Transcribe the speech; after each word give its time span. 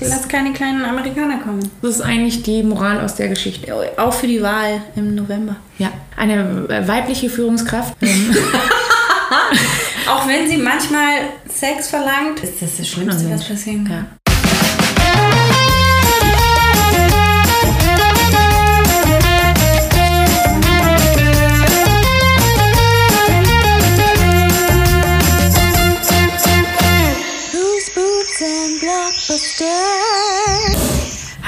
Lass 0.00 0.28
keine 0.28 0.52
kleinen 0.52 0.84
Amerikaner 0.84 1.38
kommen. 1.38 1.70
Das 1.82 1.96
ist 1.96 2.00
eigentlich 2.00 2.42
die 2.42 2.62
Moral 2.62 3.00
aus 3.00 3.14
der 3.16 3.28
Geschichte. 3.28 3.74
Auch 3.96 4.12
für 4.12 4.26
die 4.26 4.42
Wahl 4.42 4.82
im 4.96 5.14
November. 5.14 5.56
Ja, 5.78 5.90
eine 6.16 6.68
weibliche 6.86 7.30
Führungskraft. 7.30 7.94
ähm, 8.02 8.36
Auch 10.08 10.26
wenn 10.26 10.48
sie 10.48 10.56
manchmal 10.56 11.20
Sex 11.48 11.88
verlangt, 11.90 12.40
ist 12.42 12.62
das 12.62 12.78
das 12.78 12.88
Schlimmste, 12.88 13.30
was 13.30 13.46
passieren 13.46 13.84
kann. 13.84 13.96
Ja. 13.96 14.17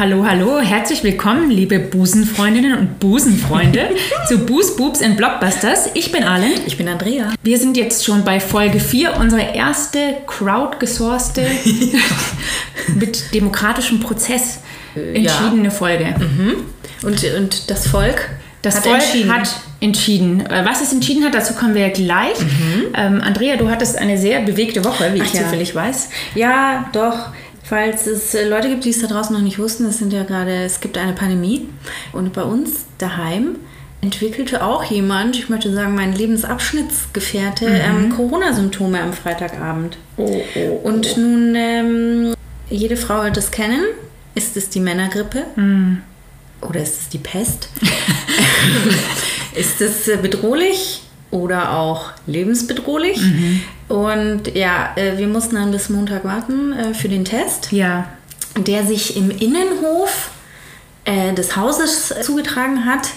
Hallo, 0.01 0.25
hallo, 0.25 0.61
herzlich 0.61 1.05
willkommen, 1.05 1.51
liebe 1.51 1.79
Busenfreundinnen 1.79 2.79
und 2.79 3.01
Busenfreunde, 3.01 3.91
zu 4.29 4.39
Boos, 4.39 4.75
Boobs 4.75 5.03
and 5.03 5.19
Blockbusters. 5.19 5.91
Ich 5.93 6.11
bin 6.11 6.25
Arlen. 6.25 6.55
Ich 6.67 6.79
bin 6.79 6.89
Andrea. 6.89 7.35
Wir 7.43 7.59
sind 7.59 7.77
jetzt 7.77 8.03
schon 8.03 8.25
bei 8.25 8.41
Folge 8.41 8.81
4, 8.81 9.19
unsere 9.19 9.55
erste 9.55 10.17
crowdgesourcete, 10.27 11.47
mit 12.95 13.35
demokratischem 13.35 14.01
Prozess 14.01 14.61
entschiedene 14.95 15.71
Folge. 15.71 16.15
Und, 17.03 17.23
und 17.37 17.71
das 17.71 17.87
Volk 17.87 18.31
Das 18.63 18.77
hat 18.77 18.85
Volk 18.85 19.03
entschieden. 19.03 19.35
hat 19.35 19.51
entschieden. 19.83 20.47
Äh, 20.47 20.65
Was 20.65 20.81
es 20.81 20.95
entschieden 20.95 21.25
hat, 21.27 21.35
dazu 21.35 21.53
kommen 21.53 21.75
wir 21.75 21.91
gleich. 21.91 22.37
Ähm, 22.95 23.21
Andrea, 23.21 23.57
du 23.57 23.69
hattest 23.69 23.99
eine 23.99 24.17
sehr 24.17 24.41
bewegte 24.41 24.83
Woche, 24.83 25.11
wie 25.13 25.19
ich 25.19 25.29
Ach 25.29 25.35
ja. 25.35 25.43
zufällig 25.43 25.75
weiß. 25.75 26.09
Ja, 26.35 26.89
doch. 26.95 27.33
Falls 27.71 28.09
es 28.09 28.35
äh, 28.35 28.49
Leute 28.49 28.69
gibt, 28.69 28.85
die 28.85 28.91
es 28.91 29.01
da 29.01 29.07
draußen 29.07 29.33
noch 29.33 29.43
nicht 29.43 29.61
wussten, 29.61 29.87
es 29.87 29.99
sind 29.99 30.13
ja 30.13 30.25
gerade, 30.25 30.65
es 30.65 30.81
gibt 30.81 30.99
eine 30.99 31.13
Pandemie. 31.13 31.69
Und 32.13 32.33
bei 32.33 32.43
uns 32.43 32.87
daheim 32.99 33.59
entwickelte 34.01 34.65
auch 34.65 34.83
jemand, 34.83 35.37
ich 35.37 35.49
möchte 35.49 35.73
sagen, 35.73 35.95
mein 35.95 36.13
Lebensabschnittsgefährte, 36.13 37.67
ähm, 37.67 38.11
Corona-Symptome 38.11 39.01
am 39.01 39.13
Freitagabend. 39.13 39.99
Oh, 40.17 40.43
oh, 40.57 40.81
Und 40.83 41.17
nun, 41.17 41.55
ähm, 41.55 42.35
jede 42.69 42.97
Frau 42.97 43.23
wird 43.23 43.37
das 43.37 43.53
kennen. 43.53 43.85
Ist 44.35 44.57
es 44.57 44.69
die 44.69 44.81
Männergrippe? 44.81 45.45
Oder 46.63 46.83
ist 46.83 47.03
es 47.03 47.09
die 47.09 47.19
Pest? 47.19 47.69
ist 49.55 49.81
es 49.81 50.09
äh, 50.09 50.17
bedrohlich 50.17 51.03
oder 51.31 51.77
auch 51.77 52.11
lebensbedrohlich? 52.27 53.21
Und 53.89 54.55
ja, 54.55 54.91
äh, 54.97 55.19
wir 55.19 55.27
mussten 55.29 55.57
dann 55.57 55.71
bis 55.71 55.89
Montag 55.89 56.25
warten 56.25 56.73
äh, 56.73 56.95
für 56.95 57.09
den 57.09 57.25
Test, 57.25 57.73
Ja, 57.73 58.09
der 58.57 58.85
sich 58.85 59.17
im 59.17 59.31
Innenhof 59.31 60.31
äh, 61.05 61.33
des 61.35 61.57
Hauses 61.57 62.15
zugetragen 62.23 62.85
hat, 62.85 63.09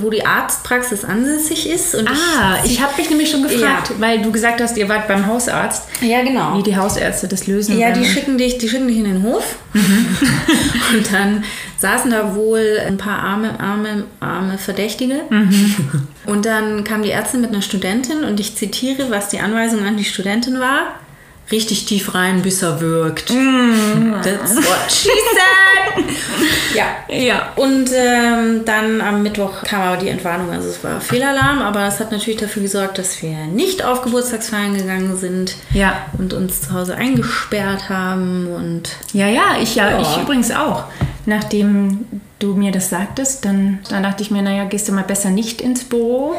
wo 0.00 0.08
die 0.10 0.24
Arztpraxis 0.24 1.04
ansässig 1.04 1.68
ist. 1.68 1.94
Und 1.94 2.08
Ah, 2.08 2.58
ich 2.64 2.80
habe 2.80 2.92
mich 2.96 3.10
nämlich 3.10 3.30
schon 3.30 3.42
gefragt, 3.42 3.90
Ja. 3.90 3.94
weil 3.98 4.22
du 4.22 4.30
gesagt 4.32 4.60
hast, 4.60 4.76
ihr 4.78 4.88
wart 4.88 5.08
beim 5.08 5.26
Hausarzt, 5.26 5.84
ja, 6.00 6.22
genau. 6.22 6.56
wie 6.58 6.62
die 6.62 6.76
Hausärzte 6.76 7.28
das 7.28 7.46
lösen. 7.46 7.78
Ja, 7.78 7.90
die 7.90 8.04
schicken 8.04 8.38
dich, 8.38 8.58
die 8.58 8.68
schicken 8.68 8.88
dich 8.88 8.98
in 8.98 9.04
den 9.04 9.22
Hof. 9.22 9.56
Und 9.74 11.12
dann 11.12 11.44
saßen 11.78 12.10
da 12.10 12.34
wohl 12.34 12.78
ein 12.86 12.96
paar 12.96 13.18
arme, 13.18 13.58
arme, 13.58 14.04
arme 14.20 14.58
Verdächtige. 14.58 15.22
Und 16.26 16.46
dann 16.46 16.84
kam 16.84 17.02
die 17.02 17.10
Ärztin 17.10 17.40
mit 17.40 17.50
einer 17.50 17.62
Studentin 17.62 18.22
und 18.24 18.38
ich 18.38 18.54
zitiere, 18.56 19.10
was 19.10 19.28
die 19.30 19.40
Anweisung 19.40 19.84
an 19.84 19.96
die 19.96 20.04
Studentin 20.04 20.60
war. 20.60 20.94
Richtig 21.50 21.84
tief 21.84 22.14
rein, 22.14 22.40
bis 22.40 22.62
er 22.62 22.80
wirkt. 22.80 23.28
That's 23.28 24.56
what 24.56 24.90
she 24.90 25.08
said. 25.08 26.04
ja. 26.74 26.84
Ja. 27.14 27.52
Und 27.56 27.90
ähm, 27.94 28.62
dann 28.64 29.00
am 29.02 29.22
Mittwoch 29.22 29.62
kam 29.62 29.82
aber 29.82 29.96
die 29.98 30.08
Entwarnung. 30.08 30.50
Also 30.50 30.68
es 30.70 30.82
war 30.82 31.00
Fehlalarm, 31.00 31.60
aber 31.60 31.86
es 31.86 32.00
hat 32.00 32.10
natürlich 32.10 32.40
dafür 32.40 32.62
gesorgt, 32.62 32.96
dass 32.96 33.20
wir 33.22 33.36
nicht 33.46 33.84
auf 33.84 34.00
Geburtstagsfeiern 34.02 34.76
gegangen 34.78 35.16
sind 35.18 35.56
Ja. 35.74 36.06
und 36.18 36.32
uns 36.32 36.62
zu 36.62 36.72
Hause 36.72 36.94
eingesperrt 36.96 37.90
haben 37.90 38.46
und 38.48 38.88
Ja, 39.12 39.28
ja, 39.28 39.56
ich 39.60 39.74
ja, 39.74 39.90
Ja. 39.90 40.00
ich 40.00 40.22
übrigens 40.22 40.50
auch. 40.52 40.84
Nachdem 41.26 42.06
du 42.38 42.54
mir 42.54 42.72
das 42.72 42.88
sagtest, 42.88 43.44
dann, 43.44 43.80
dann 43.90 44.02
dachte 44.04 44.22
ich 44.22 44.30
mir, 44.30 44.40
naja, 44.42 44.64
gehst 44.64 44.88
du 44.88 44.92
mal 44.92 45.04
besser 45.04 45.28
nicht 45.30 45.60
ins 45.60 45.84
Büro. 45.84 46.34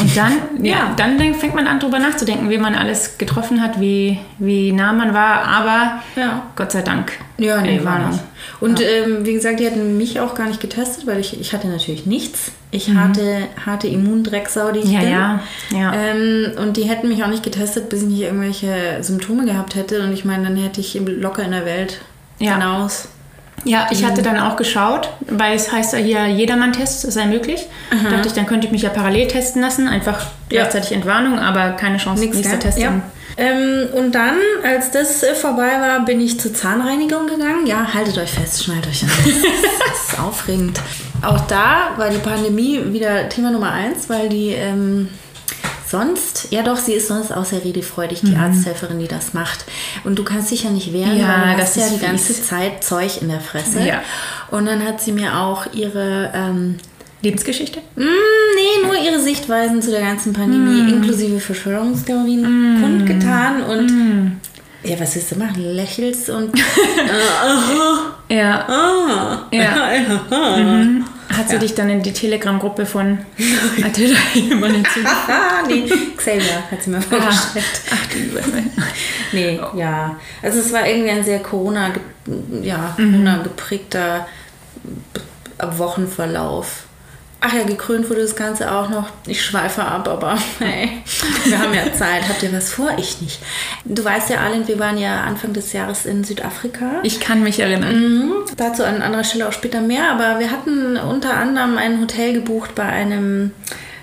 Und 0.00 0.16
dann, 0.16 0.32
ja, 0.62 0.74
Ja. 0.76 0.94
dann 0.96 1.18
fängt 1.34 1.54
man 1.54 1.66
an, 1.66 1.80
drüber 1.80 1.98
nachzudenken, 1.98 2.50
wie 2.50 2.58
man 2.58 2.74
alles 2.74 3.18
getroffen 3.18 3.62
hat, 3.62 3.80
wie, 3.80 4.18
wie 4.38 4.72
nah 4.72 4.92
man 4.92 5.14
war. 5.14 5.44
Aber 5.44 6.00
Ja. 6.16 6.42
Gott 6.56 6.72
sei 6.72 6.82
Dank. 6.82 7.12
ja, 7.38 7.60
nee, 7.60 7.80
war 7.84 8.08
nicht. 8.08 8.20
Und 8.60 8.80
ähm, 8.80 9.24
wie 9.24 9.34
gesagt, 9.34 9.60
die 9.60 9.66
hatten 9.66 9.96
mich 9.98 10.18
auch 10.20 10.34
gar 10.34 10.46
nicht 10.48 10.60
getestet, 10.60 11.06
weil 11.06 11.20
ich, 11.20 11.40
ich 11.40 11.52
hatte 11.52 11.68
natürlich 11.68 12.06
nichts. 12.06 12.50
Ich 12.70 12.90
hatte 12.90 13.48
harte 13.64 13.86
Immundrecksau, 13.88 14.72
die 14.72 14.80
ich 14.80 14.86
Mhm. 14.86 14.92
Ja, 14.92 15.00
bin. 15.00 15.08
ja, 15.10 15.40
ja. 15.78 15.92
Ähm, 15.94 16.52
und 16.58 16.76
die 16.76 16.82
hätten 16.84 17.08
mich 17.08 17.22
auch 17.24 17.28
nicht 17.28 17.42
getestet, 17.42 17.88
bis 17.88 18.02
ich 18.02 18.08
nicht 18.08 18.22
irgendwelche 18.22 18.98
Symptome 19.02 19.44
gehabt 19.46 19.74
hätte. 19.74 20.02
Und 20.02 20.12
ich 20.12 20.24
meine, 20.24 20.44
dann 20.44 20.56
hätte 20.56 20.80
ich 20.80 20.98
locker 21.06 21.42
in 21.44 21.52
der 21.52 21.64
Welt 21.64 22.00
Ja. 22.40 22.54
hinaus. 22.54 23.08
Ja, 23.68 23.86
ich 23.90 24.04
hatte 24.04 24.22
dann 24.22 24.38
auch 24.40 24.56
geschaut, 24.56 25.10
weil 25.28 25.54
es 25.54 25.70
heißt 25.70 25.92
ja 25.92 25.98
hier 25.98 26.26
Jedermann-Test 26.26 27.12
sei 27.12 27.26
möglich. 27.26 27.66
Dachte 28.10 28.28
ich, 28.28 28.32
dann 28.34 28.46
könnte 28.46 28.66
ich 28.66 28.72
mich 28.72 28.82
ja 28.82 28.88
parallel 28.88 29.28
testen 29.28 29.60
lassen, 29.62 29.86
einfach 29.88 30.20
Ja. 30.50 30.62
gleichzeitig 30.62 30.92
Entwarnung, 30.92 31.38
aber 31.38 31.72
keine 31.72 31.98
Chance, 31.98 32.22
Nix, 32.22 32.36
nächster 32.36 32.56
gell? 32.56 32.60
Test. 32.70 32.78
Ja. 32.78 32.92
Ähm, 33.36 33.86
und 33.94 34.12
dann, 34.14 34.34
als 34.64 34.90
das 34.90 35.22
äh, 35.22 35.34
vorbei 35.34 35.70
war, 35.80 36.04
bin 36.04 36.20
ich 36.20 36.40
zur 36.40 36.52
Zahnreinigung 36.52 37.26
gegangen. 37.28 37.66
Ja, 37.66 37.92
haltet 37.94 38.18
euch 38.18 38.30
fest, 38.32 38.64
schnallt 38.64 38.86
euch 38.86 39.02
an. 39.04 39.10
Das 39.24 40.14
ist 40.14 40.20
aufregend. 40.20 40.80
Auch 41.22 41.40
da 41.46 41.90
war 41.96 42.10
die 42.10 42.18
Pandemie 42.18 42.80
wieder 42.92 43.28
Thema 43.28 43.50
Nummer 43.50 43.70
eins, 43.72 44.08
weil 44.08 44.28
die 44.28 44.48
ähm, 44.50 45.08
sonst, 45.90 46.48
ja 46.50 46.62
doch, 46.62 46.76
sie 46.76 46.92
ist 46.94 47.08
sonst 47.08 47.32
auch 47.32 47.44
sehr 47.44 47.64
redefreudig, 47.64 48.20
die 48.22 48.36
Arzthelferin, 48.36 48.98
die 48.98 49.08
das 49.08 49.34
macht. 49.34 49.64
Und 50.04 50.18
du 50.18 50.24
kannst 50.24 50.50
dich 50.50 50.64
ja 50.64 50.70
nicht 50.70 50.92
wehren, 50.92 51.14
Mhm. 51.14 51.20
Ja, 51.20 51.42
weil 51.46 51.54
du 51.54 51.60
das 51.60 51.76
hast 51.76 51.76
ja 51.76 51.96
die 51.96 52.04
ganze 52.04 52.32
fies. 52.34 52.46
Zeit 52.46 52.84
Zeug 52.84 53.22
in 53.22 53.28
der 53.28 53.40
Fresse. 53.40 53.80
Ja. 53.80 54.02
Und 54.50 54.66
dann 54.66 54.84
hat 54.84 55.00
sie 55.00 55.12
mir 55.12 55.36
auch 55.38 55.66
ihre... 55.72 56.30
Ähm, 56.34 56.76
Lebensgeschichte? 57.20 57.80
Mm, 57.96 58.02
nee, 58.02 58.86
nur 58.86 58.94
ihre 58.94 59.20
Sichtweisen 59.20 59.82
zu 59.82 59.90
der 59.90 60.02
ganzen 60.02 60.32
Pandemie, 60.32 60.88
inklusive 60.92 61.40
Verschwörungstheorien, 61.40 62.78
kundgetan. 62.80 63.62
Und 63.64 64.38
ja, 64.84 65.00
was 65.00 65.16
willst 65.16 65.32
du 65.32 65.36
machen? 65.36 65.74
Lächelst 65.74 66.30
und. 66.30 66.52
Ja. 68.30 68.64
Ah, 68.68 69.46
Ja. 69.50 69.90
Mhm. 70.58 71.04
Hat 71.38 71.48
sie 71.48 71.58
dich 71.58 71.74
dann 71.74 71.88
in 71.88 72.02
die 72.02 72.12
Telegram-Gruppe 72.12 72.84
von 72.84 73.18
Attila 73.82 74.18
Hillemann 74.32 74.74
hinzugefügt? 74.74 75.06
ah, 75.28 75.62
nee, 75.66 75.88
Xavier 76.16 76.62
hat 76.70 76.82
sie 76.82 76.90
mir 76.90 77.00
vorgestellt. 77.00 77.64
Ach 77.90 78.06
du 78.06 78.18
Himmel. 78.18 78.64
Nee, 79.32 79.60
ja. 79.76 80.16
Also 80.42 80.60
es 80.60 80.72
war 80.72 80.86
irgendwie 80.86 81.10
ein 81.10 81.24
sehr 81.24 81.40
Corona, 81.40 81.92
ja, 82.62 82.94
Corona 82.96 83.42
geprägter 83.42 84.26
Wochenverlauf. 85.60 86.87
Ach 87.40 87.52
ja, 87.54 87.62
gekrönt 87.62 88.10
wurde 88.10 88.22
das 88.22 88.34
Ganze 88.34 88.70
auch 88.72 88.88
noch. 88.90 89.08
Ich 89.26 89.44
schweife 89.44 89.84
ab, 89.84 90.08
aber 90.08 90.36
hey, 90.58 90.90
wir 91.44 91.58
haben 91.58 91.72
ja 91.72 91.92
Zeit. 91.92 92.28
Habt 92.28 92.42
ihr 92.42 92.52
was 92.52 92.72
vor? 92.72 92.90
Ich 92.98 93.20
nicht. 93.20 93.38
Du 93.84 94.04
weißt 94.04 94.30
ja, 94.30 94.38
Arlen, 94.40 94.66
wir 94.66 94.78
waren 94.80 94.98
ja 94.98 95.20
Anfang 95.22 95.52
des 95.52 95.72
Jahres 95.72 96.04
in 96.04 96.24
Südafrika. 96.24 97.00
Ich 97.04 97.20
kann 97.20 97.42
mich 97.44 97.60
erinnern. 97.60 98.00
Mhm. 98.00 98.32
Dazu 98.56 98.84
an 98.84 99.02
anderer 99.02 99.22
Stelle 99.22 99.46
auch 99.48 99.52
später 99.52 99.80
mehr, 99.80 100.10
aber 100.10 100.40
wir 100.40 100.50
hatten 100.50 100.96
unter 100.96 101.34
anderem 101.34 101.78
ein 101.78 102.00
Hotel 102.00 102.32
gebucht 102.32 102.74
bei 102.74 102.84
einem 102.84 103.52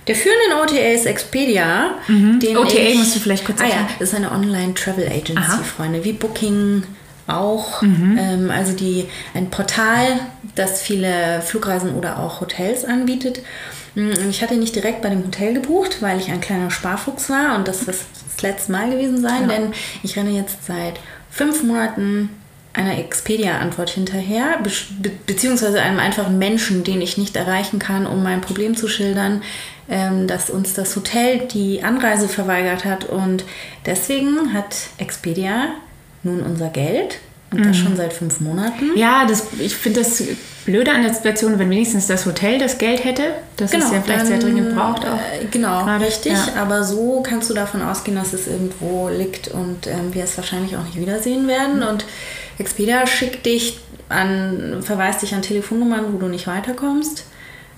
der 0.07 0.15
führenden 0.15 0.59
OTAs 0.61 1.05
Expedia. 1.05 1.95
Den 2.07 2.57
OTA 2.57 2.77
ich, 2.77 2.95
musst 2.95 3.15
du 3.15 3.19
vielleicht 3.19 3.43
kurz 3.43 3.59
Ah 3.59 3.63
ja, 3.63 3.69
erklären. 3.71 3.95
das 3.99 4.09
ist 4.09 4.15
eine 4.15 4.31
Online-Travel-Agency. 4.31 5.63
Freunde, 5.75 6.03
wie 6.03 6.13
Booking 6.13 6.83
auch. 7.27 7.81
Mhm. 7.81 8.17
Ähm, 8.19 8.51
also 8.51 8.73
die, 8.73 9.05
ein 9.33 9.49
Portal, 9.49 10.19
das 10.55 10.81
viele 10.81 11.41
Flugreisen 11.41 11.95
oder 11.95 12.19
auch 12.19 12.41
Hotels 12.41 12.85
anbietet. 12.85 13.41
Mm, 13.95 14.11
Ich 14.29 14.41
hatte 14.41 14.55
nicht 14.55 14.75
direkt 14.75 15.01
bei 15.01 15.09
dem 15.09 15.25
Hotel 15.25 15.53
gebucht, 15.53 16.01
weil 16.01 16.19
ich 16.19 16.31
ein 16.31 16.41
kleiner 16.41 16.71
Sparfuchs 16.71 17.29
war 17.29 17.55
und 17.55 17.67
das 17.67 17.87
wird 17.87 17.97
das 17.97 18.41
letzte 18.41 18.71
Mal 18.71 18.89
gewesen 18.89 19.21
sein, 19.21 19.47
denn 19.47 19.73
ich 20.03 20.17
renne 20.17 20.31
jetzt 20.31 20.65
seit 20.65 20.99
fünf 21.29 21.63
Monaten 21.63 22.29
einer 22.73 22.97
Expedia-Antwort 22.97 23.89
hinterher, 23.89 24.59
be 24.61 25.11
beziehungsweise 25.25 25.81
einem 25.81 25.99
einfachen 25.99 26.37
Menschen, 26.37 26.83
den 26.83 27.01
ich 27.01 27.17
nicht 27.17 27.35
erreichen 27.37 27.79
kann, 27.79 28.05
um 28.05 28.21
mein 28.21 28.41
Problem 28.41 28.75
zu 28.75 28.87
schildern, 28.89 29.41
ähm, 29.89 30.27
dass 30.27 30.49
uns 30.49 30.73
das 30.73 30.95
Hotel 30.95 31.47
die 31.47 31.83
Anreise 31.83 32.27
verweigert 32.27 32.83
hat. 32.83 33.05
Und 33.05 33.45
deswegen 33.85 34.53
hat 34.53 34.75
Expedia 34.97 35.67
nun 36.25 36.41
unser 36.41 36.69
Geld 36.69 37.19
und 37.51 37.65
das 37.65 37.77
schon 37.77 37.95
seit 37.95 38.11
fünf 38.11 38.41
Monaten. 38.41 38.97
Ja, 38.97 39.25
das, 39.25 39.47
ich 39.59 39.75
finde 39.75 40.01
das 40.01 40.21
blöde 40.65 40.91
an 40.91 41.03
der 41.03 41.13
Situation, 41.13 41.57
wenn 41.59 41.69
wenigstens 41.69 42.07
das 42.07 42.25
Hotel 42.25 42.57
das 42.57 42.77
Geld 42.77 43.03
hätte, 43.03 43.23
das 43.55 43.71
es 43.71 43.91
ja 43.91 44.01
vielleicht 44.01 44.25
sehr 44.25 44.39
dann, 44.39 44.55
dringend 44.55 44.75
braucht. 44.75 45.05
Auch. 45.05 45.13
Äh, 45.13 45.45
genau, 45.51 45.85
Gerade, 45.85 46.05
richtig. 46.05 46.33
ja. 46.33 46.61
Aber 46.61 46.83
so 46.83 47.21
kannst 47.21 47.49
du 47.49 47.53
davon 47.53 47.81
ausgehen, 47.81 48.17
dass 48.17 48.33
es 48.33 48.47
irgendwo 48.47 49.09
liegt 49.09 49.47
und 49.47 49.87
ähm, 49.87 50.13
wir 50.13 50.23
es 50.23 50.35
wahrscheinlich 50.37 50.75
auch 50.75 50.83
nicht 50.83 50.99
wiedersehen 50.99 51.47
werden. 51.47 51.83
Und 51.83 52.05
Expedia 52.57 53.05
schickt 53.07 53.45
dich 53.45 53.79
an, 54.09 54.81
verweist 54.81 55.21
dich 55.21 55.33
an 55.33 55.41
Telefonnummern, 55.41 56.13
wo 56.13 56.17
du 56.17 56.27
nicht 56.27 56.47
weiterkommst. 56.47 57.25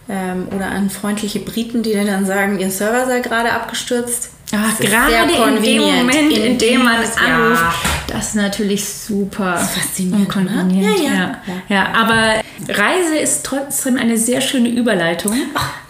Ähm, 0.10 0.48
oder 0.56 0.68
an 0.68 0.90
freundliche 0.90 1.40
Briten, 1.40 1.84
die 1.84 1.92
dir 1.92 2.06
dann 2.06 2.26
sagen, 2.26 2.60
ihr 2.60 2.72
Server 2.72 3.06
sei 3.06 3.20
gerade 3.20 3.52
abgestürzt. 3.52 4.30
Ach, 4.56 4.72
Das 4.72 4.80
ist 4.80 4.90
gerade 4.90 5.14
in 5.58 5.62
dem. 5.64 5.82
Moment, 5.82 6.32
in, 6.32 6.58
dem 6.58 6.84
man 6.86 7.02
dieses- 7.02 7.18
anruft, 7.18 7.62
Ja. 7.62 7.74
das 8.08 8.28
ist 8.30 8.36
natürlich 8.36 8.86
super 8.88 9.58
faszinierend, 9.58 10.28
unkonvenient. 10.28 11.00
oder? 11.00 11.04
Ja, 11.04 11.14
Ja, 11.14 11.40
ja. 11.68 11.76
ja. 11.76 11.88
aber 11.94 12.42
Reise 12.74 13.18
ist 13.18 13.46
trotzdem 13.46 13.98
eine 13.98 14.18
sehr 14.18 14.40
schöne 14.40 14.70
Überleitung 14.70 15.34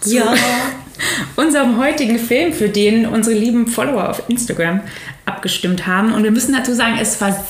zu 0.00 0.16
ja. 0.16 0.34
unserem 1.36 1.78
heutigen 1.78 2.18
Film, 2.18 2.52
für 2.52 2.68
den 2.68 3.06
unsere 3.06 3.36
lieben 3.36 3.68
Follower 3.68 4.08
auf 4.08 4.22
Instagram 4.28 4.80
abgestimmt 5.26 5.86
haben. 5.86 6.12
Und 6.12 6.24
wir 6.24 6.30
müssen 6.32 6.52
dazu 6.54 6.74
sagen, 6.74 6.98
es 7.00 7.20
war 7.20 7.44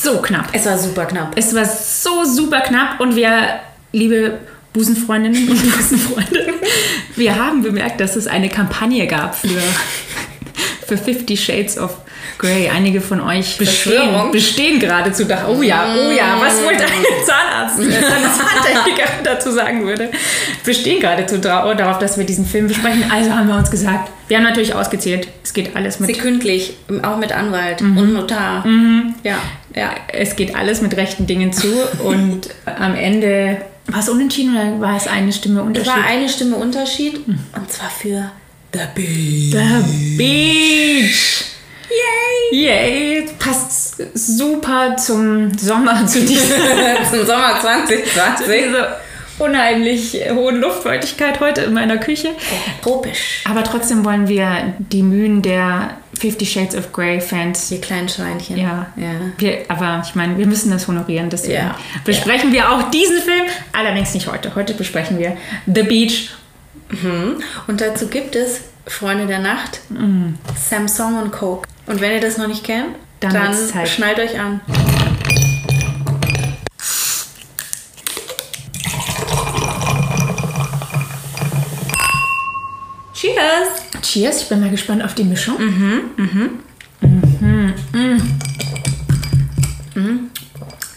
so 0.00 0.18
knapp. 0.22 0.48
Es 0.52 0.66
war 0.66 0.78
super 0.78 1.06
knapp. 1.06 1.32
Es 1.36 1.54
war 1.54 1.64
so 1.64 2.24
super 2.24 2.60
knapp 2.60 3.00
und 3.00 3.16
wir, 3.16 3.60
liebe 3.92 4.38
Busenfreundinnen 4.72 5.48
und 5.50 5.76
Busenfreunde, 5.76 6.54
wir 7.16 7.36
haben 7.36 7.62
bemerkt, 7.62 8.00
dass 8.00 8.16
es 8.16 8.26
eine 8.26 8.48
Kampagne 8.48 9.06
gab 9.06 9.34
für, 9.34 9.48
für 10.86 10.96
Fifty 10.96 11.36
Shades 11.36 11.78
of 11.78 11.96
Grey. 12.38 12.68
Einige 12.68 13.00
von 13.00 13.20
euch 13.20 13.56
bestehen, 13.56 14.32
bestehen 14.32 14.80
geradezu 14.80 15.24
da. 15.24 15.46
Oh 15.48 15.62
ja, 15.62 15.94
oh 15.94 16.10
ja, 16.10 16.38
was 16.40 16.56
wohl 16.64 16.72
dein 16.76 16.88
Zahnarzt, 17.24 17.78
äh, 17.78 18.00
Zahntechniker 18.02 19.08
dazu 19.24 19.52
sagen 19.52 19.86
würde. 19.86 20.10
Bestehen 20.64 21.00
geradezu 21.00 21.38
dra 21.38 21.72
darauf, 21.74 21.98
dass 21.98 22.18
wir 22.18 22.24
diesen 22.24 22.44
Film 22.44 22.66
besprechen. 22.66 23.04
Also 23.12 23.30
haben 23.30 23.46
wir 23.48 23.56
uns 23.56 23.70
gesagt, 23.70 24.10
wir 24.26 24.38
haben 24.38 24.44
natürlich 24.44 24.74
ausgezählt, 24.74 25.28
es 25.44 25.52
geht 25.52 25.76
alles 25.76 26.00
mit 26.00 26.14
Sekündlich, 26.14 26.74
auch 27.02 27.18
mit 27.18 27.32
Anwalt 27.32 27.80
Mhm. 27.80 27.98
und 27.98 28.12
Notar. 28.14 28.64
Ja, 29.22 29.38
ja. 29.76 29.90
es 30.08 30.34
geht 30.34 30.56
alles 30.56 30.82
mit 30.82 30.96
rechten 30.96 31.26
Dingen 31.26 31.52
zu 31.52 31.68
und 32.02 32.48
am 32.64 32.94
Ende 32.96 33.58
war 33.86 34.00
es 34.00 34.08
unentschieden 34.08 34.54
oder 34.56 34.80
war 34.80 34.96
es 34.96 35.06
eine 35.06 35.32
Stimme 35.32 35.60
Es 35.60 35.66
Unterschied? 35.66 35.88
war 35.92 36.04
eine 36.04 36.28
Stimme 36.28 36.56
Unterschied 36.56 37.26
und 37.26 37.70
zwar 37.70 37.90
für 37.90 38.30
The 38.72 38.80
Beat. 38.94 39.52
The 39.52 40.16
Beach! 40.16 41.44
Yay! 42.52 42.60
Yay! 42.64 43.28
Passt 43.38 44.02
super 44.14 44.96
zum 44.96 45.56
Sommer, 45.58 46.06
zu 46.06 46.20
dieser, 46.24 46.56
Zum 47.10 47.26
Sommer 47.26 47.58
2020. 47.60 48.46
dieser 48.46 49.00
unheimlich 49.38 50.16
hohen 50.30 50.60
Luftfeuchtigkeit 50.60 51.40
heute 51.40 51.62
in 51.62 51.74
meiner 51.74 51.98
Küche. 51.98 52.28
Tropisch. 52.82 53.44
Aber 53.48 53.64
trotzdem 53.64 54.04
wollen 54.04 54.28
wir 54.28 54.74
die 54.78 55.02
Mühen 55.02 55.42
der 55.42 55.96
Fifty 56.22 56.46
Shades 56.46 56.76
of 56.76 56.92
Grey 56.92 57.20
Fans 57.20 57.68
Die 57.68 57.80
kleinen 57.80 58.08
Schweinchen. 58.08 58.56
Ja. 58.56 58.86
ja. 58.94 59.10
Wir, 59.38 59.64
aber 59.66 60.04
ich 60.06 60.14
meine, 60.14 60.38
wir 60.38 60.46
müssen 60.46 60.70
das 60.70 60.86
honorieren. 60.86 61.28
Deswegen 61.30 61.54
Ja. 61.54 61.76
besprechen 62.04 62.52
wir 62.52 62.70
auch 62.70 62.90
diesen 62.90 63.20
Film. 63.20 63.42
Allerdings 63.72 64.14
nicht 64.14 64.30
heute. 64.30 64.54
Heute 64.54 64.74
besprechen 64.74 65.18
wir 65.18 65.36
The 65.66 65.82
Beach. 65.82 66.30
Und 67.66 67.80
dazu 67.80 68.06
gibt 68.06 68.36
es 68.36 68.60
Freunde 68.86 69.26
der 69.26 69.40
Nacht, 69.40 69.80
Samsung 70.54 71.20
und 71.20 71.32
Coke. 71.32 71.66
Und 71.86 72.00
wenn 72.00 72.12
ihr 72.12 72.20
das 72.20 72.38
noch 72.38 72.46
nicht 72.46 72.62
kennt, 72.62 72.94
Dann 73.18 73.32
dann, 73.32 73.86
schnallt 73.86 74.20
euch 74.20 74.38
an. 74.38 74.60
Cheers! 83.12 83.81
Cheers, 84.02 84.42
ich 84.42 84.48
bin 84.48 84.60
mal 84.60 84.70
gespannt 84.70 85.02
auf 85.02 85.14
die 85.14 85.24
Mischung. 85.24 85.56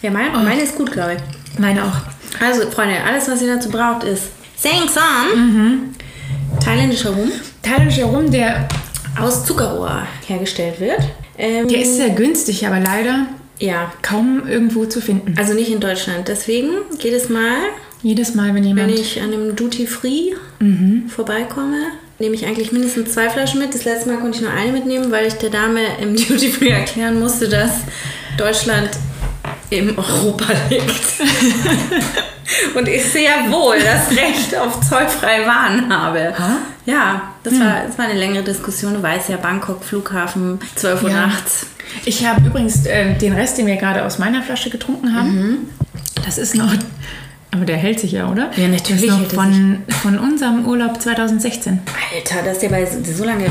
Ja, 0.02 0.10
mein, 0.10 0.32
meine 0.32 0.62
ist 0.62 0.76
gut, 0.76 0.92
glaube 0.92 1.14
ich. 1.14 1.58
Meine 1.58 1.84
auch. 1.84 1.96
Also, 2.40 2.70
Freunde, 2.70 2.96
alles, 3.02 3.28
was 3.28 3.40
ihr 3.42 3.54
dazu 3.54 3.70
braucht, 3.70 4.04
ist 4.04 4.24
Seng 4.56 4.88
Thailändischer 6.62 7.10
Rum. 7.10 7.30
Thailändischer 7.62 8.06
Rum, 8.06 8.30
der, 8.30 8.68
Aus 9.20 9.44
Zuckerrohr 9.44 10.06
hergestellt 10.26 10.80
wird. 10.80 11.00
Ähm, 11.38 11.68
der 11.68 11.82
ist 11.82 11.96
sehr 11.96 12.10
günstig, 12.10 12.66
aber 12.66 12.80
leider 12.80 13.26
ja, 13.58 13.92
kaum 14.02 14.46
irgendwo 14.46 14.84
zu 14.84 15.00
finden. 15.00 15.34
also 15.38 15.54
nicht 15.54 15.70
in 15.70 15.80
Deutschland. 15.80 16.28
Deswegen 16.28 16.68
jedes 16.98 17.28
Mal, 17.28 17.56
Jedes 18.02 18.34
Mal, 18.34 18.54
wenn 18.54 18.62
jemand. 18.64 18.88
wenn 18.88 18.94
ich 18.94 19.20
an 19.20 19.32
einem 19.32 19.56
Duty 19.56 19.86
Free 19.86 20.32
vorbeikomme, 21.08 21.78
nehme 22.18 22.34
ich 22.34 22.46
eigentlich 22.46 22.72
mindestens 22.72 23.12
zwei 23.12 23.28
Flaschen 23.30 23.60
mit. 23.60 23.74
Das 23.74 23.84
letzte 23.84 24.08
Mal 24.08 24.18
konnte 24.18 24.38
ich 24.38 24.42
nur 24.42 24.52
eine 24.52 24.72
mitnehmen, 24.72 25.10
weil 25.10 25.26
ich 25.26 25.34
der 25.34 25.50
Dame 25.50 25.80
im 26.00 26.16
Duty 26.16 26.50
Free 26.50 26.70
erklären 26.70 27.20
musste, 27.20 27.48
dass 27.48 27.70
Deutschland 28.38 28.90
im 29.70 29.96
Europa 29.98 30.52
liegt. 30.70 30.84
Und 32.76 32.86
ich 32.88 33.04
sehr 33.04 33.50
wohl 33.50 33.76
das 33.80 34.10
Recht 34.16 34.54
auf 34.56 34.80
zollfreie 34.88 35.44
Waren 35.46 35.92
habe. 35.94 36.32
Ja, 36.86 37.32
das, 37.42 37.58
war, 37.58 37.82
das 37.86 37.98
war 37.98 38.04
eine 38.06 38.18
längere 38.18 38.44
Diskussion. 38.44 38.94
Du 38.94 39.02
weißt 39.02 39.28
ja, 39.28 39.36
Bangkok, 39.36 39.82
Flughafen, 39.84 40.60
12 40.76 41.02
Uhr 41.02 41.10
Ja. 41.10 41.26
nachts. 41.26 41.66
Ich 42.04 42.24
habe 42.26 42.46
übrigens 42.46 42.86
äh, 42.86 43.14
den 43.14 43.32
Rest, 43.32 43.58
den 43.58 43.66
wir 43.66 43.76
gerade 43.76 44.04
aus 44.04 44.18
meiner 44.18 44.42
Flasche 44.42 44.70
getrunken 44.70 45.14
haben. 45.14 45.70
Das 46.24 46.38
ist 46.38 46.54
noch. 46.54 46.72
Aber 47.56 47.64
der 47.64 47.76
hält 47.78 47.98
sich 47.98 48.12
ja, 48.12 48.30
oder? 48.30 48.50
Ja, 48.56 48.68
natürlich 48.68 49.06
Das 49.06 49.20
ist 49.20 49.32
von, 49.32 49.82
von 50.02 50.18
unserem 50.18 50.66
Urlaub 50.66 51.00
2016. 51.00 51.80
Alter, 52.14 52.42
das 52.44 52.58
ist 52.58 52.62
ja 52.64 52.68
bei 52.68 52.84
so 52.84 53.24
lange. 53.24 53.46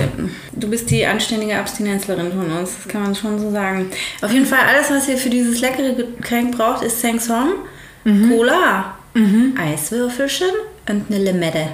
Du 0.53 0.69
bist 0.69 0.91
die 0.91 1.03
anständige 1.05 1.57
Abstinenzlerin 1.57 2.31
von 2.31 2.51
uns, 2.51 2.75
das 2.77 2.87
kann 2.87 3.01
man 3.01 3.15
schon 3.15 3.39
so 3.39 3.51
sagen. 3.51 3.87
Auf 4.21 4.31
jeden 4.31 4.45
Fall, 4.45 4.59
alles, 4.67 4.91
was 4.91 5.09
ihr 5.09 5.17
für 5.17 5.29
dieses 5.31 5.59
leckere 5.59 5.93
Getränk 5.93 6.55
braucht, 6.55 6.83
ist 6.83 7.01
Sangsom, 7.01 7.53
Cola, 8.29 8.95
Eiswürfelchen 9.59 10.49
und 10.87 11.05
eine 11.09 11.23
Limette. 11.23 11.69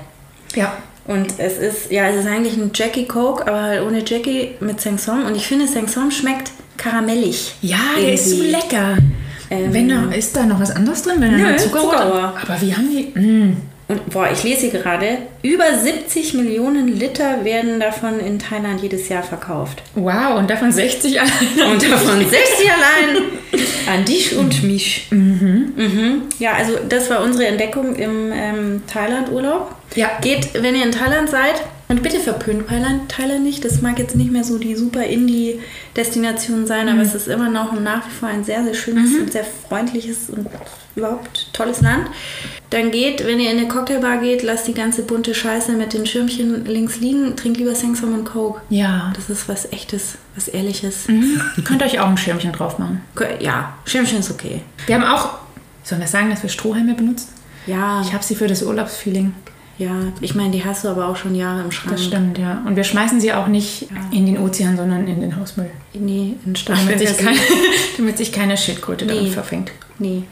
Ja. 0.56 0.78
Und 1.08 1.34
es 1.40 1.58
ist, 1.58 1.92
ja, 1.92 2.08
es 2.08 2.18
ist 2.18 2.28
eigentlich 2.28 2.56
ein 2.56 2.72
Jackie 2.74 3.06
Coke, 3.06 3.46
aber 3.46 3.62
halt 3.62 3.82
ohne 3.82 4.04
Jackie 4.06 4.52
mit 4.62 4.80
Sangsom. 4.80 5.26
Und 5.26 5.36
ich 5.36 5.48
finde, 5.48 5.68
Sangsom 5.68 6.12
schmeckt 6.12 6.52
karamellig. 6.78 7.56
Ja, 7.62 7.78
der 8.00 8.14
ist 8.14 8.30
so 8.30 8.36
Irgendwie. 8.38 8.52
lecker. 8.52 8.98
Ähm, 9.52 9.74
Wenn 9.74 9.90
da, 9.90 10.12
ist 10.16 10.36
da 10.36 10.46
noch 10.46 10.60
was 10.60 10.72
anderes 10.72 11.04
drin? 11.04 11.18
Wenn 11.20 11.32
da 11.32 11.38
Nö, 11.38 11.52
noch 11.52 11.58
Zuckerrohr? 11.58 11.92
Zuckerrohr. 11.92 12.34
Aber 12.42 12.62
wie 12.62 12.74
haben 12.74 12.90
die. 12.90 13.20
Mm. 13.20 13.58
Und 13.90 14.10
boah, 14.10 14.30
ich 14.32 14.42
lese 14.44 14.68
hier 14.68 14.80
gerade, 14.80 15.18
über 15.44 15.66
70 15.78 16.36
Millionen 16.36 16.88
Liter 16.88 17.44
werden 17.44 17.82
davon 17.82 18.22
in 18.22 18.40
Thailand 18.40 18.82
jedes 18.82 19.10
Jahr 19.10 19.22
verkauft. 19.22 19.84
Wow, 19.96 20.40
und 20.40 20.50
davon 20.50 20.72
60 20.72 21.20
alleine. 21.20 21.74
Und 21.74 21.84
davon 21.84 22.20
60 22.20 22.72
allein 22.72 23.24
an 23.94 24.06
dich 24.06 24.38
und 24.38 24.64
mich. 24.64 25.08
Mhm. 25.10 26.22
Ja, 26.40 26.54
also 26.54 26.78
das 26.88 27.10
war 27.10 27.22
unsere 27.22 27.48
Entdeckung 27.48 27.96
im 27.98 28.32
ähm, 28.34 28.84
Thailand-Urlaub. 28.88 29.76
Ja. 29.96 30.12
Geht, 30.22 30.54
wenn 30.54 30.74
ihr 30.74 30.86
in 30.86 30.94
Thailand 30.94 31.30
seid, 31.30 31.62
und 31.92 32.04
bitte 32.04 32.20
verpönt 32.20 32.68
Thailand, 32.68 33.44
nicht. 33.44 33.66
Das 33.66 33.82
mag 33.82 34.00
jetzt 34.00 34.16
nicht 34.16 34.32
mehr 34.32 34.46
so 34.46 34.58
die 34.58 34.76
super 34.76 35.04
Indie-Destination 35.04 36.66
sein, 36.66 36.88
aber 36.88 37.02
es 37.02 37.14
ist 37.14 37.28
immer 37.28 37.50
noch 37.50 37.74
und 37.74 37.84
nach 37.84 38.08
wie 38.08 38.12
vor 38.12 38.30
ein 38.30 38.46
sehr, 38.46 38.64
sehr 38.64 38.74
schönes 38.74 39.14
und 39.20 39.32
sehr 39.32 39.44
freundliches 39.44 40.30
und 40.30 40.48
überhaupt 40.96 41.50
tolles 41.54 41.82
Land. 41.82 42.08
Dann 42.70 42.92
geht, 42.92 43.26
wenn 43.26 43.42
ihr 43.42 43.52
in 43.52 43.58
eine 43.58 43.68
Cocktailbar 43.68 44.20
geht, 44.20 44.42
lasst 44.42 44.68
die 44.68 44.74
ganze 44.74 45.04
bunte 45.04 45.36
Scheiße 45.36 45.74
mit 45.74 45.92
den 45.92 46.06
Schirmchen 46.06 46.66
links 46.66 47.02
liegen. 47.02 47.36
Trinkt 47.36 47.58
lieber 47.58 47.76
Sangsom 47.76 48.14
und 48.14 48.24
Coke. 48.24 48.62
Ja. 48.70 49.12
Das 49.14 49.30
ist 49.30 49.50
was 49.50 49.72
echtes, 49.74 50.18
was 50.36 50.48
ehrliches. 50.48 51.10
Ihr 51.10 51.64
könnt 51.66 51.84
euch 51.84 52.00
auch 52.00 52.08
ein 52.08 52.18
Schirmchen 52.18 52.54
drauf 52.54 52.80
machen. 52.80 53.02
Ja, 53.42 53.74
Schirmchen 53.86 54.20
ist 54.20 54.32
okay. 54.32 54.62
Wir 54.86 54.96
haben 54.96 55.04
auch. 55.04 55.40
Sollen 55.84 56.00
wir 56.00 56.08
sagen, 56.08 56.30
dass 56.30 56.42
wir 56.42 56.50
Strohhalme 56.50 56.94
benutzen? 56.94 57.28
Ja, 57.68 58.02
Ich 58.02 58.14
habe 58.14 58.24
sie 58.24 58.36
für 58.36 58.48
das 58.48 58.64
Urlaubsfeeling. 58.64 59.34
Ja. 59.82 59.92
Ich 60.22 60.36
meine, 60.36 60.52
die 60.52 60.64
hast 60.64 60.84
du 60.84 60.88
aber 60.90 61.08
auch 61.08 61.16
schon 61.18 61.36
Jahre 61.36 61.62
im 61.62 61.72
Schrank. 61.72 61.92
Das 61.96 62.04
stimmt, 62.06 62.38
ja. 62.38 62.64
Und 62.66 62.76
wir 62.76 62.84
schmeißen 62.84 63.20
sie 63.20 63.34
auch 63.34 63.48
nicht 63.48 63.88
in 64.12 64.26
den 64.26 64.38
Ozean, 64.38 64.78
sondern 64.78 65.08
in 65.08 65.20
den 65.22 65.36
Hausmüll. 65.38 65.70
Nee, 65.94 66.36
in 66.46 66.56
Stein. 66.56 66.78
Damit 66.86 67.00
sich, 67.08 67.18
keine, 67.18 67.38
damit 67.98 68.18
sich 68.18 68.32
keine 68.32 68.58
Schildkröte 68.58 69.06
darin 69.06 69.26
Nee. 69.26 69.30
verfängt. 69.32 69.72
Nee. 70.00 70.24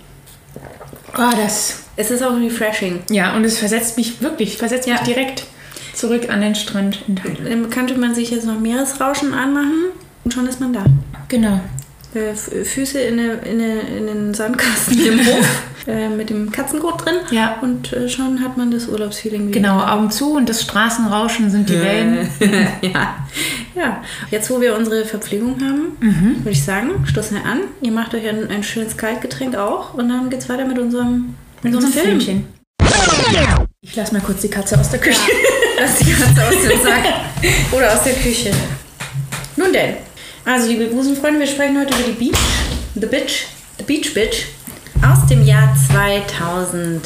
Oh, 1.17 1.31
das. 1.35 1.83
Es 1.95 2.11
ist 2.11 2.23
auch 2.23 2.35
refreshing. 2.39 2.99
Ja, 3.09 3.35
und 3.35 3.43
es 3.43 3.57
versetzt 3.57 3.97
mich 3.97 4.21
wirklich, 4.21 4.57
versetzt 4.57 4.87
Ja. 4.87 4.93
mich 4.95 5.03
direkt 5.03 5.43
zurück 5.93 6.29
an 6.29 6.41
den 6.41 6.55
Strand 6.55 6.99
in 7.07 7.15
Thailand. 7.17 7.39
Dann 7.49 7.69
könnte 7.69 7.97
man 7.97 8.15
sich 8.15 8.31
jetzt 8.31 8.45
noch 8.45 8.59
Meeresrauschen 8.59 9.33
anmachen 9.33 9.85
und 10.23 10.33
schon 10.33 10.47
ist 10.47 10.59
man 10.61 10.71
da. 10.71 10.85
Genau. 11.27 11.59
Äh, 12.13 12.33
Füße 12.33 12.99
in, 12.99 13.19
eine, 13.19 13.33
in, 13.33 13.61
eine, 13.61 13.81
in 13.81 14.07
den 14.07 14.33
Sandkasten 14.33 14.99
im 15.05 15.19
Hof 15.27 15.63
äh, 15.87 16.09
mit 16.09 16.31
dem 16.31 16.51
Katzenkot 16.51 17.05
drin. 17.05 17.15
Ja. 17.29 17.59
Und 17.61 17.93
äh, 17.93 18.09
schon 18.09 18.41
hat 18.41 18.57
man 18.57 18.71
das 18.71 18.87
Urlaubsfeeling 18.87 19.49
wieder. 19.49 19.59
Genau, 19.59 19.79
Augen 19.79 20.09
zu 20.09 20.35
und 20.35 20.49
das 20.49 20.63
Straßenrauschen 20.63 21.51
sind 21.51 21.69
die 21.69 21.79
Wellen. 21.79 22.27
ja. 22.81 23.15
ja. 23.75 24.03
Jetzt, 24.31 24.49
wo 24.49 24.59
wir 24.59 24.75
unsere 24.75 25.05
Verpflegung 25.05 25.57
haben, 25.61 25.97
würde 26.39 26.49
ich 26.49 26.63
sagen, 26.63 27.05
stoßen 27.05 27.37
wir 27.37 27.45
an. 27.45 27.59
Ihr 27.81 27.91
macht 27.91 28.15
euch 28.15 28.27
ein, 28.27 28.49
ein 28.49 28.63
schönes 28.63 28.97
Kaltgetränk 28.97 29.55
auch 29.55 29.93
und 29.93 30.09
dann 30.09 30.29
geht's 30.29 30.49
weiter 30.49 30.65
mit 30.65 30.79
unserem, 30.79 31.35
mit 31.61 31.75
unserem 31.75 31.93
Film. 31.93 32.21
Filmchen. 32.21 32.47
Ich 33.81 33.95
lasse 33.95 34.13
mal 34.13 34.21
kurz 34.21 34.41
die 34.41 34.49
Katze 34.49 34.79
aus 34.79 34.89
der 34.89 34.99
Küche. 34.99 35.19
Lass 35.79 35.99
die 35.99 36.11
Katze 36.11 36.47
aus 36.47 36.61
dem 36.61 36.81
Sack 36.81 37.03
oder 37.71 37.93
aus 37.93 38.03
der 38.03 38.13
Küche. 38.13 38.51
Nun 39.55 39.71
denn, 39.71 39.95
also 40.45 40.67
liebe 40.69 40.85
Busenfreunde, 40.87 41.39
wir 41.39 41.47
sprechen 41.47 41.79
heute 41.79 41.93
über 41.95 42.03
die 42.03 42.11
Beach, 42.13 42.37
The 42.95 43.05
Bitch, 43.05 43.45
The 43.77 43.83
Beach 43.83 44.13
Bitch 44.13 44.45
aus 45.03 45.27
dem 45.27 45.45
Jahr 45.45 45.75
2000. 45.87 47.01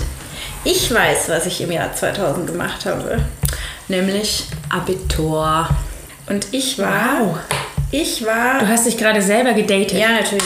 Ich 0.63 0.93
weiß, 0.93 1.29
was 1.29 1.45
ich 1.45 1.61
im 1.61 1.71
Jahr 1.71 1.93
2000 1.93 2.47
gemacht 2.47 2.85
habe, 2.85 3.21
nämlich 3.87 4.45
Abitur. 4.69 5.67
Und 6.27 6.47
ich 6.51 6.77
war, 6.79 7.19
Wow. 7.19 7.37
ich 7.91 8.25
war, 8.25 8.59
Du 8.59 8.67
hast 8.67 8.85
dich 8.85 8.97
gerade 8.97 9.21
selber 9.21 9.53
gedatet. 9.53 9.93
ja 9.93 10.09
natürlich, 10.13 10.43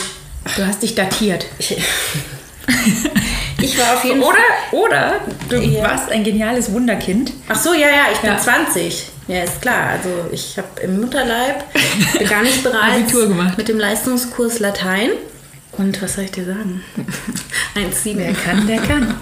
Du 0.55 0.65
hast 0.65 0.81
dich 0.81 0.95
datiert. 0.95 1.45
ich, 1.59 1.77
ich 3.61 3.77
war 3.77 3.93
auf 3.95 4.03
jeden 4.03 4.21
Fall. 4.21 4.33
Oder, 4.71 5.11
oder 5.11 5.13
du 5.49 5.57
Ja. 5.57 5.83
warst 5.83 6.09
ein 6.11 6.23
geniales 6.23 6.71
Wunderkind. 6.71 7.33
Ach 7.47 7.55
so, 7.55 7.73
ja, 7.73 7.87
ja, 7.87 8.03
ich 8.13 8.19
bin 8.19 8.31
Ja. 8.31 8.37
20. 8.39 9.07
Ja, 9.27 9.43
ist 9.43 9.61
klar. 9.61 9.89
Also 9.91 10.09
ich 10.31 10.57
habe 10.57 10.67
im 10.83 11.01
Mutterleib 11.01 11.63
begann 12.19 12.45
ich 12.45 12.63
bereits 12.63 12.95
Abitur 13.03 13.27
gemacht. 13.27 13.57
mit 13.57 13.67
dem 13.67 13.77
Leistungskurs 13.79 14.59
Latein. 14.59 15.09
Und 15.73 16.01
was 16.01 16.13
soll 16.15 16.23
ich 16.25 16.31
dir 16.31 16.45
sagen? 16.45 16.83
1,7. 17.75 18.13
Wer 18.17 18.33
kann, 18.33 18.65
der 18.67 18.77
kann. 18.77 19.15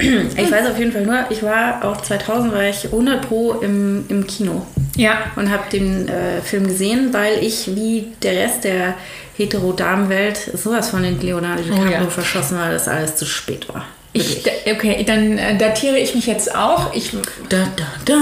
Ich 0.00 0.50
weiß 0.50 0.68
auf 0.70 0.78
jeden 0.78 0.92
Fall 0.92 1.02
nur, 1.06 1.24
ich 1.30 1.42
war 1.42 1.84
auch 1.84 2.00
2000 2.00 2.52
war 2.52 2.64
ich 2.64 2.84
100 2.86 3.28
pro 3.28 3.52
im, 3.60 4.04
im 4.08 4.26
Kino 4.26 4.66
Ja. 4.96 5.12
und 5.36 5.50
habe 5.50 5.64
den 5.72 6.08
äh, 6.08 6.40
Film 6.42 6.66
gesehen, 6.66 7.08
weil 7.12 7.38
ich 7.42 7.74
wie 7.74 8.08
der 8.22 8.32
Rest 8.36 8.64
der 8.64 8.94
hetero-Damen-Welt 9.36 10.38
sowas 10.54 10.90
von 10.90 11.02
den 11.02 11.20
Leonardo 11.20 11.62
DiCaprio 11.62 11.90
ja. 11.90 12.06
verschossen 12.06 12.58
war, 12.58 12.70
dass 12.70 12.88
alles 12.88 13.16
zu 13.16 13.26
spät 13.26 13.68
war. 13.72 13.86
Ich, 14.12 14.42
okay, 14.70 15.04
dann 15.06 15.38
äh, 15.38 15.56
datiere 15.56 15.96
ich 15.98 16.14
mich 16.16 16.26
jetzt 16.26 16.54
auch. 16.54 16.92
Ich, 16.94 17.12
Da, 17.48 17.58
da, 17.76 17.84
da. 18.06 18.18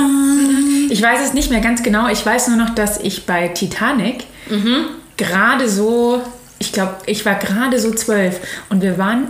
ich 0.91 1.01
weiß 1.01 1.21
es 1.25 1.33
nicht 1.33 1.51
mehr 1.51 1.61
ganz 1.61 1.83
genau. 1.83 2.09
Ich 2.09 2.25
weiß 2.25 2.49
nur 2.49 2.59
noch, 2.59 2.75
dass 2.75 2.99
ich 3.01 3.25
bei 3.27 3.49
Titanic 3.49 4.25
Mhm. 4.51 4.87
gerade 5.19 5.69
so, 5.69 6.23
ich 6.59 6.73
glaube, 6.73 6.95
ich 7.07 7.25
war 7.27 7.35
gerade 7.37 7.79
so 7.81 7.91
zwölf 7.93 8.41
und 8.71 8.81
wir 8.83 8.97
waren 8.99 9.29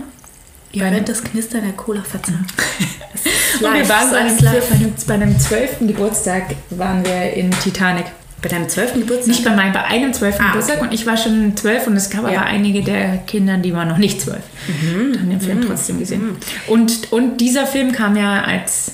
Ihr 0.71 0.83
bei 0.83 0.91
hört 0.91 1.09
das 1.09 1.23
Knistern 1.23 1.63
der 1.63 1.73
Cola 1.73 2.03
verzerrt. 2.03 2.39
Und 3.61 3.73
wir 3.73 3.89
waren 3.89 4.11
bei 4.11 4.17
einem, 4.17 4.37
bei, 4.37 4.75
einem, 4.75 4.93
bei 5.07 5.13
einem 5.15 5.39
12. 5.39 5.79
Geburtstag 5.81 6.43
waren 6.69 7.03
wir 7.03 7.33
in 7.33 7.51
Titanic. 7.51 8.05
Bei 8.41 8.47
deinem 8.47 8.69
12. 8.69 8.93
Geburtstag? 8.93 9.27
Nicht 9.27 9.43
bei 9.43 9.53
meinem, 9.53 9.73
bei 9.73 9.83
einem 9.83 10.13
12. 10.13 10.35
Ah, 10.39 10.47
Geburtstag 10.47 10.77
okay. 10.77 10.85
und 10.87 10.93
ich 10.93 11.05
war 11.05 11.17
schon 11.17 11.57
12 11.57 11.87
und 11.87 11.95
es 11.97 12.09
gab 12.09 12.23
Ja. 12.23 12.39
aber 12.39 12.45
einige 12.45 12.83
der 12.83 13.17
Kinder, 13.27 13.57
die 13.57 13.73
waren 13.73 13.89
noch 13.89 13.97
nicht 13.97 14.21
12. 14.21 14.37
Mhm. 14.67 15.01
Und 15.01 15.19
haben 15.19 15.29
den 15.29 15.41
Film 15.41 15.61
trotzdem 15.65 15.99
gesehen. 15.99 16.37
Und, 16.67 17.11
und 17.11 17.37
dieser 17.37 17.65
Film 17.67 17.91
kam 17.91 18.15
ja 18.15 18.43
als 18.43 18.91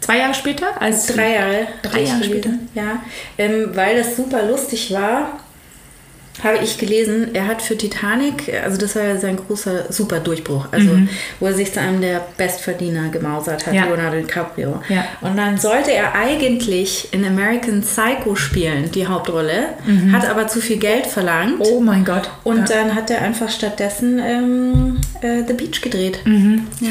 zwei 0.00 0.18
Jahre 0.18 0.34
später, 0.34 0.80
als 0.80 1.06
Drei 1.06 1.34
Jahre. 1.34 1.66
Drei 1.82 2.02
Jahre 2.02 2.20
gelesen. 2.20 2.68
Ja, 2.74 3.02
ähm, 3.36 3.70
weil 3.74 3.96
das 3.96 4.16
super 4.16 4.46
lustig 4.46 4.92
war, 4.92 5.40
habe 6.42 6.58
ich 6.62 6.78
gelesen, 6.78 7.34
er 7.34 7.46
hat 7.46 7.62
für 7.62 7.76
Titanic, 7.76 8.52
also 8.62 8.76
das 8.76 8.94
war 8.96 9.02
ja 9.04 9.16
sein 9.18 9.36
großer 9.36 9.92
super 9.92 10.20
Durchbruch, 10.20 10.66
also 10.70 10.90
wo 11.40 11.46
er 11.46 11.54
sich 11.54 11.72
zu 11.72 11.80
einem 11.80 12.00
der 12.00 12.26
Bestverdiener 12.36 13.08
gemausert 13.08 13.66
hat, 13.66 13.72
Mhm. 13.72 13.78
Ja. 13.78 13.84
Leonardo 13.86 14.16
DiCaprio. 14.18 14.80
Ja. 14.88 15.04
Und 15.20 15.36
dann 15.36 15.58
sollte 15.58 15.92
er 15.92 16.14
eigentlich 16.14 17.08
in 17.12 17.24
American 17.24 17.82
Psycho 17.82 18.34
spielen, 18.36 18.90
die 18.92 19.06
Hauptrolle, 19.06 19.68
hat 20.12 20.28
aber 20.28 20.46
zu 20.48 20.60
viel 20.60 20.76
Geld 20.78 21.06
verlangt. 21.06 21.58
Mhm. 21.58 21.64
Oh 21.66 21.80
mein 21.80 22.04
Gott. 22.04 22.30
Und 22.44 22.68
ja. 22.68 22.76
dann 22.76 22.94
hat 22.94 23.10
er 23.10 23.22
einfach 23.22 23.50
stattdessen 23.50 24.18
ähm, 24.18 24.98
äh, 25.20 25.42
The 25.46 25.52
Beach 25.54 25.80
gedreht. 25.80 26.20
Mhm. 26.24 26.66
Ja. 26.80 26.88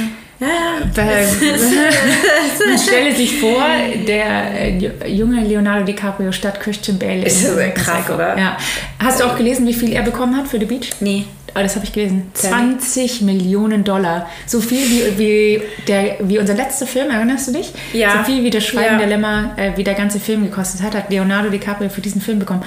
Man 2.66 2.78
stelle 2.78 3.16
sich 3.16 3.40
vor, 3.40 3.64
der 4.08 4.52
äh, 4.60 5.08
junge 5.08 5.42
Leonardo 5.44 5.86
DiCaprio 5.86 6.32
statt 6.32 6.60
Christian 6.60 7.00
Bale. 7.00 7.24
Ist 7.26 7.48
American 7.50 7.84
krass, 7.84 8.10
oder? 8.10 8.38
Ja. 8.38 8.58
Hast 9.00 9.20
du 9.20 9.26
auch 9.26 9.38
gelesen, 9.38 9.66
wie 9.68 9.74
viel 9.74 9.94
er 9.94 10.02
bekommen 10.04 10.36
hat 10.36 10.48
für 10.48 10.60
The 10.60 10.66
Beach? 10.66 10.90
Nee. 11.00 11.26
Oh, 11.58 11.62
das 11.62 11.76
habe 11.76 11.86
ich 11.86 11.94
gelesen. 11.94 12.32
Tell 12.34 12.50
20 12.50 13.22
Millionen 13.22 13.86
Dollar. 13.86 14.30
So 14.46 14.60
viel 14.60 14.86
wie, 14.90 15.18
wie, 15.18 15.62
der, 15.88 16.18
wie 16.20 16.38
unser 16.38 16.54
letzter 16.54 16.86
Film, 16.86 17.10
erinnerst 17.12 17.48
du 17.48 17.54
dich? 17.54 17.72
Ja. 17.94 18.18
So 18.18 18.24
viel 18.26 18.44
wie 18.44 18.50
der 18.50 18.60
Schweigen 18.60 18.94
Ja. 18.94 18.98
der 18.98 19.08
Lämmer, 19.08 19.52
äh, 19.56 19.72
wie 19.78 19.86
der 19.86 19.94
ganze 19.94 20.20
Film 20.20 20.44
gekostet 20.44 20.82
hat, 20.82 20.96
hat 20.96 21.10
Leonardo 21.10 21.50
DiCaprio 21.50 21.90
für 21.90 22.02
diesen 22.02 22.20
Film 22.20 22.40
bekommen. 22.40 22.64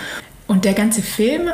Und 0.47 0.65
der 0.65 0.73
ganze 0.73 1.03
Film 1.03 1.49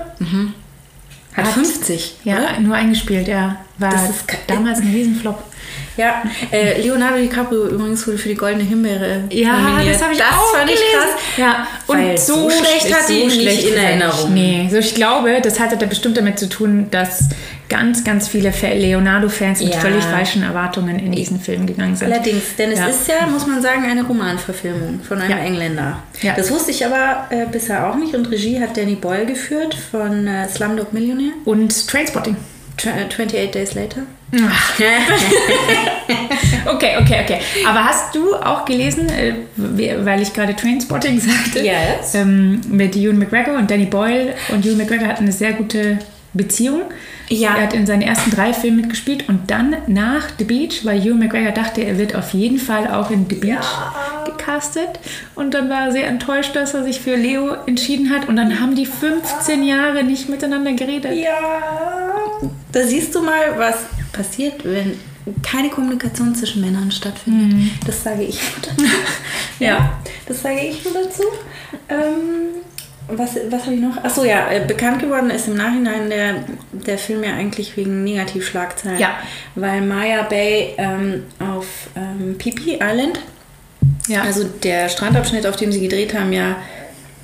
Hat 1.37 1.44
Hat- 1.47 1.52
50. 1.54 2.18
ja, 2.23 2.37
oder? 2.37 2.61
nur 2.61 2.76
eingespielt, 2.76 3.26
ja. 3.26 3.56
War 3.78 3.90
Das 3.90 4.02
damals 4.47 4.78
ein 4.78 4.92
Riesenflop. 4.94 5.42
Ja, 5.96 6.22
äh, 6.50 6.80
Leonardo 6.80 7.18
DiCaprio 7.18 7.68
übrigens 7.68 8.06
wurde 8.06 8.18
für 8.18 8.28
die 8.28 8.34
Goldene 8.34 8.64
Himbeere 8.64 9.24
Ja, 9.30 9.58
nominiert. 9.58 9.94
das 9.94 10.02
habe 10.02 10.12
ich 10.12 10.18
das 10.18 10.28
auch 10.32 10.54
fand 10.54 10.68
ich 10.70 10.76
gelesen. 10.76 10.98
krass. 10.98 11.20
Ja, 11.36 11.66
und 11.86 11.98
Weil 11.98 12.18
so, 12.18 12.34
so 12.34 12.50
schlecht 12.50 12.86
sch- 12.86 12.92
hatte 12.94 13.12
ich 13.12 13.18
ihn 13.20 13.26
nicht 13.28 13.40
schlecht 13.40 13.68
in 13.68 13.74
er 13.74 13.82
Erinnerung. 13.90 14.34
Nee, 14.34 14.68
so 14.70 14.76
ich 14.78 14.94
glaube, 14.94 15.40
das 15.40 15.60
hatte 15.60 15.76
da 15.76 15.86
bestimmt 15.86 16.16
damit 16.16 16.38
zu 16.38 16.48
tun, 16.48 16.88
dass 16.90 17.28
ganz, 17.68 18.02
ganz 18.04 18.28
viele 18.28 18.52
Fa- 18.52 18.68
Leonardo-Fans 18.74 19.60
mit 19.62 19.74
Ja. 19.74 19.80
völlig 19.80 20.04
falschen 20.04 20.42
Erwartungen 20.42 20.98
in 20.98 21.12
diesen 21.12 21.40
Film 21.40 21.66
gegangen 21.66 21.96
sind. 21.96 22.12
Allerdings, 22.12 22.56
denn 22.58 22.72
es 22.72 22.78
Ja. 22.80 22.86
ist 22.88 23.08
ja, 23.08 23.26
muss 23.26 23.46
man 23.46 23.62
sagen, 23.62 23.84
eine 23.88 24.02
Romanverfilmung 24.04 25.00
von 25.06 25.20
einem 25.20 25.30
Ja. 25.30 25.38
Engländer. 25.38 26.02
Ja. 26.22 26.34
Das 26.36 26.50
wusste 26.50 26.72
ich 26.72 26.84
aber 26.84 27.26
äh, 27.30 27.46
bisher 27.50 27.88
auch 27.88 27.94
nicht 27.96 28.14
und 28.14 28.30
Regie 28.30 28.60
hat 28.60 28.76
Danny 28.76 28.96
Boyle 28.96 29.26
geführt 29.26 29.76
von 29.90 30.26
äh, 30.26 30.48
Slumdog 30.48 30.92
Millionaire. 30.92 31.32
Und 31.44 31.86
Trainspotting. 31.88 32.36
Tw- 32.85 32.88
äh, 32.99 33.05
28 33.07 33.50
Days 33.50 33.75
Later. 33.75 34.03
Okay, 36.67 36.97
okay, 37.00 37.21
okay. 37.23 37.38
Aber 37.67 37.85
hast 37.85 38.14
du 38.14 38.35
auch 38.37 38.64
gelesen, 38.64 39.09
äh, 39.09 39.35
weil 39.57 40.23
ich 40.23 40.33
gerade 40.33 40.57
Trainspotting 40.57 41.21
sagte, 41.21 41.61
Yes. 41.61 42.14
ähm, 42.14 42.61
mit 42.69 42.97
Ewan 42.97 43.19
McGregor 43.19 43.57
und 43.57 43.71
Danny 43.71 43.85
Boyle 43.85 44.35
und 44.50 44.64
Ewan 44.64 44.79
McGregor 44.79 45.07
hatten 45.09 45.25
eine 45.25 45.33
sehr 45.33 45.53
gute 45.53 45.99
Beziehung. 46.33 46.83
Ja. 47.29 47.55
Er 47.57 47.62
hat 47.64 47.75
in 47.75 47.87
seinen 47.87 48.03
ersten 48.03 48.31
drei 48.31 48.53
Filmen 48.53 48.79
mitgespielt 48.83 49.29
und 49.29 49.50
dann 49.50 49.76
nach 49.87 50.29
The 50.38 50.45
Beach, 50.45 50.85
weil 50.85 51.05
Ewan 51.05 51.19
McGregor 51.21 51.53
dachte, 51.53 51.83
er 51.83 51.97
wird 51.99 52.14
auf 52.14 52.31
jeden 52.35 52.59
Fall 52.59 52.88
auch 52.88 53.11
in 53.11 53.26
The 53.29 53.37
Beach 53.37 53.67
gecastet. 54.26 54.88
Und 55.35 55.55
dann 55.55 55.69
war 55.71 55.87
er 55.87 55.93
sehr 55.93 56.07
enttäuscht, 56.07 56.55
dass 56.57 56.75
er 56.75 56.83
sich 56.85 57.00
für 57.00 57.14
Leo 57.17 57.55
entschieden 57.67 58.11
hat. 58.11 58.29
Und 58.29 58.37
dann 58.37 58.61
haben 58.61 58.75
die 58.75 58.87
15 58.87 59.62
Jahre 59.64 60.03
nicht 60.03 60.29
miteinander 60.29 60.73
geredet. 60.73 61.12
Ja. 61.14 61.31
Da 62.75 62.83
siehst 62.87 63.14
du 63.14 63.23
mal, 63.23 63.57
was 63.57 63.76
passiert, 64.12 64.64
wenn 64.64 64.99
keine 65.43 65.71
Kommunikation 65.71 66.35
zwischen 66.35 66.61
Männern 66.61 66.90
stattfindet. 66.90 67.71
Das 67.87 68.02
sage 68.02 68.25
ich 68.25 68.40
nur 68.43 68.61
dazu. 68.76 68.90
Ja. 69.61 70.02
Das 70.26 70.43
sage 70.43 70.61
ich 70.61 70.85
nur 70.85 70.95
dazu. 71.04 71.23
Ähm, 71.88 72.62
was 73.09 73.37
was 73.50 73.62
habe 73.64 73.75
ich 73.75 73.81
noch? 73.81 74.02
Achso, 74.02 74.25
ja, 74.25 74.50
äh, 74.50 74.64
bekannt 74.66 75.00
geworden 75.00 75.31
ist 75.31 75.47
im 75.47 75.54
Nachhinein 75.57 76.11
der, 76.11 76.45
der 76.73 76.99
Film 76.99 77.23
ja 77.23 77.35
eigentlich 77.35 77.76
wegen 77.76 78.02
Negativschlagzeilen. 78.04 78.99
Ja. 78.99 79.16
Weil 79.54 79.83
Maya 79.83 80.23
Bay 80.23 80.75
ähm, 80.76 81.23
auf 81.38 81.66
ähm, 81.97 82.37
Phi 82.40 82.78
Island, 82.83 83.21
Ja. 84.09 84.23
also 84.23 84.45
der 84.45 84.88
Strandabschnitt, 84.88 85.47
auf 85.47 85.57
dem 85.57 85.71
sie 85.71 85.81
gedreht 85.81 86.12
haben, 86.14 86.33
ja 86.33 86.57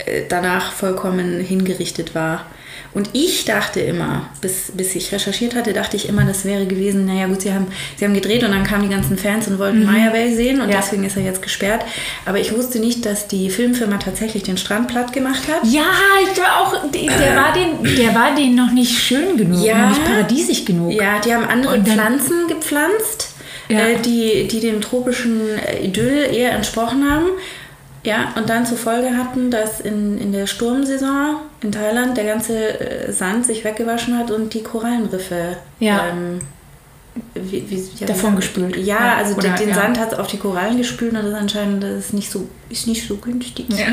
äh, 0.06 0.22
danach 0.28 0.72
vollkommen 0.72 1.40
hingerichtet 1.40 2.14
war. 2.14 2.46
Und 2.92 3.10
ich 3.12 3.44
dachte 3.44 3.78
immer, 3.80 4.28
bis, 4.40 4.72
bis 4.74 4.96
ich 4.96 5.12
recherchiert 5.12 5.54
hatte, 5.54 5.72
dachte 5.72 5.96
ich 5.96 6.08
immer, 6.08 6.24
das 6.24 6.44
wäre 6.44 6.66
gewesen, 6.66 7.06
naja 7.06 7.28
gut, 7.28 7.42
sie 7.42 7.52
haben, 7.52 7.68
sie 7.96 8.04
haben 8.04 8.14
gedreht 8.14 8.42
und 8.42 8.50
dann 8.50 8.64
kamen 8.64 8.82
die 8.88 8.94
ganzen 8.94 9.16
Fans 9.16 9.46
und 9.46 9.60
wollten 9.60 9.84
Maya 9.84 10.10
Bay 10.10 10.34
sehen 10.34 10.60
und 10.60 10.70
Ja. 10.70 10.78
deswegen 10.78 11.04
ist 11.04 11.16
er 11.16 11.22
jetzt 11.22 11.40
gesperrt. 11.40 11.84
Aber 12.26 12.40
ich 12.40 12.52
wusste 12.52 12.80
nicht, 12.80 13.06
dass 13.06 13.28
die 13.28 13.48
Filmfirma 13.48 13.98
tatsächlich 13.98 14.42
den 14.42 14.56
Strand 14.56 14.88
platt 14.88 15.12
gemacht 15.12 15.42
hat. 15.48 15.60
Ja, 15.70 15.84
ich 16.22 16.36
war 16.40 16.60
auch, 16.62 16.90
der, 16.90 17.16
der 17.16 17.36
war 17.36 17.52
den, 17.52 17.96
der 17.96 18.14
war 18.14 18.34
den 18.34 18.56
noch 18.56 18.72
nicht 18.72 18.98
schön 18.98 19.36
genug, 19.36 19.64
Ja. 19.64 19.82
noch 19.82 19.88
nicht 19.90 20.04
paradiesig 20.04 20.66
genug. 20.66 20.92
Ja, 20.92 21.20
die 21.20 21.32
haben 21.32 21.44
andere 21.44 21.78
dann- 21.78 21.86
Pflanzen 21.86 22.48
gepflanzt, 22.48 23.34
Ja. 23.68 23.78
äh, 23.86 23.98
die, 24.04 24.48
die 24.48 24.58
dem 24.58 24.80
tropischen 24.80 25.40
äh, 25.58 25.84
Idyll 25.84 26.28
eher 26.32 26.52
entsprochen 26.52 27.08
haben. 27.08 27.26
Ja, 28.02 28.32
und 28.36 28.48
dann 28.48 28.66
zur 28.66 28.78
Folge 28.78 29.16
hatten, 29.16 29.50
dass 29.50 29.78
in, 29.80 30.18
in 30.18 30.32
der 30.32 30.46
Sturmsaison 30.48 31.36
in 31.62 31.72
Thailand 31.72 32.16
der 32.16 32.24
ganze 32.24 32.80
äh, 32.80 33.12
Sand 33.12 33.44
sich 33.46 33.64
weggewaschen 33.64 34.16
hat 34.18 34.30
und 34.30 34.54
die 34.54 34.62
Korallenriffe 34.62 35.56
Ja. 35.78 36.06
ähm, 36.10 36.40
wie, 37.34 37.68
wie, 37.68 37.82
ja, 37.98 38.06
Davon 38.06 38.36
gespült. 38.36 38.76
Ja, 38.76 38.82
Ja, 38.84 39.14
also 39.16 39.34
oder- 39.34 39.50
den, 39.50 39.66
den. 39.66 39.74
Sand 39.74 39.98
hat 39.98 40.18
auf 40.18 40.28
die 40.28 40.38
Korallen 40.38 40.78
gespült 40.78 41.12
und 41.12 41.22
das 41.24 41.34
anscheinend 41.34 41.82
ist 41.84 42.14
nicht 42.14 42.30
so, 42.30 42.48
ist 42.70 42.86
nicht 42.86 43.06
so 43.06 43.16
günstig. 43.16 43.66
Ja. 43.68 43.86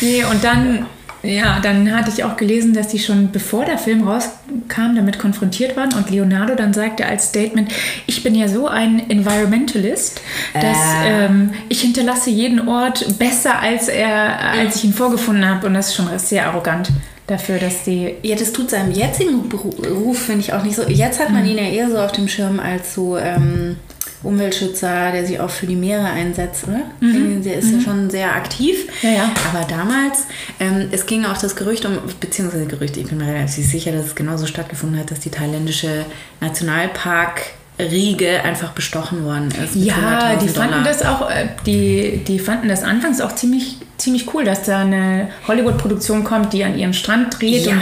Nee, 0.00 0.24
und 0.24 0.42
dann, 0.44 0.86
ja, 1.22 1.58
dann 1.60 1.94
hatte 1.94 2.10
ich 2.14 2.22
auch 2.24 2.36
gelesen, 2.36 2.72
dass 2.72 2.88
die 2.88 3.00
schon 3.00 3.32
bevor 3.32 3.64
der 3.64 3.76
Film 3.76 4.06
rauskam, 4.08 4.94
damit 4.94 5.18
konfrontiert 5.18 5.76
waren 5.76 5.92
und 5.94 6.08
Leonardo 6.10 6.54
dann 6.54 6.72
sagte 6.72 7.04
als 7.04 7.26
Statement, 7.26 7.70
ich 8.06 8.22
bin 8.22 8.34
ja 8.36 8.46
so 8.48 8.68
ein 8.68 9.10
Environmentalist, 9.10 10.20
dass 10.54 10.78
Äh. 11.04 11.24
ähm, 11.26 11.52
ich 11.68 11.80
hinterlasse 11.82 12.30
jeden 12.30 12.68
Ort 12.68 13.18
besser, 13.18 13.58
als, 13.58 13.88
er, 13.88 14.38
als 14.52 14.76
ich 14.76 14.84
ihn 14.84 14.94
vorgefunden 14.94 15.46
habe 15.46 15.66
und 15.66 15.74
das 15.74 15.88
ist 15.88 15.96
schon 15.96 16.08
sehr 16.18 16.46
arrogant 16.46 16.88
dafür, 17.30 17.58
dass 17.58 17.84
die... 17.84 18.14
Ja, 18.22 18.36
das 18.36 18.52
tut 18.52 18.70
seinem 18.70 18.92
jetzigen 18.92 19.48
Beru- 19.48 19.80
Beruf, 19.80 20.18
finde 20.18 20.40
ich 20.40 20.52
auch 20.52 20.62
nicht 20.62 20.76
so. 20.76 20.82
Jetzt 20.82 21.18
hat 21.20 21.30
man 21.30 21.46
ihn 21.46 21.56
ja 21.56 21.64
eher 21.64 21.88
so 21.90 21.98
auf 21.98 22.12
dem 22.12 22.28
Schirm 22.28 22.60
als 22.60 22.94
so, 22.94 23.16
ähm, 23.16 23.76
Umweltschützer, 24.22 25.12
der 25.12 25.24
sich 25.26 25.40
auch 25.40 25.48
für 25.48 25.66
die 25.66 25.76
Meere 25.76 26.04
einsetzt, 26.04 26.64
oder? 26.68 26.82
Der 27.00 27.56
ist 27.56 27.72
ja 27.72 27.80
schon 27.80 28.10
sehr 28.10 28.34
aktiv. 28.36 28.86
Mhm. 29.02 29.08
Ja, 29.08 29.14
ja. 29.14 29.30
Aber 29.50 29.64
damals, 29.66 30.26
ähm, 30.58 30.88
es 30.92 31.06
ging 31.06 31.24
auch 31.24 31.38
das 31.38 31.56
Gerücht 31.56 31.86
um, 31.86 31.96
beziehungsweise 32.20 32.66
Gerücht, 32.66 32.98
ich 32.98 33.06
bin 33.06 33.16
mir 33.16 33.28
relativ 33.32 33.66
sicher, 33.66 33.92
dass 33.92 34.06
es 34.06 34.14
genauso 34.14 34.46
stattgefunden 34.46 35.00
hat, 35.00 35.10
dass 35.10 35.20
die 35.20 35.30
thailändische 35.30 36.04
Nationalpark 36.42 37.40
Riege 37.78 38.42
einfach 38.44 38.72
bestochen 38.72 39.24
worden 39.24 39.48
ist. 39.64 39.74
Ja, 39.74 39.94
100.000 40.34 40.38
die 40.38 40.48
fanden 40.48 40.70
Dollar. 40.72 40.84
das 40.84 41.02
auch, 41.02 41.30
äh, 41.30 41.48
die, 41.64 42.22
die 42.28 42.38
fanden 42.38 42.68
das 42.68 42.82
anfangs 42.82 43.22
auch 43.22 43.34
ziemlich, 43.34 43.76
ziemlich 44.00 44.32
cool, 44.34 44.44
dass 44.44 44.62
da 44.62 44.80
eine 44.80 45.28
Hollywood-Produktion 45.46 46.24
kommt, 46.24 46.52
die 46.52 46.64
an 46.64 46.78
ihrem 46.78 46.92
Strand 46.92 47.38
dreht. 47.40 47.66
Ja. 47.66 47.72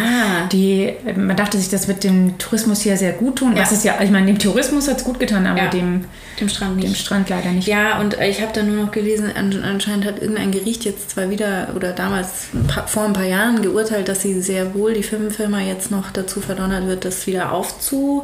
Und 0.42 0.52
die, 0.52 0.84
äh, 1.06 1.12
man 1.16 1.36
dachte 1.36 1.56
sich, 1.58 1.68
das 1.68 1.88
wird 1.88 2.04
dem 2.04 2.36
Tourismus 2.38 2.80
hier 2.82 2.96
sehr 2.96 3.12
gut 3.12 3.36
tun. 3.36 3.54
Ja. 3.56 3.62
Was 3.62 3.72
ist 3.72 3.84
ja, 3.84 3.94
ich 4.02 4.10
meine, 4.10 4.26
dem 4.26 4.38
Tourismus 4.38 4.88
hat 4.88 4.98
es 4.98 5.04
gut 5.04 5.18
getan, 5.20 5.46
aber 5.46 5.62
Ja. 5.62 5.68
dem, 5.68 6.04
Dem 6.40 6.48
Strand 6.48 6.76
nicht. 6.76 6.88
dem 6.88 6.94
Strand 6.94 7.28
leider 7.30 7.50
nicht. 7.50 7.66
Ja, 7.68 7.98
und 8.00 8.18
äh, 8.18 8.28
ich 8.28 8.40
habe 8.42 8.52
da 8.52 8.62
nur 8.62 8.84
noch 8.84 8.90
gelesen, 8.92 9.30
an- 9.34 9.62
anscheinend 9.62 10.04
hat 10.04 10.20
irgendein 10.20 10.50
Gericht 10.52 10.84
jetzt 10.84 11.10
zwar 11.10 11.30
wieder 11.30 11.68
oder 11.76 11.92
damals 11.92 12.48
ein 12.54 12.66
paar, 12.66 12.86
vor 12.88 13.04
ein 13.04 13.12
paar 13.12 13.24
Jahren 13.24 13.62
geurteilt, 13.62 14.08
dass 14.08 14.22
sie 14.22 14.40
sehr 14.42 14.74
wohl 14.74 14.94
die 14.94 15.02
Filmfirma 15.02 15.60
jetzt 15.60 15.90
noch 15.90 16.10
dazu 16.12 16.40
verdonnert 16.40 16.86
wird, 16.86 17.04
das 17.04 17.26
wieder 17.26 17.52
aufzubauen, 17.52 18.22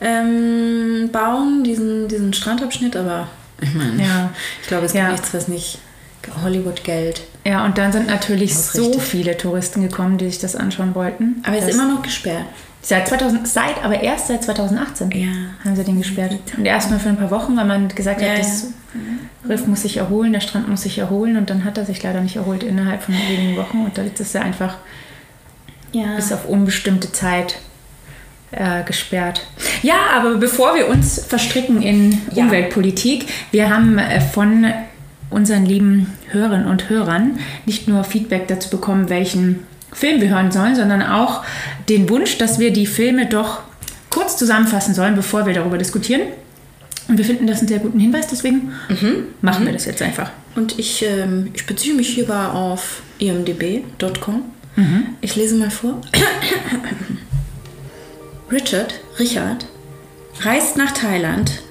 ähm, 0.00 1.08
bauen, 1.12 1.64
diesen, 1.64 2.08
diesen 2.08 2.32
Strandabschnitt. 2.32 2.96
Aber 2.96 3.28
ich 3.60 3.72
meine, 3.74 4.02
Ja. 4.02 4.30
ich 4.62 4.68
glaube, 4.68 4.86
es 4.86 4.92
Ja. 4.92 5.06
gibt 5.08 5.12
nichts, 5.20 5.34
was 5.34 5.48
nicht 5.48 5.78
Hollywood-Geld. 6.42 7.22
Ja, 7.44 7.64
und 7.64 7.78
dann 7.78 7.92
sind 7.92 8.06
natürlich 8.08 8.56
so 8.56 8.80
Ausrichtet. 8.82 9.02
viele 9.02 9.36
Touristen 9.36 9.82
gekommen, 9.82 10.18
die 10.18 10.26
sich 10.26 10.38
das 10.38 10.56
anschauen 10.56 10.94
wollten. 10.94 11.42
Aber 11.46 11.56
es 11.56 11.66
ist 11.68 11.74
immer 11.74 11.92
noch 11.92 12.02
gesperrt. 12.02 12.44
Seit 12.82 13.08
2000, 13.08 13.48
seit, 13.48 13.82
aber 13.84 14.00
erst 14.00 14.28
seit 14.28 14.44
2018 14.44 15.10
Ja. 15.10 15.26
haben 15.64 15.74
sie 15.76 15.82
den 15.84 15.98
gesperrt. 15.98 16.36
Und 16.56 16.64
erstmal 16.66 17.00
für 17.00 17.08
ein 17.08 17.16
paar 17.16 17.30
Wochen, 17.32 17.56
weil 17.56 17.64
man 17.64 17.88
gesagt 17.88 18.20
Ja, 18.20 18.28
hat, 18.28 18.36
ja. 18.38 18.42
das 18.42 18.66
Riff 19.48 19.66
muss 19.66 19.82
sich 19.82 19.96
erholen, 19.96 20.32
der 20.32 20.40
Strand 20.40 20.68
muss 20.68 20.82
sich 20.82 20.98
erholen 20.98 21.36
und 21.36 21.50
dann 21.50 21.64
hat 21.64 21.78
er 21.78 21.84
sich 21.84 22.02
leider 22.02 22.20
nicht 22.20 22.36
erholt 22.36 22.62
innerhalb 22.62 23.02
von 23.02 23.14
wenigen 23.14 23.56
Wochen 23.56 23.78
und 23.84 23.96
jetzt 23.98 24.20
ist 24.20 24.34
er 24.36 24.42
einfach 24.42 24.76
Ja. 25.92 26.14
bis 26.16 26.32
auf 26.32 26.46
unbestimmte 26.48 27.10
Zeit 27.10 27.56
äh, 28.52 28.84
gesperrt. 28.84 29.44
Ja, 29.82 29.94
aber 30.16 30.36
bevor 30.36 30.76
wir 30.76 30.88
uns 30.88 31.24
verstricken 31.26 31.82
in 31.82 32.22
Ja. 32.32 32.44
Umweltpolitik, 32.44 33.26
wir 33.50 33.68
haben 33.68 33.98
äh, 33.98 34.20
von 34.20 34.64
unseren 35.30 35.66
lieben 35.66 36.12
Hörerinnen 36.28 36.66
und 36.66 36.88
Hörern 36.88 37.38
nicht 37.64 37.88
nur 37.88 38.04
Feedback 38.04 38.48
dazu 38.48 38.70
bekommen, 38.70 39.08
welchen 39.08 39.60
Film 39.92 40.20
wir 40.20 40.28
hören 40.28 40.52
sollen, 40.52 40.76
sondern 40.76 41.02
auch 41.02 41.44
den 41.88 42.08
Wunsch, 42.08 42.38
dass 42.38 42.58
wir 42.58 42.72
die 42.72 42.86
Filme 42.86 43.26
doch 43.26 43.60
kurz 44.10 44.36
zusammenfassen 44.36 44.94
sollen, 44.94 45.14
bevor 45.14 45.46
wir 45.46 45.54
darüber 45.54 45.78
diskutieren. 45.78 46.22
Und 47.08 47.18
wir 47.18 47.24
finden 47.24 47.46
das 47.46 47.60
einen 47.60 47.68
sehr 47.68 47.78
guten 47.78 48.00
Hinweis, 48.00 48.26
deswegen 48.26 48.72
machen 49.40 49.64
wir 49.64 49.72
das 49.72 49.84
jetzt 49.84 50.02
einfach. 50.02 50.30
Und 50.56 50.78
ich, 50.78 51.04
ähm, 51.04 51.50
ich 51.54 51.66
beziehe 51.66 51.94
mich 51.94 52.08
hierbei 52.08 52.46
auf 52.46 53.02
imdb.com. 53.18 54.42
Ich 55.20 55.36
lese 55.36 55.56
mal 55.56 55.70
vor. 55.70 56.00
Richard, 58.50 58.94
Richard, 59.18 59.66
reist 60.42 60.76
nach 60.76 60.92
Thailand 60.92 61.62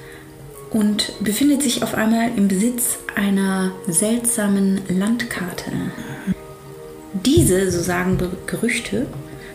und 0.75 1.13
befindet 1.22 1.63
sich 1.63 1.84
auf 1.84 1.94
einmal 1.96 2.32
im 2.36 2.50
Besitz 2.50 2.98
einer 3.15 3.72
seltsamen 3.88 4.82
Landkarte. 4.89 5.72
Diese, 7.13 7.72
so 7.72 7.82
sagen 7.82 8.20
Gerüchte, 8.46 9.08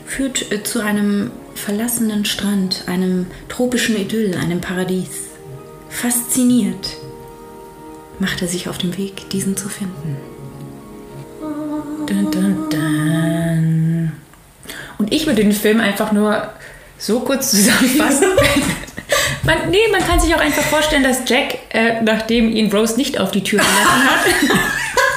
führt 0.07 0.51
äh, 0.51 0.63
zu 0.63 0.81
einem 0.81 1.31
verlassenen 1.55 2.25
Strand, 2.25 2.85
einem 2.87 3.27
tropischen 3.51 3.97
Idyll, 3.97 4.35
einem 4.35 4.63
Paradies. 4.63 5.29
Fasziniert 5.91 6.97
macht 8.19 8.41
er 8.41 8.49
sich 8.49 8.71
auf 8.71 8.79
den 8.79 8.97
Weg, 8.97 9.29
diesen 9.29 9.59
zu 9.59 9.69
finden. 9.69 10.17
Dun, 12.07 12.31
dun, 12.31 12.71
dun. 12.71 14.13
Und 14.97 15.13
ich 15.13 15.27
würde 15.27 15.43
den 15.43 15.53
Film 15.53 15.81
einfach 15.81 16.13
nur 16.13 16.49
so 16.97 17.21
kurz 17.21 17.51
zusammenfassen. 17.51 18.29
man, 19.59 19.71
nee, 19.71 19.79
man 19.91 20.01
kann 20.07 20.21
sich 20.21 20.35
auch 20.35 20.41
einfach 20.41 20.63
vorstellen, 20.63 21.03
dass 21.03 21.19
Jack, 21.27 21.59
äh, 21.71 22.01
nachdem 22.03 22.51
ihn 22.55 22.71
Rose 22.73 22.97
nicht 22.97 23.19
auf 23.19 23.31
die 23.31 23.43
Tür 23.43 23.61
gelassen 23.61 24.11
hat, 24.11 24.27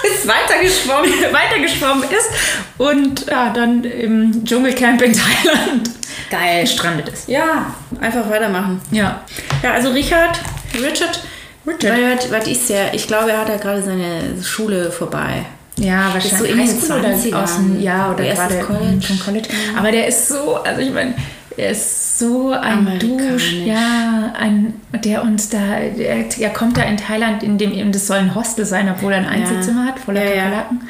Ist 0.04 0.28
weitergeschwommen. 0.28 1.12
weitergeschwommen 1.34 2.04
ist 2.04 2.30
und 2.78 3.26
ja, 3.28 3.52
dann 3.54 3.84
im 3.84 4.44
Dschungelcamp 4.46 5.02
in 5.02 5.14
Thailand 5.14 5.90
Geil. 6.30 6.62
gestrandet 6.62 7.10
ist. 7.10 7.28
Ja, 7.28 7.74
einfach 8.02 8.30
weitermachen. 8.30 8.82
Ja. 8.92 9.22
Ja, 9.62 9.74
also 9.74 9.92
Richard, 9.92 10.40
Richard, 10.74 11.22
Richard. 11.68 12.20
Was, 12.20 12.32
was 12.32 12.48
ist 12.48 12.70
der? 12.70 12.94
Ich 12.94 13.08
glaube, 13.08 13.32
er 13.32 13.40
hat 13.40 13.50
ja 13.50 13.58
gerade 13.58 13.84
seine 13.84 14.42
Schule 14.44 14.92
vorbei. 14.92 15.46
Ja, 15.78 16.10
Ist 16.10 16.14
wahrscheinlich 16.14 16.38
so 16.40 16.46
in 16.46 16.58
den 16.58 16.68
Highschool 16.68 17.00
oder 17.00 17.10
20ern. 17.10 17.44
aus 17.44 17.56
dem, 17.56 17.82
ja, 17.82 18.12
oder 18.12 18.24
gerade 18.24 18.60
College. 18.60 19.02
vom 19.08 19.20
College. 19.20 19.50
Aber 19.78 19.92
der 19.92 20.08
ist 20.08 20.28
so, 20.28 20.56
also 20.58 20.82
ich 20.82 20.92
meine, 20.92 21.14
er 21.58 21.72
ist 21.72 22.20
so 22.20 22.52
ein. 22.52 23.00
Dusch, 23.00 23.54
ja, 23.54 24.34
ein, 24.38 24.74
der 24.92 25.24
uns 25.24 25.50
da, 25.50 25.80
der, 25.98 26.26
er 26.40 26.50
kommt 26.50 26.78
da 26.78 26.84
in 26.84 26.98
Thailand, 26.98 27.44
in 27.44 27.58
dem 27.58 27.72
eben, 27.72 27.92
das 27.92 28.08
soll 28.08 28.18
ein 28.18 28.36
Hostel 28.36 28.66
sein, 28.66 28.90
obwohl 28.90 29.14
er 29.14 29.20
ein 29.20 29.26
Einzelzimmer 29.28 29.86
hat, 29.86 30.00
voller 30.00 30.24
Ja, 30.24 30.30
ja. 30.30 30.44
Kakerlaken. 30.44 30.82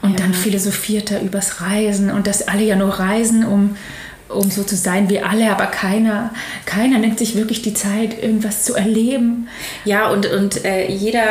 Und 0.00 0.20
dann 0.20 0.32
philosophiert 0.32 1.10
er 1.10 1.22
übers 1.22 1.60
Reisen 1.60 2.10
und 2.10 2.26
dass 2.26 2.46
alle 2.46 2.62
ja 2.62 2.76
nur 2.76 3.00
reisen, 3.00 3.44
um, 3.44 3.76
um 4.28 4.50
so 4.50 4.62
zu 4.62 4.76
sein 4.76 5.08
wie 5.08 5.20
alle, 5.20 5.50
aber 5.50 5.66
keiner, 5.66 6.30
keiner 6.66 6.98
nimmt 6.98 7.18
sich 7.18 7.34
wirklich 7.34 7.62
die 7.62 7.74
Zeit, 7.74 8.22
irgendwas 8.22 8.64
zu 8.64 8.74
erleben. 8.74 9.48
Ja, 9.84 10.10
und, 10.10 10.26
und 10.26 10.64
äh, 10.64 10.90
jeder, 10.90 11.22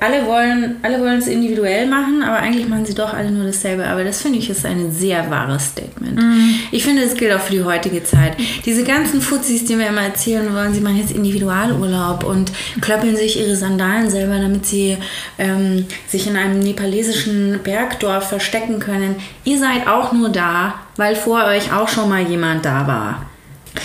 alle 0.00 0.26
wollen, 0.26 0.76
alle 0.82 1.00
wollen 1.00 1.18
es 1.18 1.26
individuell 1.26 1.86
machen, 1.86 2.22
aber 2.22 2.38
eigentlich 2.38 2.68
machen 2.68 2.84
sie 2.84 2.94
doch 2.94 3.14
alle 3.14 3.30
nur 3.30 3.44
dasselbe. 3.44 3.86
Aber 3.86 4.04
das 4.04 4.20
finde 4.20 4.38
ich 4.38 4.50
ist 4.50 4.66
ein 4.66 4.92
sehr 4.92 5.30
wahres 5.30 5.66
Statement. 5.66 6.20
Ich 6.70 6.84
finde, 6.84 7.02
das 7.02 7.14
gilt 7.14 7.32
auch 7.32 7.40
für 7.40 7.52
die 7.52 7.64
heutige 7.64 8.02
Zeit. 8.04 8.36
Diese 8.64 8.84
ganzen 8.84 9.20
Fuzis, 9.20 9.64
die 9.64 9.76
mir 9.76 9.88
immer 9.88 10.02
erzählen 10.02 10.52
wollen, 10.54 10.74
sie 10.74 10.80
machen 10.80 10.98
jetzt 10.98 11.12
Individualurlaub 11.12 12.24
und 12.24 12.52
klöppeln 12.80 13.16
sich 13.16 13.38
ihre 13.40 13.56
Sandalen 13.56 14.10
selber, 14.10 14.38
damit 14.38 14.66
sie 14.66 14.98
ähm, 15.38 15.86
sich 16.06 16.26
in 16.26 16.36
einem 16.36 16.60
nepalesischen 16.60 17.60
Bergdorf 17.62 18.28
verstecken 18.28 18.78
können. 18.78 19.16
Ihr 19.44 19.58
seid 19.58 19.86
auch 19.88 20.12
nur 20.12 20.28
da, 20.28 20.85
weil 20.96 21.14
vor 21.16 21.44
euch 21.44 21.72
auch 21.72 21.88
schon 21.88 22.08
mal 22.08 22.22
jemand 22.22 22.64
da 22.64 22.86
war. 22.86 23.26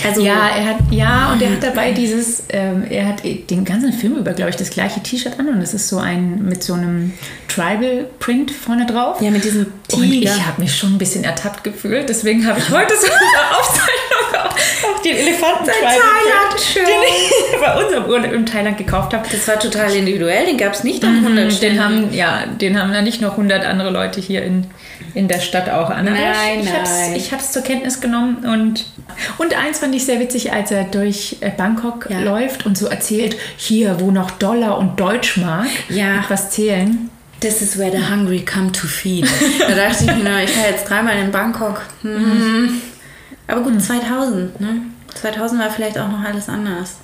Also, 0.08 0.22
Ja, 0.22 0.48
er 0.58 0.66
hat, 0.68 0.78
ja, 0.90 1.34
und 1.34 1.42
er 1.42 1.52
hat 1.52 1.64
dabei 1.64 1.92
dieses, 1.92 2.44
ähm, 2.50 2.86
er 2.90 3.10
hat 3.10 3.24
den 3.26 3.66
ganzen 3.66 3.92
Film 3.92 4.16
über, 4.16 4.32
glaube 4.32 4.50
ich, 4.50 4.56
das 4.56 4.70
gleiche 4.70 5.02
T-Shirt 5.04 5.38
an 5.38 5.50
und 5.50 5.62
es 5.62 5.74
ist 5.74 5.90
so 5.90 5.98
ein 5.98 6.46
mit 6.46 6.64
so 6.64 6.76
einem 6.76 7.12
Tribal-Print 7.50 8.52
vorne 8.52 8.86
drauf. 8.86 9.22
ja, 9.22 9.30
mit 9.32 9.44
diesem 9.44 9.66
Und 9.92 10.04
ich 10.04 10.22
Tiger. 10.22 10.48
habe 10.48 10.62
mich 10.62 10.74
schon 10.76 10.94
ein 10.94 10.98
bisschen 10.98 11.24
ertappt 11.26 11.64
gefühlt, 11.66 12.08
deswegen 12.08 12.48
habe 12.48 12.60
ich 12.60 12.70
heute 12.70 12.94
so 12.96 13.06
in 13.06 13.12
der 13.12 13.58
Aufzeichnung 13.60 14.50
auch 14.96 15.02
den 15.02 15.16
elefanten 15.18 15.66
Thailand-Shirt. 15.66 16.88
den 16.88 17.04
ich 17.08 17.60
bei 17.60 17.84
unserem 17.84 18.06
Urlaub 18.06 18.32
in 18.32 18.46
Thailand 18.46 18.78
gekauft 18.78 19.14
habe. 19.14 19.28
Das 19.32 19.48
war 19.48 19.60
total 19.60 19.92
individuell, 19.94 20.46
den 20.46 20.58
gab 20.58 20.74
es 20.74 20.84
nicht 20.86 21.04
an 21.04 21.18
100 21.18 21.46
Den 21.46 21.52
Stellen. 21.52 21.84
haben, 21.84 22.14
ja, 22.14 22.46
den 22.46 22.80
haben 22.82 22.94
ja 22.94 23.02
nicht 23.02 23.22
noch 23.22 23.32
100 23.32 23.66
andere 23.66 23.90
Leute 23.90 24.22
hier 24.22 24.44
in, 24.44 24.68
in 25.14 25.28
der 25.28 25.40
Stadt 25.40 25.70
auch 25.70 25.90
an. 25.90 26.08
Aber 26.08 26.18
Nein, 26.18 26.60
ich, 26.62 26.66
ich 26.66 26.74
hab's-. 26.74 27.10
Ich 27.16 27.32
habe 27.32 27.42
es 27.42 27.52
zur 27.52 27.62
Kenntnis 27.62 28.00
genommen 28.02 28.46
und, 28.46 28.86
und 29.38 29.54
eins 29.58 29.80
fand 29.80 29.94
ich 29.96 30.06
sehr 30.06 30.20
witzig, 30.20 30.52
als 30.54 30.72
er 30.72 30.84
durch 30.86 31.38
äh, 31.42 31.50
Bangkok 31.50 32.08
Ja. 32.10 32.20
läuft 32.22 32.66
und 32.66 32.78
so 32.78 32.88
erzählt, 32.88 33.36
hier, 33.58 34.00
wo 34.00 34.12
noch 34.12 34.32
Dollar 34.32 34.78
und 34.78 35.00
Deutschmark 35.00 35.68
Ja. 35.90 36.20
etwas 36.22 36.52
zählen. 36.52 37.10
This 37.42 37.62
is 37.62 37.78
where 37.78 37.92
the 37.92 38.12
hungry 38.14 38.46
come 38.46 38.72
to 38.72 38.86
feed. 38.88 39.28
Da 39.60 39.74
dachte 39.74 40.04
ich 40.06 40.24
mir, 40.24 40.44
ich 40.44 40.56
war 40.58 40.70
jetzt 40.70 40.88
dreimal 40.88 41.18
in 41.18 41.32
Bangkok. 41.32 41.82
Hm. 42.04 42.82
Aber 43.48 43.62
gut, 43.62 43.82
2000, 43.82 44.62
ne? 44.62 44.82
2000 45.16 45.60
war 45.62 45.70
vielleicht 45.72 45.98
auch 45.98 46.08
noch 46.08 46.24
alles 46.24 46.48
anders. 46.48 46.98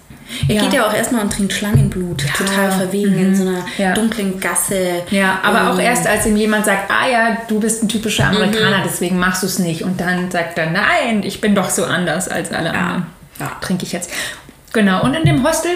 Er 0.48 0.56
Ja. 0.56 0.62
geht 0.64 0.74
ja 0.74 0.88
auch 0.88 0.94
erstmal 0.94 1.22
und 1.24 1.32
trinkt 1.34 1.54
Schlangenblut, 1.54 2.24
total 2.38 2.72
verwegen 2.72 3.18
in 3.18 3.36
so 3.36 3.44
einer 3.48 3.66
Ja. 3.78 3.94
dunklen 3.94 4.40
Gasse. 4.40 5.04
Ja, 5.10 5.40
aber 5.44 5.72
auch 5.72 5.80
Ähm, 5.80 5.86
erst, 5.86 6.06
als 6.08 6.26
ihm 6.26 6.36
jemand 6.38 6.66
sagt, 6.66 6.92
ah 6.92 7.08
ja, 7.10 7.38
du 7.48 7.60
bist 7.60 7.84
ein 7.84 7.88
typischer 7.90 8.26
Amerikaner, 8.28 8.82
deswegen 8.86 9.18
machst 9.20 9.44
du 9.44 9.48
es 9.48 9.60
nicht. 9.60 9.84
Und 9.84 10.00
dann 10.02 10.30
sagt 10.32 10.58
er, 10.58 10.70
nein, 10.70 11.24
ich 11.24 11.40
bin 11.42 11.56
doch 11.56 11.70
so 11.70 11.86
anders 11.86 12.28
als 12.28 12.52
alle 12.52 12.72
anderen. 12.72 13.06
Ja. 13.40 13.52
Trinke 13.62 13.86
ich 13.86 13.92
jetzt. 13.94 14.10
Genau, 14.74 15.04
und 15.04 15.14
in 15.14 15.24
dem 15.26 15.48
Hostel 15.48 15.72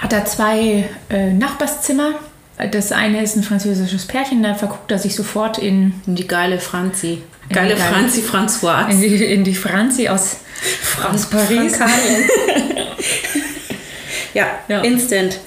hat 0.00 0.12
er 0.12 0.24
zwei 0.26 0.84
äh, 1.10 1.32
Nachbarszimmer. 1.32 2.10
Das 2.70 2.90
eine 2.92 3.22
ist 3.22 3.36
ein 3.36 3.42
französisches 3.42 4.06
Pärchen, 4.06 4.42
da 4.42 4.54
verguckt 4.54 4.90
er 4.90 4.98
sich 4.98 5.14
sofort 5.14 5.58
in, 5.58 6.00
Die 6.06 6.26
geile 6.26 6.58
Franzi. 6.58 7.22
Geile 7.52 7.74
geile- 7.74 7.80
Franzi 7.92 8.22
Françoise. 8.22 8.88
in, 8.90 9.00
die, 9.00 9.24
in 9.24 9.44
die 9.44 9.54
Franzi 9.54 10.08
aus, 10.08 10.38
aus 11.12 11.26
Paris. 11.26 11.78
Ja, 14.36 14.58
Ja. 14.68 14.80
instant. 14.82 15.38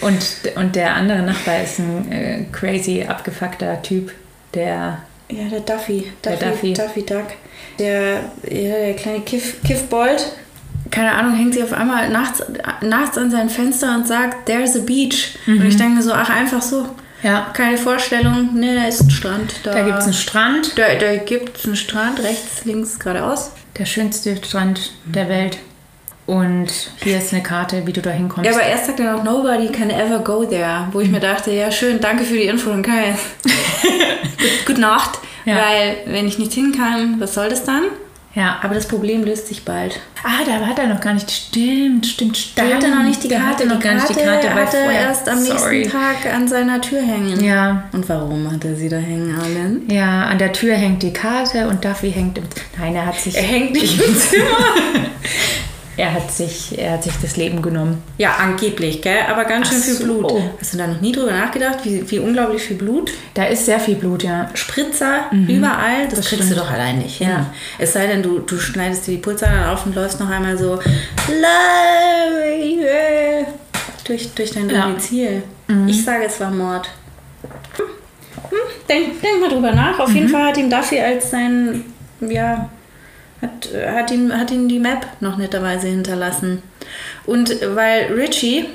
Und, 0.00 0.18
und 0.56 0.74
der 0.76 0.94
andere 0.94 1.22
Nachbar 1.22 1.62
ist 1.62 1.78
ein 1.78 2.10
äh, 2.12 2.44
crazy, 2.52 3.04
abgefuckter 3.06 3.80
Typ, 3.82 4.12
der 4.52 4.98
Ja, 5.30 5.44
der 5.50 5.60
Duffy. 5.60 6.12
Der 6.24 6.36
Duffy, 6.36 6.72
Duffy. 6.72 6.74
Duffy 6.74 7.02
Duck. 7.06 7.26
Der, 7.78 8.14
ja, 8.48 8.76
der 8.76 8.94
kleine 8.94 9.20
Kiff, 9.20 9.62
Kiffbold. 9.62 10.32
keine 10.90 11.12
Ahnung, 11.12 11.34
hängt 11.36 11.54
sie 11.54 11.62
auf 11.62 11.72
einmal 11.72 12.08
nachts, 12.10 12.42
nachts 12.82 13.16
an 13.18 13.30
sein 13.30 13.48
Fenster 13.48 13.94
und 13.96 14.06
sagt, 14.06 14.46
there's 14.46 14.76
a 14.76 14.80
beach. 14.80 15.38
Und 15.46 15.64
ich 15.66 15.76
denke 15.76 15.96
mir 15.96 16.02
so, 16.02 16.12
ach, 16.12 16.28
einfach 16.30 16.60
so. 16.62 16.88
Ja. 17.22 17.50
Keine 17.54 17.78
Vorstellung, 17.78 18.50
ne, 18.54 18.74
da 18.74 18.86
ist 18.86 19.00
ein 19.00 19.10
Strand. 19.10 19.54
Da, 19.62 19.72
Da 19.72 19.82
gibt 19.82 19.98
es 19.98 20.04
einen 20.04 20.12
Strand, 20.12 20.78
da, 20.78 20.94
da 21.00 21.16
gibt's 21.16 21.64
einen 21.64 21.76
Strand, 21.76 22.22
rechts, 22.22 22.64
links, 22.66 22.98
geradeaus. 22.98 23.52
der 23.78 23.86
schönste 23.86 24.36
Strand 24.36 24.92
der 25.06 25.28
Welt. 25.30 25.56
Und 26.26 26.68
hier 27.02 27.18
ist 27.18 27.32
eine 27.34 27.42
Karte, 27.42 27.86
wie 27.86 27.92
du 27.92 28.00
da 28.00 28.10
hinkommst. 28.10 28.50
Ja, 28.50 28.56
aber 28.56 28.66
erst 28.66 28.86
sagt 28.86 29.00
er 29.00 29.12
noch, 29.12 29.24
nobody 29.24 29.68
can 29.68 29.90
ever 29.90 30.20
go 30.20 30.44
there. 30.44 30.88
Wo 30.92 31.00
ich 31.00 31.10
mir 31.10 31.20
dachte, 31.20 31.50
ja 31.52 31.70
schön, 31.70 32.00
danke 32.00 32.24
für 32.24 32.34
die 32.34 32.44
Info, 32.44 32.70
dann 32.70 32.82
kann 32.82 32.96
ich 33.12 33.50
Gut- 34.38 34.66
Gute 34.66 34.80
Nacht. 34.80 35.18
Ja. 35.44 35.56
Weil, 35.56 35.96
wenn 36.06 36.26
ich 36.26 36.38
nicht 36.38 36.52
hin 36.54 36.72
kann, 36.76 37.20
was 37.20 37.34
soll 37.34 37.48
das 37.50 37.64
dann? 37.64 37.82
ja, 38.34 38.58
Aber 38.62 38.74
das 38.74 38.88
Problem 38.88 39.22
löst 39.22 39.46
sich 39.48 39.64
bald. 39.64 40.00
Ah, 40.24 40.42
da 40.44 40.66
hat 40.66 40.78
er 40.78 40.86
noch 40.88 41.00
gar 41.00 41.12
nicht. 41.14 41.30
Stimmt, 41.30 42.04
stimmt, 42.06 42.36
stimmt. 42.36 42.58
Da 42.70 42.74
hat 42.74 42.82
er 42.82 42.90
noch 42.94 43.04
nicht 43.04 43.22
die 43.22 43.28
Da 43.28 43.36
Karte. 43.36 43.50
hat 43.50 43.60
er 43.60 43.66
noch 43.66 43.80
gar 43.80 43.94
nicht 43.94 44.08
die 44.08 44.14
Karte, 44.14 44.54
hat 44.54 44.74
er 44.74 44.90
erst 44.90 45.28
am 45.28 45.38
Sorry. 45.38 45.80
nächsten 45.80 45.92
Tag 45.98 46.34
an 46.34 46.48
seiner 46.48 46.80
Tür 46.80 47.00
hängen. 47.02 47.44
Ja, 47.44 47.84
Und 47.92 48.08
warum 48.08 48.50
hat 48.50 48.64
er 48.64 48.74
sie 48.74 48.88
da 48.88 48.96
hängen, 48.96 49.38
Alan? 49.38 49.82
ja, 49.88 50.22
an 50.24 50.38
der 50.38 50.52
Tür 50.52 50.74
hängt 50.74 51.02
die 51.04 51.12
Karte 51.12 51.68
und 51.68 51.84
Duffy 51.84 52.10
hängt 52.10 52.38
im. 52.38 52.44
Nein, 52.78 52.96
er 52.96 53.06
hat 53.06 53.20
sich. 53.20 53.36
Er 53.36 53.42
hängt 53.42 53.72
nicht 53.72 54.02
im 54.04 54.16
Zimmer. 54.18 54.46
Er 55.96 56.12
hat 56.12 56.30
sich, 56.32 56.76
er 56.78 56.92
hat 56.92 57.04
sich 57.04 57.12
das 57.22 57.36
Leben 57.36 57.62
genommen. 57.62 58.02
Ja, 58.18 58.34
angeblich, 58.40 59.00
gell? 59.00 59.18
Aber 59.30 59.44
ganz 59.44 59.68
schön 59.68 59.78
Ach 59.80 59.84
viel 59.84 59.94
so. 59.94 60.04
Blut. 60.04 60.32
Hast 60.60 60.74
du 60.74 60.78
da 60.78 60.86
noch 60.88 61.00
nie 61.00 61.12
drüber 61.12 61.30
nachgedacht, 61.32 61.78
wie, 61.84 62.08
wie 62.10 62.18
unglaublich 62.18 62.62
viel 62.62 62.76
Blut? 62.76 63.12
Da 63.34 63.44
ist 63.44 63.66
sehr 63.66 63.78
viel 63.78 63.94
Blut, 63.94 64.24
ja. 64.24 64.50
Spritzer 64.54 65.26
überall, 65.30 66.08
das, 66.08 66.26
kriegst 66.26 66.32
du 66.32 66.36
stimmt. 66.46 66.58
doch 66.58 66.70
allein 66.70 66.98
nicht 66.98 67.18
hin. 67.18 67.28
Ja. 67.28 67.46
Es 67.78 67.92
sei 67.92 68.08
denn, 68.08 68.22
du, 68.22 68.40
du 68.40 68.58
schneidest 68.58 69.06
dir 69.06 69.12
die 69.12 69.18
Pulsadern 69.18 69.68
auf 69.68 69.86
und 69.86 69.94
läufst 69.94 70.18
noch 70.18 70.28
einmal 70.28 70.58
so 70.58 70.80
Live 71.28 73.46
durch, 74.04 74.32
durch 74.34 74.52
dein 74.52 74.70
Ja. 74.70 74.86
Domizil. 74.86 75.42
Ich 75.86 76.04
sage, 76.04 76.24
es 76.26 76.38
war 76.40 76.50
Mord. 76.50 76.88
Hm. 77.76 77.84
Hm. 78.50 78.58
Denk, 78.88 79.22
denk 79.22 79.40
mal 79.40 79.48
drüber 79.48 79.72
nach. 79.72 79.98
Auf 79.98 80.12
jeden 80.12 80.28
Fall 80.28 80.48
hat 80.48 80.56
ihm 80.58 80.68
Duffy 80.68 81.00
als 81.00 81.30
sein, 81.30 81.84
ja, 82.20 82.68
hat, 83.44 83.94
hat, 83.94 84.10
ihm, 84.10 84.32
hat 84.32 84.50
ihm 84.50 84.68
die 84.68 84.78
Map 84.78 85.06
noch 85.20 85.36
netterweise 85.36 85.88
hinterlassen. 85.88 86.62
Und 87.26 87.50
weil 87.74 88.12
Richie, 88.12 88.66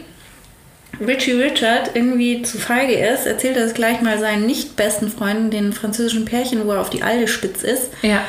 Richie 1.05 1.33
Richard 1.33 1.91
irgendwie 1.93 2.41
zu 2.41 2.57
feige 2.57 2.93
ist, 2.93 3.25
erzählt 3.25 3.57
er 3.57 3.65
es 3.65 3.73
gleich 3.73 4.01
mal 4.01 4.17
seinen 4.19 4.45
nicht 4.45 4.75
besten 4.75 5.09
Freunden, 5.11 5.51
den 5.51 5.73
französischen 5.73 6.25
Pärchen, 6.25 6.65
wo 6.65 6.71
er 6.73 6.81
auf 6.81 6.89
die 6.89 7.03
Alde 7.03 7.27
spitz 7.27 7.63
ist, 7.63 7.89
Ja. 8.01 8.21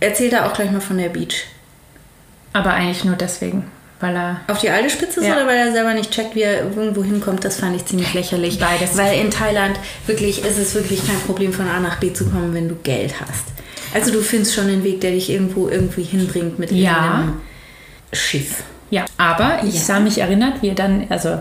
erzählt 0.00 0.32
er 0.32 0.46
auch 0.46 0.54
gleich 0.54 0.70
mal 0.70 0.80
von 0.80 0.98
der 0.98 1.08
Beach. 1.08 1.44
Aber 2.52 2.72
eigentlich 2.72 3.04
nur 3.04 3.14
deswegen, 3.16 3.64
weil 4.00 4.16
er. 4.16 4.40
Auf 4.48 4.58
die 4.58 4.70
alte 4.70 4.90
Spitze 4.90 5.20
ist 5.20 5.26
Ja. 5.26 5.36
oder 5.36 5.46
weil 5.46 5.56
er 5.58 5.72
selber 5.72 5.94
nicht 5.94 6.10
checkt, 6.10 6.34
wie 6.34 6.42
er 6.42 6.60
irgendwo 6.60 7.04
hinkommt, 7.04 7.44
das 7.44 7.60
fand 7.60 7.76
ich 7.76 7.84
ziemlich 7.86 8.12
lächerlich. 8.14 8.58
Beides. 8.58 8.96
Weil 8.96 9.18
in 9.20 9.30
Thailand 9.30 9.78
wirklich 10.06 10.44
ist 10.44 10.58
es 10.58 10.74
wirklich 10.74 11.06
kein 11.06 11.20
Problem 11.20 11.52
von 11.52 11.68
A 11.68 11.78
nach 11.80 12.00
B 12.00 12.12
zu 12.12 12.28
kommen, 12.28 12.54
wenn 12.54 12.68
du 12.68 12.74
Geld 12.82 13.14
hast. 13.20 13.44
Also 13.94 14.12
du 14.12 14.20
findest 14.20 14.54
schon 14.54 14.68
den 14.68 14.84
Weg, 14.84 15.00
der 15.00 15.12
dich 15.12 15.30
irgendwo 15.30 15.68
irgendwie 15.68 16.02
hinbringt 16.02 16.58
mit 16.58 16.70
Ja. 16.72 17.24
Schiff. 18.12 18.62
Ja, 18.90 19.04
aber 19.18 19.60
ich 19.66 19.74
Ja. 19.74 19.80
sah 19.80 20.00
mich 20.00 20.18
erinnert, 20.18 20.62
wie 20.62 20.68
er 20.68 20.74
dann, 20.74 21.06
also 21.10 21.38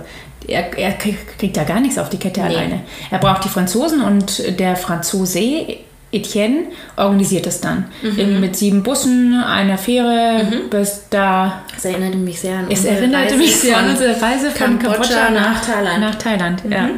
er, 0.48 0.78
er 0.78 0.92
kriegt, 0.94 1.56
ja 1.58 1.64
gar 1.64 1.80
nichts 1.80 1.98
auf 1.98 2.10
die 2.10 2.18
Kette 2.18 2.42
Nee. 2.42 2.48
alleine. 2.48 2.82
Er 3.10 3.20
braucht 3.20 3.46
die 3.46 3.50
Franzosen 3.50 4.02
und 4.02 4.60
der 4.60 4.76
Franzose 4.76 5.78
Etienne 6.12 6.68
organisiert 6.96 7.46
das 7.46 7.60
dann. 7.60 7.86
Mhm. 8.02 8.40
Mit 8.40 8.56
sieben 8.56 8.82
Bussen, 8.82 9.34
einer 9.44 9.78
Fähre 9.78 10.46
bis 10.70 11.02
da. 11.10 11.64
Das 11.76 11.84
erinnerte 11.86 12.18
mich 12.18 12.40
sehr 12.40 12.60
an 12.60 12.66
Es 12.70 12.80
unsere 12.80 12.96
erinnerte 12.96 13.26
Reise 13.34 13.38
mich 13.38 13.56
sehr 13.58 13.78
an 13.78 13.90
unsere 13.90 14.22
Reise 14.22 14.52
von 14.52 14.80
Kambodscha 14.80 15.30
nach, 15.32 15.42
nach 15.56 15.66
Thailand. 15.66 15.96
Mhm. 15.98 16.02
Nach 16.02 16.16
Thailand, 16.16 16.64
ja. 16.70 16.90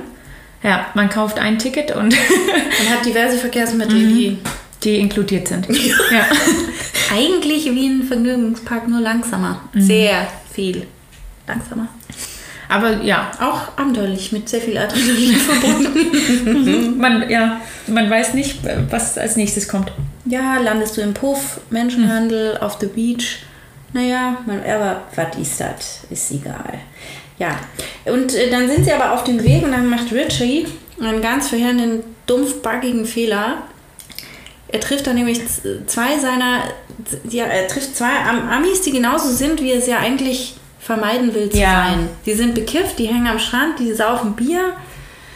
Ja, 0.62 0.86
man 0.94 1.10
kauft 1.10 1.40
ein 1.40 1.58
Ticket 1.58 1.96
und 1.96 2.10
Man 2.14 2.90
hat 2.94 3.06
diverse 3.06 3.38
Verkehrsmittel, 3.38 3.98
die 4.08 4.38
die 4.84 4.98
inkludiert 4.98 5.48
sind. 5.48 5.68
ja. 6.12 6.26
eigentlich 7.16 7.66
wie 7.66 7.88
ein 7.88 8.04
Vergnügungspark 8.04 8.88
nur 8.88 9.02
langsamer. 9.02 9.62
Mhm. 9.74 9.82
Sehr 9.82 10.28
viel 10.52 10.86
langsamer. 11.48 11.88
Aber 12.70 13.02
ja, 13.02 13.32
Auch 13.40 13.78
abenteuerlich 13.78 14.32
mit 14.32 14.48
sehr 14.48 14.62
viel 14.62 14.78
Adrenalin 14.78 15.36
verbunden. 15.38 16.98
man, 17.00 17.28
ja, 17.28 17.60
man 17.88 18.08
weiß 18.10 18.36
nicht, 18.36 18.60
was 18.92 19.18
als 19.18 19.36
nächstes 19.36 19.68
kommt. 19.68 19.92
Ja, 20.26 20.58
landest 20.60 20.96
du 20.96 21.02
im 21.02 21.16
Puff, 21.16 21.62
Menschenhandel, 21.72 22.58
auf 22.60 22.78
the 22.80 22.86
beach. 22.86 23.40
Naja, 23.92 24.38
man, 24.46 24.60
aber 24.64 25.02
was 25.16 25.36
ist 25.40 25.60
das? 25.60 26.02
Ist 26.12 26.32
egal. 26.32 26.80
Ja, 27.40 27.58
und 28.06 28.36
äh, 28.36 28.52
dann 28.52 28.68
sind 28.68 28.86
sie 28.86 28.92
aber 28.92 29.14
auf 29.14 29.24
dem 29.24 29.44
Weg 29.44 29.64
und 29.64 29.72
dann 29.72 29.88
macht 29.88 30.12
Richie 30.12 30.68
einen 31.02 31.22
ganz 31.22 31.50
verheerenden, 31.50 32.04
dumpfbackigen 32.28 33.06
Fehler. 33.06 33.64
Er 34.72 34.80
trifft 34.80 35.08
dann 35.08 35.16
nämlich 35.16 35.42
zwei 35.88 36.18
seiner, 36.20 36.60
ja, 37.30 37.46
er 37.46 37.68
trifft 37.68 37.96
zwei 37.98 38.12
Am- 38.28 38.48
Amis, 38.50 38.82
die 38.82 38.92
genauso 38.92 39.30
sind, 39.30 39.62
wie 39.62 39.72
er 39.72 39.80
es 39.80 39.88
ja 39.88 39.98
eigentlich 39.98 40.56
vermeiden 40.80 41.34
will 41.34 41.50
zu 41.50 41.58
Ja. 41.58 41.88
sein. 41.88 42.10
Die 42.26 42.34
sind 42.34 42.54
bekifft, 42.56 43.00
die 43.00 43.08
hängen 43.08 43.28
am 43.28 43.40
Strand, 43.40 43.80
die 43.80 43.92
saufen 43.94 44.34
Bier 44.36 44.74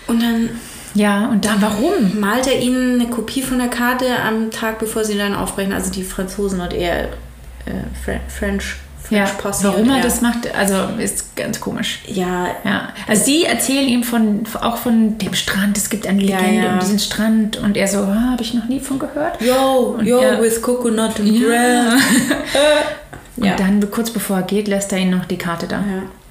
und 0.08 0.22
dann 0.22 0.50
Ja, 0.96 1.28
und 1.30 1.43
dann 1.46 1.60
warum? 1.62 2.19
malt 2.19 2.46
er 2.48 2.60
ihnen 2.62 3.02
eine 3.02 3.10
Kopie 3.10 3.41
von 3.41 3.58
der 3.58 3.69
Karte 3.69 4.06
am 4.28 4.52
Tag, 4.52 4.78
bevor 4.78 5.04
sie 5.04 5.17
dann 5.17 5.34
aufbrechen. 5.36 5.74
Also 5.74 5.91
die 5.91 6.04
Franzosen 6.04 6.62
und 6.62 6.72
er 6.74 7.06
äh, 7.06 7.10
Fre 8.06 8.19
French, 8.28 8.63
French 8.67 8.76
Ja, 9.15 9.26
Posse. 9.26 9.65
warum 9.65 9.89
er 9.89 9.97
er. 9.97 10.02
das 10.04 10.21
macht, 10.21 10.54
also 10.56 10.76
ist 10.99 11.36
ganz 11.36 11.60
komisch. 11.60 11.99
Ja, 12.08 12.47
Ja, 12.63 12.89
also 13.08 13.23
sie 13.23 13.45
erzählen 13.45 13.88
ihm 13.88 14.04
von, 14.04 14.43
auch 14.62 14.78
von 14.78 15.17
dem 15.17 15.34
Strand, 15.34 15.78
es 15.78 15.89
gibt 15.89 16.06
eine 16.08 16.21
Ja, 16.23 16.38
Legende 16.39 16.65
ja. 16.65 16.73
um 16.73 16.80
diesen 16.80 16.99
Strand 16.99 17.58
und 17.58 17.78
er 17.78 17.88
so, 17.88 17.99
ah, 17.99 18.32
habe 18.32 18.41
ich 18.43 18.54
noch 18.54 18.65
nie 18.67 18.80
von 18.80 18.99
gehört. 18.99 19.41
yo, 19.41 19.95
Und 19.99 20.06
yo, 20.06 20.19
er- 20.19 20.41
with 20.41 20.62
coconut 20.62 21.19
and 21.19 21.28
Ja. 21.28 21.47
grass. 21.47 22.02
Und 23.36 23.45
Ja. 23.45 23.56
dann, 23.56 23.89
kurz 23.89 24.12
bevor 24.12 24.38
er 24.38 24.43
geht, 24.43 24.67
lässt 24.67 24.91
er 24.91 24.99
ihm 24.99 25.10
noch 25.10 25.26
die 25.26 25.38
Karte 25.38 25.65
da. 25.67 25.78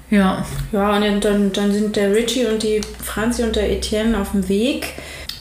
Ja. 0.09 0.17
Ja. 0.17 0.45
Ja, 0.71 0.95
und 0.95 1.25
dann, 1.25 1.51
dann 1.51 1.71
sind 1.73 1.95
der 1.95 2.13
Richie 2.13 2.45
und 2.45 2.61
die 2.63 2.79
Franzi 3.03 3.43
und 3.43 3.55
der 3.57 3.69
Etienne 3.71 4.17
auf 4.19 4.31
dem 4.31 4.47
Weg. 4.47 4.93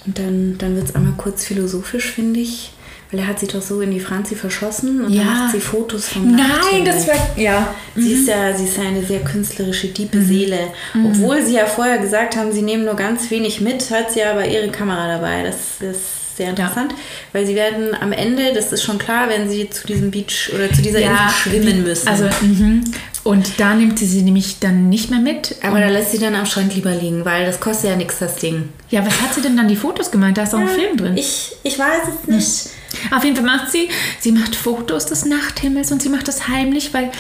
Und 0.07 0.19
dann, 0.19 0.57
dann 0.59 0.75
wird 0.75 0.89
es 0.89 0.95
einmal 0.97 1.13
kurz 1.17 1.45
philosophisch, 1.45 2.11
finde 2.11 2.41
ich. 2.41 2.73
Weil 3.13 3.21
er 3.21 3.27
hat 3.29 3.39
sich 3.39 3.51
doch 3.51 3.61
so 3.63 3.81
in 3.83 3.91
die 3.91 4.01
Franzi 4.01 4.35
verschossen 4.35 5.05
und 5.05 5.13
Ja. 5.13 5.23
dann 5.23 5.35
macht 5.35 5.53
sie 5.53 5.61
Fotos 5.61 6.09
vom 6.09 6.35
Nein, 6.35 6.85
das 6.85 7.07
war, 7.07 7.15
ja. 7.37 7.75
Sie 7.95 8.15
ist 8.15 8.27
ja, 8.27 8.57
sie 8.57 8.65
ist 8.65 8.79
ja 8.79 8.85
eine 8.85 9.05
sehr 9.05 9.21
künstlerische, 9.21 9.89
diepe 9.89 10.23
Seele. 10.23 10.59
Obwohl 11.07 11.43
sie 11.45 11.55
ja 11.55 11.67
vorher 11.67 11.99
gesagt 11.99 12.37
haben, 12.37 12.51
sie 12.53 12.63
nehmen 12.63 12.87
nur 12.87 12.95
ganz 12.97 13.31
wenig 13.31 13.61
mit, 13.61 13.91
hat 13.91 14.11
sie 14.13 14.23
aber 14.25 14.47
ihre 14.47 14.71
Kamera 14.71 15.09
dabei. 15.19 15.43
Das 15.43 15.57
ist 15.87 16.01
sehr 16.37 16.51
interessant, 16.51 16.95
weil 17.33 17.47
sie 17.47 17.55
werden 17.55 17.95
am 18.01 18.13
Ende, 18.13 18.53
das 18.55 18.73
ist 18.73 18.83
schon 18.83 18.99
klar, 18.99 19.29
wenn 19.29 19.49
sie 19.49 19.69
zu 19.71 19.87
diesem 19.87 20.11
Beach 20.11 20.51
oder 20.55 20.73
zu 20.73 20.83
dieser 20.83 21.01
Insel 21.01 21.31
schwimmen 21.43 21.83
müssen. 21.83 22.09
Also, 22.09 22.25
mhm. 22.41 22.85
und 23.25 23.61
da 23.61 23.75
nimmt 23.75 23.99
sie 23.99 24.07
sie 24.07 24.23
nämlich 24.23 24.59
dann 24.61 24.89
nicht 24.89 25.11
mehr 25.11 25.21
mit. 25.21 25.57
aber 25.63 25.81
da 25.81 25.89
lässt 25.89 26.13
sie 26.13 26.19
dann 26.19 26.35
am 26.35 26.47
Strand 26.47 26.75
lieber 26.75 26.95
liegen, 26.95 27.25
weil 27.25 27.47
das 27.47 27.61
kostet 27.61 27.91
ja 27.91 27.97
nichts, 27.97 28.19
das 28.19 28.37
Ding. 28.37 28.69
Ja, 28.91 29.05
was 29.07 29.21
hat 29.21 29.35
sie 29.35 29.43
denn 29.43 29.57
dann 29.57 29.69
die 29.69 29.77
Fotos 29.77 30.11
gemeint? 30.11 30.39
Da 30.39 30.43
ist 30.45 30.55
auch 30.55 30.59
ein 30.59 30.69
Film 30.69 30.97
drin. 30.97 31.17
Ich, 31.17 31.53
ich 31.63 31.79
weiß 31.79 32.03
es 32.09 32.29
nicht. 32.29 32.73
Auf 33.11 33.25
jeden 33.25 33.37
Fall 33.37 33.45
macht 33.45 33.71
sie, 33.71 33.89
sie 34.21 34.33
macht 34.33 34.55
Fotos 34.55 35.07
des 35.07 35.25
Nachthimmels 35.25 35.93
und 35.93 36.03
sie 36.03 36.09
macht 36.09 36.29
das 36.29 36.49
heimlich, 36.49 36.93
weil, 36.93 37.11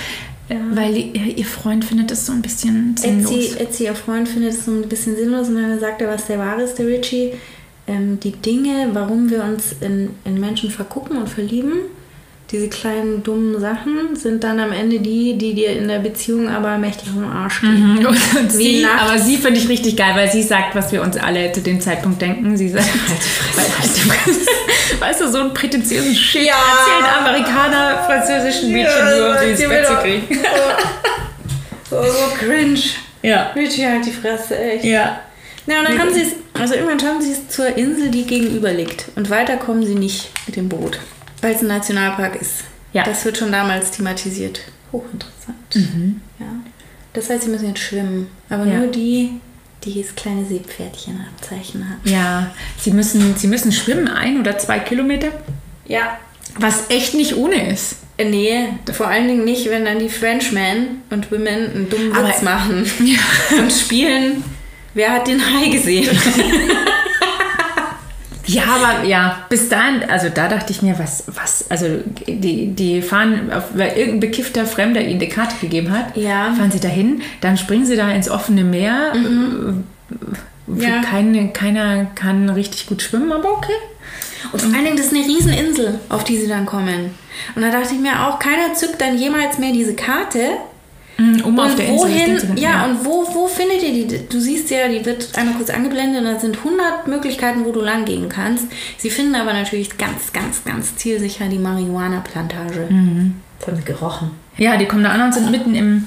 weil 0.48 0.96
ihr, 0.96 1.44
Freund 1.44 1.84
findet 1.84 2.10
das 2.10 2.26
so 2.26 2.32
ein 2.32 2.42
bisschen 2.42 2.96
sinnlos. 2.96 3.32
Etsy, 3.32 3.58
Etsy, 3.58 3.84
ihr 3.84 3.94
Freund, 3.94 4.28
findet 4.28 4.52
es 4.52 4.64
so 4.64 4.70
ein 4.70 4.88
bisschen 4.88 5.16
sinnlos 5.16 5.48
und 5.48 5.56
dann 5.56 5.80
sagt 5.80 6.02
er, 6.02 6.08
was 6.08 6.26
der 6.26 6.38
wahre 6.38 6.62
ist, 6.62 6.78
der 6.78 6.86
Richie. 6.86 7.32
Ähm, 7.86 8.20
die 8.20 8.32
Dinge, 8.32 8.88
warum 8.92 9.30
wir 9.30 9.42
uns 9.42 9.74
in, 9.80 10.10
in 10.24 10.38
Menschen 10.38 10.70
vergucken 10.70 11.16
und 11.18 11.28
verlieben, 11.28 11.72
diese 12.52 12.68
kleinen 12.68 13.22
dummen 13.22 13.58
Sachen, 13.58 14.14
sind 14.14 14.44
dann 14.44 14.60
am 14.60 14.72
Ende 14.72 15.00
die, 15.00 15.38
die 15.38 15.54
dir 15.54 15.70
in 15.70 15.88
der 15.88 16.00
Beziehung 16.00 16.50
aber 16.50 16.76
mächtig 16.76 17.08
vom 17.08 17.24
Arsch 17.24 17.62
gehen. 17.62 17.98
Wie 18.58 18.80
sie, 18.80 18.84
aber 18.86 19.18
sie 19.18 19.36
finde 19.38 19.58
ich 19.58 19.68
richtig 19.68 19.96
geil, 19.96 20.12
weil 20.14 20.30
sie 20.30 20.42
sagt, 20.42 20.74
was 20.74 20.92
wir 20.92 21.00
uns 21.02 21.16
alle 21.16 21.50
zu 21.52 21.62
dem 21.62 21.80
Zeitpunkt 21.80 22.20
denken. 22.20 22.54
Sie 22.56 22.68
sagt, 22.68 22.88
weißt 25.00 25.20
du, 25.22 25.28
so 25.30 25.38
einen 25.38 25.54
prätentiösen 25.54 26.14
Shit 26.14 26.46
Ja. 26.46 26.54
erzählen 26.54 27.26
Amerikaner 27.26 28.04
französischen 28.04 28.70
Mädchen 28.72 29.16
nur, 29.16 29.30
um 29.30 29.38
sie 29.38 29.50
ins 29.50 29.68
Bett 29.68 29.86
zu 29.86 29.94
kriegen. 29.96 30.38
So, 31.88 32.02
so 32.02 32.34
cringe. 32.38 32.80
Ja. 33.22 33.50
Richie 33.56 33.86
halt 33.86 34.04
die 34.04 34.12
Fresse, 34.12 34.58
echt. 34.58 34.84
Ja. 34.84 35.20
Ja, 35.66 35.78
und 35.80 35.88
dann 35.88 35.98
haben 35.98 36.12
sie 36.12 36.22
es, 36.22 36.28
also 36.60 36.74
irgendwann 36.74 36.98
schaffen 37.00 37.22
sie 37.22 37.32
es 37.32 37.48
zur 37.48 37.76
Insel, 37.76 38.10
die 38.10 38.24
gegenüber 38.24 38.72
liegt. 38.72 39.06
Und 39.16 39.30
weiter 39.30 39.56
kommen 39.56 39.84
sie 39.86 39.94
nicht 39.94 40.30
mit 40.46 40.56
dem 40.56 40.68
Boot, 40.68 40.98
weil 41.40 41.54
es 41.54 41.60
ein 41.62 41.68
Nationalpark 41.68 42.40
ist. 42.40 42.64
Ja. 42.92 43.04
Das 43.04 43.24
wird 43.24 43.38
schon 43.38 43.52
damals 43.52 43.90
thematisiert. 43.92 44.60
Hochinteressant. 44.90 45.56
Ja. 46.38 46.46
Das 47.12 47.30
heißt, 47.30 47.44
sie 47.44 47.50
müssen 47.50 47.68
jetzt 47.68 47.80
schwimmen. 47.80 48.26
Aber 48.50 48.66
Ja. 48.66 48.78
nur 48.78 48.88
die, 48.88 49.30
die 49.84 50.02
das 50.02 50.14
kleine 50.14 50.44
Seepferdchenabzeichen 50.44 51.88
hat. 51.88 51.98
Ja, 52.10 52.52
sie 52.78 52.90
müssen, 52.90 53.36
sie 53.36 53.46
müssen 53.46 53.72
schwimmen, 53.72 54.08
ein 54.08 54.38
oder 54.40 54.58
zwei 54.58 54.78
Kilometer, 54.78 55.28
Ja. 55.86 56.18
was 56.58 56.90
echt 56.90 57.14
nicht 57.14 57.36
ohne 57.36 57.72
ist. 57.72 57.96
Äh, 58.18 58.24
Nee, 58.26 58.68
vor 58.92 59.08
allen 59.08 59.26
Dingen 59.28 59.44
nicht, 59.44 59.68
wenn 59.70 59.84
dann 59.84 59.98
die 59.98 60.08
Frenchmen 60.10 61.02
und 61.10 61.30
Women 61.32 61.46
einen 61.48 61.88
dummen 61.88 62.12
Aber- 62.12 62.28
Witz 62.28 62.42
machen 62.42 62.84
und 63.58 63.72
spielen. 63.72 64.44
Wer 64.94 65.12
hat 65.12 65.26
den 65.26 65.40
Hai 65.40 65.68
gesehen? 65.68 66.08
Ja, 68.44 68.64
aber 68.64 69.04
ja, 69.06 69.46
bis 69.48 69.68
dahin, 69.68 70.02
also 70.10 70.28
da 70.28 70.48
dachte 70.48 70.72
ich 70.72 70.82
mir, 70.82 70.98
was, 70.98 71.24
was, 71.28 71.70
also 71.70 71.86
die, 72.26 72.74
die 72.74 73.00
fahren, 73.00 73.50
weil 73.74 73.92
irgendein 73.96 74.20
bekiffter 74.20 74.66
Fremder 74.66 75.00
ihnen 75.00 75.20
die 75.20 75.28
Karte 75.28 75.54
gegeben 75.60 75.92
hat, 75.96 76.16
Ja. 76.16 76.52
fahren 76.52 76.70
sie 76.72 76.80
dahin, 76.80 77.22
dann 77.40 77.56
springen 77.56 77.86
sie 77.86 77.96
da 77.96 78.10
ins 78.10 78.28
offene 78.28 78.64
Meer. 78.64 79.12
äh, 79.14 80.82
Ja. 80.84 81.00
Keine, 81.02 81.48
keiner 81.52 82.06
kann 82.16 82.50
richtig 82.50 82.88
gut 82.88 83.00
schwimmen, 83.00 83.32
aber 83.32 83.52
okay. 83.52 83.72
Und 84.50 84.60
vor 84.60 84.74
allen 84.74 84.84
Dingen, 84.84 84.96
das 84.96 85.06
ist 85.06 85.14
eine 85.14 85.24
Rieseninsel, 85.24 86.00
auf 86.08 86.24
die 86.24 86.36
sie 86.36 86.48
dann 86.48 86.66
kommen. 86.66 87.14
Und 87.54 87.62
da 87.62 87.70
dachte 87.70 87.94
ich 87.94 88.00
mir 88.00 88.26
auch, 88.26 88.40
keiner 88.40 88.74
zückt 88.74 89.00
dann 89.00 89.16
jemals 89.16 89.58
mehr 89.58 89.72
diese 89.72 89.94
Karte. 89.94 90.40
Um 91.44 91.58
auf 91.58 91.72
und 91.72 91.80
Insel 91.80 91.96
wohin, 91.96 92.38
zu 92.38 92.46
finden. 92.46 92.62
ja, 92.62 92.84
und 92.86 93.04
wo, 93.04 93.26
wo 93.34 93.46
findet 93.46 93.82
ihr 93.82 93.92
die? 93.92 94.28
Du 94.28 94.40
siehst 94.40 94.70
ja, 94.70 94.88
die 94.88 95.04
wird 95.04 95.36
einmal 95.36 95.54
kurz 95.54 95.70
angeblendet 95.70 96.20
und 96.20 96.26
da 96.26 96.38
sind 96.38 96.56
100 96.58 97.06
Möglichkeiten, 97.06 97.64
wo 97.64 97.72
du 97.72 97.80
lang 97.80 98.04
gehen 98.04 98.28
kannst. 98.28 98.66
Sie 98.98 99.10
finden 99.10 99.34
aber 99.34 99.52
natürlich 99.52 99.96
ganz, 99.98 100.32
ganz, 100.32 100.64
ganz 100.64 100.96
zielsicher 100.96 101.46
die 101.48 101.58
Marihuana-Plantage. 101.58 102.86
Mhm. 102.88 103.34
Das 103.58 103.68
haben 103.68 103.76
sie 103.76 103.84
gerochen. 103.84 104.30
ja, 104.56 104.76
die 104.76 104.86
kommen 104.86 105.04
da 105.04 105.10
an 105.10 105.22
und 105.22 105.34
sind 105.34 105.50
mitten 105.50 105.74
im, 105.74 106.06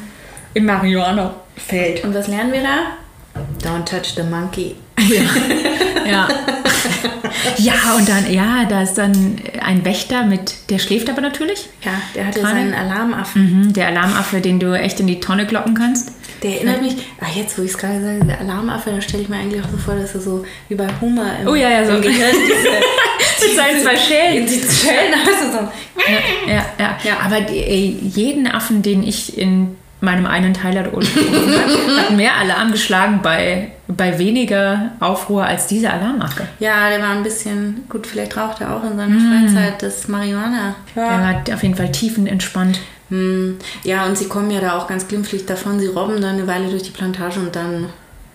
im 0.53 0.65
Marihuana-Feld. 0.65 2.03
Und 2.03 2.13
was 2.13 2.27
lernen 2.27 2.51
wir 2.51 2.63
da? 2.63 2.97
Don't 3.61 3.85
touch 3.85 4.15
the 4.15 4.23
monkey. 4.23 4.75
Ja. 4.97 5.21
ja, 6.09 6.27
und 7.97 8.09
dann, 8.09 8.31
ja, 8.31 8.65
da 8.67 8.81
ist 8.83 8.95
dann 8.95 9.37
ein 9.61 9.85
Wächter 9.85 10.25
mit, 10.25 10.55
der 10.69 10.79
schläft 10.79 11.09
aber 11.09 11.21
natürlich. 11.21 11.69
Ja, 11.83 11.91
der 12.15 12.27
hatte 12.27 12.39
Gerade? 12.41 12.55
seinen 12.55 12.73
Alarmaffen. 12.73 13.61
Mhm, 13.67 13.73
der 13.73 13.87
Alarmaffe, 13.87 14.41
den 14.41 14.59
du 14.59 14.73
echt 14.77 14.99
in 14.99 15.07
die 15.07 15.19
Tonne 15.19 15.45
kloppen 15.47 15.73
kannst. 15.75 16.11
Der 16.43 16.55
erinnert 16.55 16.81
mich, 16.81 16.95
ach 17.19 17.35
jetzt, 17.35 17.57
wo 17.57 17.63
ich 17.63 17.71
es 17.71 17.77
gerade 17.77 18.01
sage, 18.03 18.25
der 18.25 18.39
Alarmaffe, 18.41 18.91
da 18.91 19.01
stelle 19.01 19.23
ich 19.23 19.29
mir 19.29 19.37
eigentlich 19.37 19.63
auch 19.63 19.69
so 19.69 19.77
vor, 19.77 19.95
dass 19.95 20.13
er 20.13 20.21
so 20.21 20.45
wie 20.69 20.75
bei 20.75 20.87
Hummer 21.01 21.39
im, 21.41 21.47
Oh 21.47 21.55
ja, 21.55 21.69
ja, 21.69 21.85
so. 21.85 21.93
im 21.93 22.01
Gehirn 22.01 22.31
diese, 22.33 22.69
Mit 23.47 23.55
seinen 23.55 23.81
zwei 23.81 23.95
Schälen. 23.97 24.45
die 24.45 24.53
Schellen 24.53 25.13
hast 25.25 25.51
so. 25.51 25.59
Ja, 26.11 26.53
ja, 26.53 26.65
ja. 26.79 26.97
Ja. 27.03 27.17
Aber 27.23 27.41
die, 27.41 27.97
jeden 28.13 28.47
Affen, 28.47 28.81
den 28.81 29.03
ich 29.03 29.37
in 29.37 29.75
meinem 30.05 30.25
einen 30.25 30.53
Teil 30.53 30.77
habe, 30.77 30.89
hat 30.97 32.11
mehr 32.15 32.35
Alarm 32.37 32.71
geschlagen 32.71 33.19
bei, 33.21 33.71
bei 33.87 34.17
weniger 34.17 34.91
Aufruhr 35.01 35.45
als 35.45 35.67
diese 35.67 35.91
Alarmaffe. 35.91 36.47
Ja, 36.59 36.89
der 36.89 37.01
war 37.01 37.09
ein 37.09 37.23
bisschen, 37.23 37.83
gut, 37.89 38.07
vielleicht 38.07 38.37
raucht 38.37 38.61
er 38.61 38.75
auch 38.75 38.83
in 38.83 38.95
seiner 38.97 39.15
Mm. 39.19 39.47
Freizeit 39.49 39.83
das 39.83 40.07
Marihuana. 40.07 40.75
Der 40.95 41.03
war 41.03 41.55
auf 41.55 41.63
jeden 41.63 41.75
Fall 41.75 41.91
tiefenentspannt. 41.91 42.79
Hm. 43.09 43.57
Ja, 43.83 44.05
und 44.05 44.17
sie 44.17 44.27
kommen 44.27 44.49
ja 44.49 44.61
da 44.61 44.77
auch 44.77 44.87
ganz 44.87 45.07
glimpflich 45.07 45.45
davon. 45.45 45.79
Sie 45.79 45.87
robben 45.87 46.21
dann 46.21 46.35
eine 46.37 46.47
Weile 46.47 46.69
durch 46.69 46.83
die 46.83 46.89
Plantage 46.91 47.39
und 47.39 47.55
dann 47.55 47.89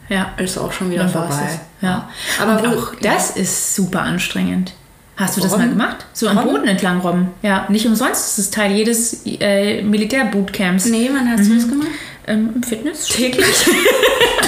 Ja. 0.09 0.31
ist 0.37 0.59
auch 0.59 0.73
schon 0.73 0.91
wieder 0.91 1.03
Dann 1.05 1.11
vorbei. 1.13 1.61
Ja. 1.81 2.09
Aber 2.41 2.63
wo- 2.63 2.79
auch 2.79 2.93
das 3.03 3.31
ist 3.31 3.75
super 3.75 4.03
anstrengend. 4.03 4.73
Hast 5.21 5.37
du 5.37 5.41
das 5.43 5.51
mal 5.53 5.59
Robben? 5.59 5.71
gemacht? 5.79 6.07
So 6.13 6.29
am? 6.29 6.43
Boden 6.43 6.67
entlang 6.67 7.01
robben. 7.01 7.29
Ja, 7.43 7.67
nicht 7.69 7.87
umsonst 7.87 8.27
ist 8.27 8.39
es 8.39 8.51
Teil 8.51 8.73
jedes 8.73 9.25
äh, 9.27 9.83
Militärbootcamps. 9.83 10.87
Nee, 10.87 11.11
wann 11.13 11.31
hast 11.31 11.49
du 11.49 11.55
das 11.55 11.69
gemacht? 11.69 11.89
Ähm, 12.27 12.51
im 12.55 12.63
Fitness. 12.63 13.07
Täglich 13.07 13.47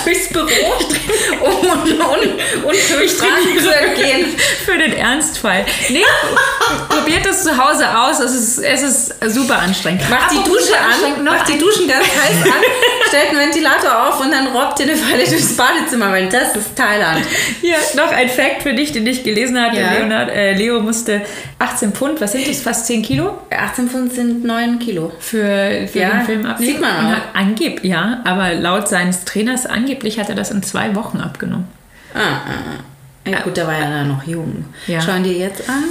durchs 0.04 0.28
Büro, 0.28 0.46
um 1.40 1.68
und, 1.70 1.92
und, 1.92 2.64
und 2.64 2.76
durch 2.90 3.10
Straßen 3.12 3.58
zu 3.60 3.74
entgehen. 3.74 4.26
Für 4.64 4.78
den 4.78 4.92
Ernstfall. 4.94 5.64
Nee, 5.88 6.04
probiert 6.88 7.24
das 7.26 7.44
zu 7.44 7.56
Hause 7.56 7.86
aus. 7.98 8.20
Es 8.20 8.32
ist, 8.34 8.58
es 8.58 8.82
ist 8.82 9.14
super 9.34 9.58
anstrengend. 9.58 10.08
Macht 10.10 10.30
die 10.32 10.42
Dusche 10.48 10.74
an, 10.78 11.24
macht 11.24 11.48
die 11.48 11.58
Duschen 11.58 11.88
ganz 11.88 12.04
heiß 12.04 12.42
an, 12.44 12.62
stellt 13.08 13.28
einen 13.30 13.38
Ventilator 13.38 14.08
auf 14.08 14.20
und 14.20 14.30
dann 14.32 14.48
robbt 14.48 14.78
ihr 14.80 14.86
eine 14.86 14.94
Weile 15.10 15.24
durchs 15.28 15.56
Badezimmer, 15.56 16.10
weil 16.10 16.28
das 16.28 16.56
ist 16.56 16.76
Thailand. 16.76 17.24
Hier, 17.60 17.76
noch 17.96 18.10
ein 18.12 18.28
Fact 18.28 18.62
für 18.62 18.72
dich, 18.74 18.92
den 18.92 19.06
ich 19.06 19.22
gelesen 19.24 19.60
hatte. 19.60 19.78
Ja. 19.80 19.92
Leonard, 19.92 20.30
äh, 20.30 20.54
Leo 20.54 20.80
musste 20.80 21.22
18 21.58 21.92
Pfund, 21.92 22.20
was 22.20 22.32
sind 22.32 22.48
das, 22.48 22.60
fast 22.60 22.86
10 22.86 23.02
Kilo? 23.02 23.38
18 23.50 23.88
Pfund 23.88 24.12
sind 24.14 24.44
9 24.44 24.78
Kilo. 24.78 25.12
für, 25.18 25.86
für 25.90 25.98
Ja, 25.98 26.10
den 26.10 26.22
Film 26.26 26.46
abnehmen. 26.46 26.72
sieht 26.72 26.80
man 26.80 26.90
auch. 27.06 27.10
Hat 27.16 27.22
angeb, 27.34 27.84
ja, 27.84 28.20
aber 28.24 28.54
laut 28.54 28.88
seines 28.88 29.24
Trainers 29.24 29.66
angeblich 29.66 29.91
hat 30.00 30.28
er 30.28 30.34
das 30.34 30.50
in 30.50 30.62
zwei 30.62 30.94
Wochen 30.94 31.18
abgenommen. 31.18 31.68
Ah, 32.14 32.18
ah, 32.18 32.50
ah. 33.26 33.30
Ja, 33.30 33.40
gut, 33.40 33.56
da 33.56 33.66
war 33.66 33.74
er 33.74 34.04
noch 34.04 34.24
jung. 34.24 34.64
Ja. 34.86 35.00
Schauen 35.00 35.22
dir 35.22 35.32
jetzt 35.32 35.68
an. 35.68 35.84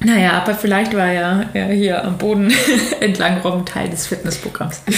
Naja, 0.00 0.32
aber 0.32 0.54
vielleicht 0.54 0.94
war 0.94 1.10
ja, 1.12 1.44
ja 1.52 1.66
hier 1.66 2.04
am 2.04 2.16
Boden 2.16 2.52
entlang 3.00 3.38
Robben 3.40 3.66
Teil 3.66 3.88
des 3.90 4.06
Fitnessprogramms. 4.06 4.82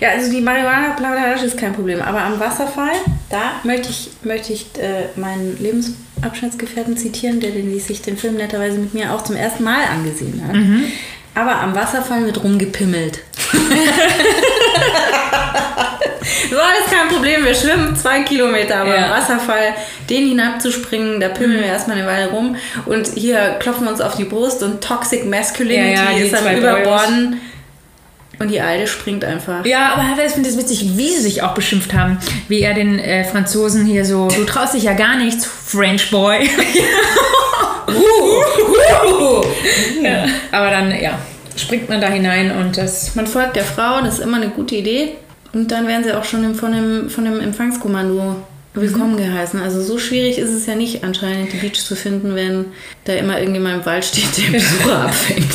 Ja, 0.00 0.10
also 0.10 0.30
die 0.30 0.40
Marihuana-Plantage 0.40 1.46
ist 1.46 1.56
kein 1.56 1.72
Problem, 1.72 2.02
aber 2.02 2.22
am 2.22 2.38
Wasserfall, 2.38 2.94
da 3.30 3.52
möchte 3.64 3.88
ich, 3.88 4.10
möchte 4.22 4.52
ich 4.52 4.66
äh, 4.78 5.18
meinen 5.18 5.56
Lebensabschnittsgefährten 5.60 6.96
zitieren, 6.96 7.40
der 7.40 7.52
den, 7.52 7.78
sich 7.80 8.02
den 8.02 8.16
Film 8.16 8.34
netterweise 8.34 8.78
mit 8.78 8.92
mir 8.92 9.12
auch 9.12 9.24
zum 9.24 9.36
ersten 9.36 9.64
Mal 9.64 9.84
angesehen 9.84 10.42
hat. 10.46 10.56
Aber 11.34 11.60
am 11.60 11.74
Wasserfall 11.74 12.24
wird 12.24 12.42
rumgepimmelt. 12.42 13.20
so, 16.52 16.58
alles 16.58 16.90
kein 16.90 17.08
Problem, 17.08 17.44
wir 17.44 17.54
schwimmen 17.54 17.96
zwei 17.96 18.20
Kilometer, 18.20 18.76
aber 18.82 18.94
Ja. 18.94 19.06
am 19.06 19.10
Wasserfall 19.10 19.74
den 20.10 20.28
hinabzuspringen, 20.28 21.18
da 21.18 21.28
pimmeln 21.28 21.60
wir 21.60 21.66
erstmal 21.66 21.96
eine 21.96 22.06
Weile 22.06 22.28
rum 22.28 22.56
und 22.86 23.08
hier 23.14 23.56
klopfen 23.58 23.86
wir 23.86 23.90
uns 23.90 24.00
auf 24.00 24.16
die 24.16 24.24
Brust 24.24 24.62
und 24.62 24.82
Toxic 24.82 25.24
Masculinity 25.24 25.94
Ja, 25.94 26.10
ja, 26.10 26.16
die 26.16 26.22
ist 26.24 26.34
am 26.34 26.42
zwei 26.42 26.58
Überborden. 26.58 27.40
Und 28.38 28.48
die 28.48 28.60
Alte 28.60 28.88
springt 28.88 29.24
einfach. 29.24 29.64
Ja, 29.64 29.92
aber 29.94 30.24
ich 30.24 30.32
finde 30.32 30.48
es 30.48 30.58
witzig, 30.58 30.96
wie 30.96 31.10
sie 31.10 31.22
sich 31.22 31.42
auch 31.42 31.54
beschimpft 31.54 31.94
haben. 31.94 32.18
Wie 32.48 32.60
er 32.60 32.74
den 32.74 32.98
äh, 32.98 33.24
Franzosen 33.24 33.86
hier 33.86 34.04
so, 34.04 34.28
du 34.28 34.44
traust 34.44 34.74
dich 34.74 34.82
ja 34.82 34.94
gar 34.94 35.16
nichts, 35.16 35.46
French 35.46 36.10
Boy. 36.10 36.50
ja. 40.02 40.24
Aber 40.50 40.70
dann, 40.70 40.90
ja, 41.00 41.18
springt 41.56 41.88
man 41.88 42.00
da 42.00 42.08
hinein 42.08 42.50
und 42.56 42.76
das 42.76 43.14
Man 43.14 43.26
folgt 43.26 43.56
der 43.56 43.64
Frau, 43.64 44.00
das 44.00 44.14
ist 44.14 44.20
immer 44.24 44.38
eine 44.38 44.48
gute 44.48 44.74
Idee. 44.74 45.12
Und 45.52 45.70
dann 45.70 45.86
werden 45.86 46.04
sie 46.04 46.12
auch 46.16 46.24
schon 46.24 46.44
im- 46.44 46.54
von 46.54 46.72
dem, 46.72 47.10
von 47.10 47.24
dem 47.24 47.40
Empfangskommando 47.40 48.36
willkommen 48.74 49.16
geheißen. 49.18 49.60
Also 49.60 49.82
so 49.82 49.98
schwierig 49.98 50.38
ist 50.38 50.50
es 50.50 50.64
ja 50.66 50.74
nicht 50.74 51.04
anscheinend, 51.04 51.52
die 51.52 51.58
Beach 51.58 51.84
zu 51.84 51.94
finden, 51.94 52.34
wenn 52.34 52.66
da 53.04 53.12
immer 53.14 53.38
irgendjemand 53.38 53.80
im 53.80 53.86
Wald 53.86 54.04
steht, 54.04 54.38
der 54.38 54.50
Besucher 54.52 55.00
abfängt. 55.04 55.54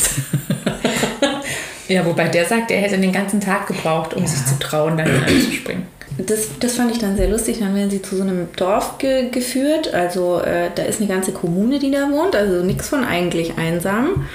Ja, 1.87 2.05
wobei 2.05 2.27
der 2.27 2.45
sagt, 2.45 2.69
er 2.69 2.81
hätte 2.81 2.97
den 2.99 3.11
ganzen 3.13 3.39
Tag 3.41 3.65
gebraucht, 3.67 4.13
um 4.13 4.27
sich 4.27 4.45
zu 4.45 4.59
trauen, 4.59 4.97
da 4.97 5.03
hineinzuspringen. 5.03 5.83
Das, 6.17 6.47
das 6.59 6.73
fand 6.75 6.91
ich 6.91 6.99
dann 6.99 7.15
sehr 7.17 7.29
lustig. 7.29 7.57
Dann 7.59 7.75
werden 7.75 7.89
sie 7.89 8.01
zu 8.01 8.15
so 8.17 8.23
einem 8.23 8.47
Dorf 8.55 8.97
ge 8.97 9.29
geführt. 9.29 9.93
Also 9.93 10.39
äh, 10.41 10.69
da 10.73 10.83
ist 10.83 10.99
eine 10.99 11.07
ganze 11.09 11.31
Kommune, 11.31 11.79
die 11.79 11.91
da 11.91 12.09
wohnt. 12.11 12.35
Also 12.35 12.63
nichts 12.63 12.89
von 12.89 13.03
eigentlich 13.03 13.57
einsam. 13.57 14.25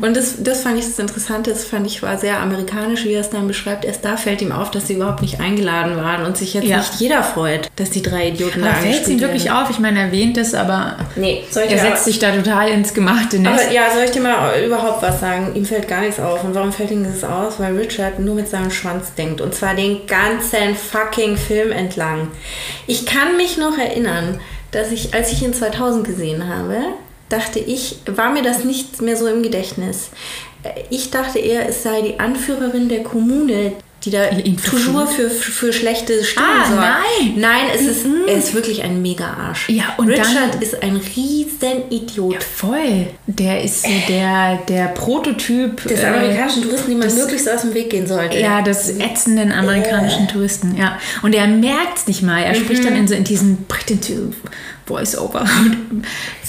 Und 0.00 0.16
das, 0.16 0.42
das 0.42 0.62
fand 0.62 0.78
ich 0.78 0.84
das 0.86 0.98
Interessante. 0.98 1.50
Das 1.50 1.64
fand 1.64 1.86
ich 1.86 2.02
war 2.02 2.16
sehr 2.18 2.40
amerikanisch, 2.40 3.04
wie 3.04 3.12
er 3.14 3.20
es 3.20 3.30
dann 3.30 3.48
beschreibt. 3.48 3.84
Erst 3.84 4.04
da 4.04 4.16
fällt 4.16 4.40
ihm 4.42 4.52
auf, 4.52 4.70
dass 4.70 4.86
sie 4.86 4.94
überhaupt 4.94 5.22
nicht 5.22 5.40
eingeladen 5.40 5.96
waren 5.96 6.24
und 6.24 6.36
sich 6.36 6.54
jetzt 6.54 6.64
Ja. 6.66 6.78
nicht 6.78 6.94
jeder 7.00 7.22
freut, 7.22 7.68
dass 7.76 7.90
die 7.90 8.02
drei 8.02 8.28
Idioten 8.28 8.60
Da 8.62 8.68
da 8.68 8.74
fällt 8.74 9.02
es 9.02 9.08
ihm 9.08 9.20
wirklich 9.20 9.50
auf. 9.50 9.70
Ich 9.70 9.78
meine, 9.78 9.98
er 10.00 10.04
erwähnt 10.06 10.36
es, 10.38 10.54
aber 10.54 10.96
Nee, 11.16 11.42
er 11.54 11.78
setzt 11.78 12.04
sich 12.04 12.18
da 12.18 12.30
total 12.32 12.68
ins 12.68 12.94
gemachte 12.94 13.38
Nest. 13.38 13.64
aber 13.64 13.72
ja, 13.72 13.82
soll 13.92 14.04
ich 14.04 14.10
dir 14.10 14.20
mal 14.22 14.52
überhaupt 14.64 15.02
was 15.02 15.20
sagen? 15.20 15.52
Ihm 15.54 15.64
fällt 15.64 15.88
gar 15.88 16.00
nichts 16.02 16.20
auf. 16.20 16.44
Und 16.44 16.54
warum 16.54 16.72
fällt 16.72 16.90
ihm 16.90 17.04
das 17.04 17.24
aus? 17.28 17.54
Weil 17.58 17.76
Richard 17.76 18.18
nur 18.18 18.34
mit 18.34 18.48
seinem 18.48 18.70
Schwanz 18.70 19.14
denkt. 19.14 19.40
Und 19.40 19.54
zwar 19.54 19.74
den 19.74 20.06
ganzen 20.06 20.74
fucking 20.74 21.31
Film 21.36 21.72
entlang. 21.72 22.28
Ich 22.86 23.06
kann 23.06 23.36
mich 23.36 23.56
noch 23.58 23.78
erinnern, 23.78 24.40
dass 24.70 24.90
ich, 24.90 25.14
als 25.14 25.32
ich 25.32 25.42
ihn 25.42 25.54
2000 25.54 26.06
gesehen 26.06 26.48
habe, 26.48 26.76
dachte 27.28 27.58
ich, 27.58 27.96
war 28.06 28.32
mir 28.32 28.42
das 28.42 28.64
nicht 28.64 29.00
mehr 29.00 29.16
so 29.16 29.26
im 29.26 29.42
Gedächtnis. 29.42 30.10
Ich 30.90 31.10
dachte 31.10 31.38
eher, 31.38 31.68
es 31.68 31.82
sei 31.82 32.02
die 32.02 32.20
Anführerin 32.20 32.88
der 32.88 33.02
Kommune, 33.02 33.72
die 34.04 34.10
da 34.10 34.24
toujours 34.68 35.12
für, 35.12 35.30
für 35.30 35.72
schlechte 35.72 36.24
Stimmung 36.24 36.48
Ah, 36.50 36.66
sorgt. 36.68 36.80
nein. 36.80 37.34
Nein, 37.36 37.62
es 37.74 37.82
ist, 37.82 38.06
er 38.26 38.34
ist 38.36 38.52
wirklich 38.54 38.82
ein 38.82 39.00
Mega-Arsch. 39.00 39.68
Ja, 39.68 39.94
und 39.96 40.08
dann- 40.08 40.18
Richard 40.20 40.60
ist 40.62 40.82
ein 40.82 40.96
riesen 40.96 41.88
Idiot. 41.90 42.34
Ja, 42.34 42.40
voll. 42.40 43.06
Der 43.26 43.62
ist 43.62 43.82
so 43.84 43.88
der, 44.08 44.58
der 44.68 44.86
Prototyp 44.88 45.82
Des 45.86 46.00
äh, 46.00 46.06
amerikanischen 46.06 46.62
Touristen, 46.64 46.90
die 46.90 46.96
man 46.96 47.08
des- 47.08 47.16
möglichst 47.16 47.48
aus 47.48 47.60
dem 47.62 47.74
Weg 47.74 47.90
gehen 47.90 48.06
sollte. 48.06 48.38
Ja, 48.38 48.60
des 48.62 48.90
ätzenden 48.98 49.52
amerikanischen 49.52 50.26
Touristen, 50.28 50.76
ja. 50.76 50.98
Und 51.22 51.34
er 51.34 51.46
merkt 51.46 51.98
es 51.98 52.06
nicht 52.08 52.22
mal. 52.22 52.42
Er 52.42 52.54
spricht 52.54 52.84
dann 52.84 52.96
in 52.96 53.06
so 53.06 53.14
in 53.14 53.24
diesem 53.24 53.64
prätentiösen 53.68 54.34
Voice-Over 54.86 55.46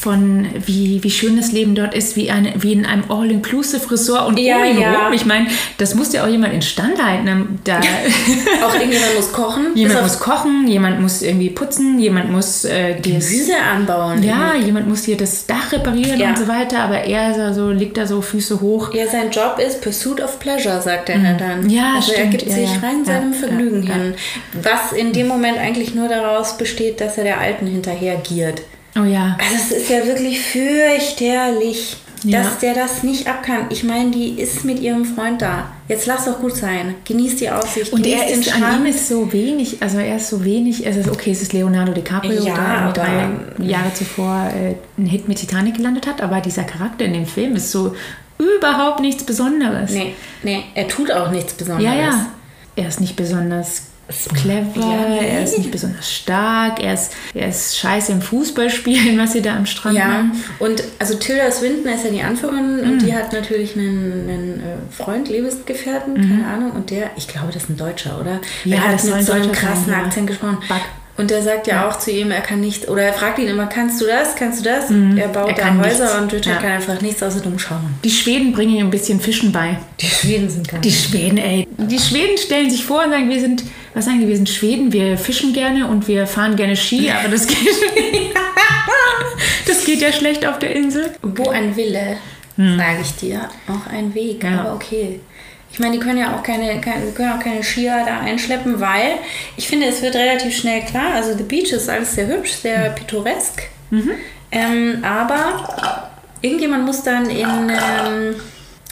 von 0.03 0.45
wie, 0.65 1.01
wie 1.01 1.09
schön 1.09 1.37
das 1.37 1.53
Leben 1.53 1.75
dort 1.75 1.93
ist, 1.95 2.17
wie, 2.17 2.29
eine, 2.29 2.51
wie 2.57 2.73
in 2.73 2.85
einem 2.85 3.05
All-Inclusive-Resort 3.09 4.27
und 4.27 4.37
Ja, 4.39 4.65
ihn 4.65 4.79
ja. 4.79 5.09
Ich 5.13 5.25
meine, 5.25 5.47
das 5.77 5.95
muss 5.95 6.11
ja 6.11 6.23
auch 6.25 6.27
jemand 6.27 6.53
instand 6.53 7.01
halten. 7.01 7.59
Da 7.63 7.79
Auch 8.65 8.73
irgendjemand 8.75 9.15
muss 9.15 9.31
kochen. 9.31 9.67
jemand 9.75 10.01
muss 10.01 10.19
kochen, 10.19 10.67
jemand 10.67 10.99
muss 10.99 11.21
irgendwie 11.21 11.49
putzen, 11.49 11.99
jemand 11.99 12.31
muss 12.31 12.65
äh, 12.65 12.95
die 12.99 13.11
Gemüse 13.11 13.53
anbauen. 13.73 14.21
ja, 14.23 14.55
jemand 14.55 14.89
muss 14.89 15.05
hier 15.05 15.15
das 15.15 15.45
Dach 15.45 15.71
reparieren 15.71 16.19
Ja. 16.19 16.29
und 16.29 16.37
so 16.37 16.47
weiter, 16.49 16.79
aber 16.79 16.97
er 16.99 17.31
ist 17.31 17.39
also, 17.39 17.69
liegt 17.71 17.95
da 17.97 18.05
so 18.05 18.21
Füße 18.21 18.59
hoch. 18.59 18.93
Ja, 18.93 19.07
sein 19.07 19.31
Job 19.31 19.57
ist 19.65 19.81
Pursuit 19.81 20.19
of 20.21 20.37
Pleasure, 20.39 20.81
sagt 20.81 21.09
er 21.09 21.17
dann. 21.37 21.63
Mhm. 21.63 21.69
Ja, 21.69 21.93
also 21.95 22.11
er 22.11 22.17
stimmt. 22.17 22.31
gibt 22.31 22.47
Ja, 22.47 22.55
sich 22.55 22.69
rein 22.83 23.05
seinem 23.05 23.33
Vergnügen 23.33 23.83
hin. 23.83 24.13
Was 24.61 24.91
in 24.91 25.13
dem 25.13 25.27
Moment 25.27 25.57
eigentlich 25.57 25.95
nur 25.95 26.09
daraus 26.09 26.57
besteht, 26.57 26.99
dass 26.99 27.17
er 27.17 27.23
der 27.23 27.39
Alten 27.39 27.67
hinterher 27.67 28.17
giert. 28.17 28.61
Oh 28.95 29.03
ja. 29.03 29.38
Also 29.39 29.56
es 29.56 29.71
ist 29.84 29.89
ja 29.89 30.06
wirklich 30.06 30.39
fürchterlich, 30.41 31.97
Ja. 32.23 32.43
dass 32.43 32.60
der 32.60 32.73
das 32.73 33.03
nicht 33.03 33.27
ab 33.27 33.43
kann. 33.43 33.65
Ich 33.69 33.84
meine, 33.84 34.12
die 34.12 34.39
ist 34.39 34.63
mit 34.63 34.79
ihrem 34.79 35.03
Freund 35.03 35.41
da. 35.41 35.71
Jetzt 35.89 36.06
lass 36.06 36.25
doch 36.25 36.39
gut 36.39 36.56
sein. 36.56 36.95
Genieß 37.03 37.36
die 37.38 37.49
Aussicht. 37.49 37.91
Und 37.91 38.06
er 38.06 38.29
ist, 38.29 38.53
an 38.53 38.82
ihm 38.82 38.86
ist 38.86 39.08
so 39.10 39.32
wenig, 39.34 39.82
also 39.82 39.97
er 39.97 40.15
ist 40.17 40.29
so 40.29 40.43
wenig, 40.45 40.86
es 40.86 40.95
ist 40.95 41.10
okay, 41.10 41.32
es 41.32 41.41
ist 41.41 41.53
Leonardo 41.53 41.91
DiCaprio, 41.91 42.41
Ja, 42.43 42.91
der 42.91 43.03
drei 43.03 43.65
Jahre 43.65 43.93
zuvor 43.93 44.49
äh, 44.56 44.75
einen 44.97 45.08
Hit 45.08 45.27
mit 45.27 45.39
Titanic 45.39 45.75
gelandet 45.77 46.08
hat, 46.08 46.21
aber 46.21 46.39
dieser 46.39 46.63
Charakter 46.63 47.03
in 47.06 47.13
dem 47.13 47.25
Film 47.25 47.56
ist 47.56 47.71
so 47.71 47.93
überhaupt 48.38 48.99
nichts 49.01 49.23
Besonderes. 49.23 49.91
Nee, 49.91 50.13
nee, 50.43 50.63
er 50.75 50.88
tut 50.88 51.12
auch 51.12 51.29
nichts 51.32 51.53
Besonderes. 51.53 51.84
Ja, 51.93 51.99
ja. 51.99 52.25
Er 52.75 52.88
ist 52.88 53.01
nicht 53.01 53.15
besonders 53.15 53.84
clever, 54.34 54.67
Ja, 54.80 55.15
er 55.15 55.43
ist 55.43 55.58
nicht 55.58 55.71
besonders 55.71 56.12
stark, 56.12 56.82
er 56.84 56.93
ist, 56.93 57.12
er 57.34 57.49
ist 57.49 57.78
scheiße 57.78 58.12
im 58.12 58.21
Fußballspielen, 58.21 59.17
was 59.19 59.34
sie 59.34 59.41
da 59.41 59.56
am 59.56 59.65
Strand 59.65 59.97
Ja, 59.97 60.08
machen. 60.08 60.43
und 60.60 60.84
also 60.99 61.15
Tilda 61.15 61.52
Swinton 61.52 61.91
ist 61.91 62.04
ja 62.06 62.12
die 62.12 62.21
Anführerin 62.21 62.80
und 62.82 62.99
die 63.02 63.13
hat 63.13 63.34
natürlich 63.34 63.76
einen, 63.76 64.30
einen 64.30 64.60
äh, 64.60 64.93
Freund, 64.93 65.30
Lebensgefährten, 65.30 66.15
keine 66.15 66.47
Ahnung, 66.47 66.71
und 66.71 66.89
der, 66.89 67.12
ich 67.15 67.28
glaube, 67.28 67.47
das 67.54 67.63
ist 67.63 67.69
ein 67.69 67.78
Deutscher, 67.78 68.19
oder? 68.19 68.39
Ja, 68.65 68.78
er 68.78 68.82
hat 68.89 69.04
mit 69.04 69.13
ein 69.13 69.23
so 69.26 69.34
einem 69.34 69.43
Deutscher 69.43 69.43
sein, 69.43 69.52
krassen 69.69 69.91
ja. 69.93 69.99
Akzent 69.99 70.28
gesprochen. 70.28 70.58
Buck. 70.67 70.82
Und 71.15 71.30
der 71.30 71.43
sagt 71.43 71.67
ja, 71.67 71.88
auch 71.88 71.99
zu 71.99 72.10
ihm, 72.10 72.32
er 72.32 72.41
kann 72.41 72.60
nicht, 72.60 72.89
oder 72.89 73.04
er 73.04 73.13
fragt 73.13 73.38
ihn 73.38 73.47
immer, 73.47 73.67
kannst 73.67 74.02
du 74.02 74.08
das, 74.08 74.36
kannst 74.36 74.62
du 74.62 74.63
das? 74.63 74.86
Er 74.89 75.28
baut 75.28 75.49
Er 75.49 75.56
da 75.56 75.78
Häuser 75.78 76.06
nichts. 76.06 76.15
und 76.21 76.34
Richard 76.34 76.56
Ja. 76.56 76.62
kann 76.62 76.71
einfach 76.71 77.02
nichts 77.02 77.21
außer 77.21 77.39
dumm 77.41 77.60
schauen. 77.60 77.93
Die 78.04 78.10
Schweden 78.10 78.52
bringen 78.52 78.78
ihm 78.78 78.88
ein 78.88 78.89
bisschen 78.89 79.19
Fischen 79.19 79.52
bei. 79.52 79.78
Die 79.99 80.08
Schweden 80.08 80.49
sind 80.49 80.67
gar 80.67 80.82
Die 80.82 80.91
Schweden, 80.91 81.38
ey. 81.38 81.67
Die 81.78 81.99
Schweden 81.99 82.36
stellen 82.39 82.67
sich 82.71 82.84
vor 82.84 83.04
und 83.04 83.12
sagen, 83.12 83.30
wir 83.30 83.39
sind, 83.39 83.63
was 83.93 84.06
sagen 84.06 84.19
die, 84.19 84.27
wir 84.27 84.36
sind 84.36 84.49
Schweden, 84.49 84.91
wir 84.91 85.17
fischen 85.17 85.53
gerne 85.53 85.88
und 85.88 86.08
wir 86.08 86.27
fahren 86.27 86.56
gerne 86.56 86.75
Ski, 86.75 87.12
aber 87.12 87.29
das 87.29 87.47
geht, 87.47 87.58
das 89.67 89.86
geht 89.86 90.01
ja 90.01 90.12
schlecht 90.12 90.45
auf 90.45 90.60
der 90.60 90.75
Insel. 90.75 91.12
Wo 91.21 91.49
ein 91.49 91.75
Wille, 91.75 92.17
sage 92.58 92.99
ich 93.01 93.15
dir, 93.15 93.49
auch 93.67 93.91
ein 93.91 94.13
Weg. 94.13 94.43
Ja. 94.43 94.62
Aber 94.62 94.73
okay. 94.73 95.19
Ich 95.71 95.79
meine, 95.79 95.93
die 95.93 95.99
können 95.99 96.19
ja 96.19 96.36
auch 96.36 96.43
keine, 96.43 96.79
keine, 96.82 97.08
die 97.08 97.13
können 97.13 97.32
auch 97.32 97.39
keine 97.39 97.63
Skier 97.63 98.03
da 98.06 98.19
einschleppen, 98.19 98.79
weil 98.79 99.15
ich 99.58 99.67
finde, 99.67 99.88
es 99.88 100.03
wird 100.03 100.15
relativ 100.15 100.56
schnell 100.56 100.82
klar. 100.82 101.15
Also 101.15 101.36
The 101.36 101.43
Beach 101.43 101.71
ist 101.71 101.89
alles 101.89 102.13
sehr 102.13 102.27
hübsch, 102.27 102.51
sehr 102.51 102.91
pittoresk. 102.91 103.63
Ähm, 104.51 105.03
aber 105.03 106.12
irgendjemand 106.41 106.86
muss 106.86 107.01
dann 107.01 107.27
in, 107.27 107.69
ähm, 107.69 108.36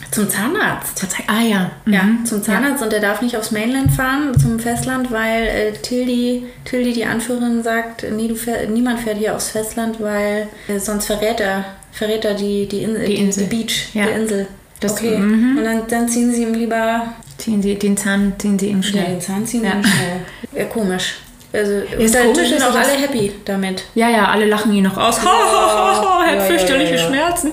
zum 0.10 0.30
Zahnarzt. 0.30 1.06
Ah 1.28 1.42
ja. 1.42 1.72
Ja, 1.86 2.04
Mhm. 2.04 2.26
zum 2.26 2.42
Zahnarzt 2.44 2.82
und 2.84 2.92
der 2.92 3.00
darf 3.00 3.22
nicht 3.22 3.38
aufs 3.38 3.52
Mainland 3.52 3.92
fahren, 3.92 4.38
zum 4.40 4.60
Festland, 4.60 5.12
weil 5.12 5.44
äh, 5.48 5.72
Tildy, 5.74 6.46
Tildy, 6.66 6.94
die 6.94 7.06
Anführerin, 7.06 7.62
sagt, 7.64 8.06
nee, 8.12 8.28
du 8.28 8.36
fähr, 8.36 8.68
niemand 8.68 9.00
fährt 9.02 9.18
hier 9.18 9.36
aufs 9.36 9.50
Festland, 9.50 10.00
weil 10.02 10.48
äh, 10.68 10.80
sonst 10.80 11.06
verrät 11.06 11.40
er, 11.40 11.66
verrät 11.92 12.26
er 12.26 12.34
die, 12.34 12.68
die, 12.68 12.84
In 12.84 12.96
Die 13.06 13.16
Insel. 13.16 13.48
die 13.48 13.56
Beach, 13.56 13.90
Ja. 13.94 14.06
die 14.08 14.12
Insel. 14.22 14.48
Das- 14.80 14.94
okay. 14.94 15.18
mhm. 15.18 15.58
Und 15.60 15.64
dann, 15.64 15.82
dann 15.88 16.10
ziehen 16.10 16.34
sie 16.34 16.44
ihm 16.44 16.54
lieber 16.54 17.14
Ziehen 17.38 17.62
sie, 17.62 17.74
den 17.76 17.98
Zahn 17.98 18.34
ziehen 18.38 18.58
sie 18.60 18.68
ihm 18.68 18.82
ja, 18.82 18.84
schnell. 18.84 19.06
den 19.06 19.22
Zahn 19.22 19.46
ziehen. 19.46 19.64
Ja. 19.64 19.72
sie 19.72 19.78
ihm 19.78 19.84
schnell. 19.84 20.20
Ja, 20.62 20.66
komisch. 20.66 21.16
Also, 21.54 21.74
Ist 21.98 22.16
und 22.16 22.34
komisch, 22.34 22.50
sind 22.50 22.64
auch 22.64 22.74
alle 22.74 22.94
happy 22.94 23.34
damit. 23.44 23.84
Ja, 23.94 24.10
ja, 24.10 24.26
alle 24.30 24.46
lachen 24.46 24.72
ihn 24.74 24.84
noch 24.86 24.98
aus. 24.98 25.20
Ha, 25.22 25.26
ha, 25.26 25.32
ha, 25.32 26.02
ha, 26.02 26.26
er 26.26 26.36
Ja, 26.36 26.42
hat 26.44 26.50
ja, 26.50 26.56
fürchterliche 26.58 26.96
ja, 26.96 27.02
ja. 27.02 27.08
Schmerzen. 27.08 27.52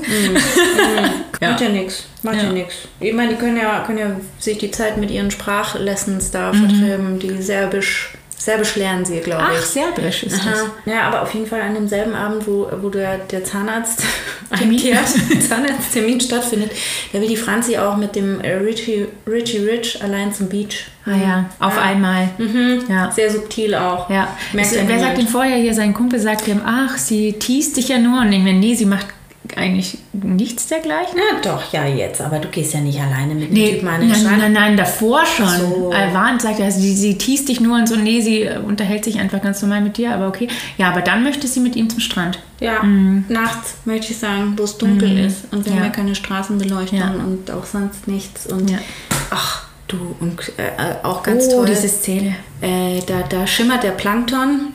Macht 1.40 1.60
ja 1.60 1.68
nichts. 1.68 2.04
Macht 2.22 2.36
ja, 2.36 2.42
Ja. 2.44 2.52
nichts. 2.52 2.74
Ich 3.00 3.12
meine, 3.12 3.30
die 3.30 3.36
können 3.36 3.56
ja, 3.56 3.80
können 3.86 3.98
ja 3.98 4.10
sich 4.38 4.58
die 4.58 4.70
Zeit 4.70 4.96
mit 4.98 5.10
ihren 5.10 5.30
Sprachlessons 5.30 6.30
da 6.30 6.52
Mhm. 6.52 6.68
vertreiben. 6.68 7.18
Die 7.18 7.42
Serbisch, 7.42 8.10
Serbisch 8.38 8.76
lernen 8.76 9.04
sie, 9.04 9.18
glaube 9.18 9.42
Ach, 9.48 9.52
ich. 9.52 9.66
serbisch 9.66 10.22
ist 10.22 10.38
das. 10.38 10.60
Aha. 10.62 10.70
Ja, 10.86 11.02
aber 11.02 11.22
auf 11.22 11.34
jeden 11.34 11.46
Fall 11.46 11.60
an 11.60 11.74
demselben 11.74 12.14
Abend, 12.14 12.46
wo, 12.46 12.70
wo 12.80 12.88
der, 12.88 13.18
der 13.18 13.42
Zahnarzt 13.44 14.04
einkehrt, 14.50 15.08
Zahnarzttermin 15.48 16.20
stattfindet, 16.20 16.70
da 17.12 17.20
will 17.20 17.26
die 17.28 17.36
Franzi 17.36 17.76
auch 17.76 17.96
mit 17.96 18.14
dem 18.14 18.40
äh, 18.40 18.54
Richie, 18.54 19.08
Richie 19.26 19.58
Rich 19.58 20.02
allein 20.02 20.32
zum 20.32 20.48
Beach. 20.48 20.86
Ah 21.04 21.16
ja, 21.16 21.44
auf 21.58 21.76
einmal. 21.78 22.28
Ja. 22.88 23.10
Sehr 23.10 23.30
subtil 23.30 23.74
auch. 23.74 24.08
Ja. 24.08 24.28
Merkt 24.52 24.70
Es, 24.70 24.76
ja 24.76 24.82
wer 24.86 25.00
sagt 25.00 25.18
denn 25.18 25.26
vorher 25.26 25.56
hier, 25.56 25.74
sein 25.74 25.92
Kumpel 25.92 26.20
sagt 26.20 26.46
ihm, 26.46 26.60
ach, 26.64 26.96
sie 26.96 27.32
teast 27.32 27.76
dich 27.76 27.88
ja 27.88 27.98
nur. 27.98 28.20
Und 28.20 28.32
ich 28.32 28.38
meine, 28.42 28.58
nee, 28.58 28.74
sie 28.74 28.86
macht 28.86 29.06
eigentlich 29.58 29.98
nichts 30.12 30.66
dergleichen. 30.68 31.14
Na 31.16 31.40
doch, 31.42 31.72
ja 31.72 31.84
jetzt, 31.86 32.20
aber 32.20 32.38
du 32.38 32.48
gehst 32.48 32.72
ja 32.74 32.80
nicht 32.80 32.98
alleine 33.00 33.34
mit 33.34 33.48
dem 33.50 33.52
Nee, 33.54 33.72
Typen 33.74 33.88
an 33.88 34.00
den 34.00 34.08
nein, 34.10 34.18
Strand. 34.20 34.38
nein, 34.38 34.52
nein, 34.52 34.76
davor 34.76 35.26
schon. 35.26 35.46
so. 35.48 35.92
Warnt, 36.12 36.40
sagt 36.42 36.58
er, 36.60 36.70
sie, 36.70 36.94
sie 36.96 37.18
teast 37.18 37.48
dich 37.48 37.60
nur 37.60 37.76
und 37.76 37.86
so, 37.88 37.96
nee, 37.96 38.20
sie 38.20 38.42
äh, 38.44 38.58
unterhält 38.58 39.04
sich 39.04 39.18
einfach 39.20 39.42
ganz 39.42 39.60
normal 39.62 39.82
mit 39.82 39.96
dir, 39.98 40.14
aber 40.14 40.28
okay. 40.28 40.48
Ja, 40.78 40.88
aber 40.90 41.02
dann 41.02 41.22
möchte 41.22 41.46
sie 41.46 41.60
mit 41.60 41.76
ihm 41.76 41.90
zum 41.90 42.00
Strand. 42.00 42.38
Ja, 42.60 42.82
nachts 42.82 43.76
möchte 43.84 44.12
ich 44.12 44.18
sagen, 44.18 44.54
wo 44.56 44.64
es 44.64 44.76
dunkel 44.78 45.16
ist 45.18 45.52
und 45.52 45.64
wir 45.64 45.72
Mhm. 45.72 45.76
Ja. 45.78 45.84
haben 45.84 45.90
ja 45.90 45.96
keine 45.96 46.14
Straßenbeleuchtung. 46.14 46.98
Ja. 46.98 47.10
und 47.12 47.50
auch 47.52 47.64
sonst 47.64 48.08
nichts. 48.08 48.46
Und 48.46 48.68
Ja. 48.70 48.78
ach 49.30 49.67
du, 49.88 50.14
und 50.20 50.40
äh, 50.58 50.68
äh, 50.68 51.04
auch 51.04 51.22
ganz 51.22 51.46
oh, 51.48 51.56
toll. 51.56 51.66
diese 51.66 51.88
Szene. 51.88 52.36
Äh, 52.60 53.00
da, 53.06 53.22
da 53.28 53.46
schimmert 53.46 53.82
der 53.84 53.92
Plankton 53.92 54.72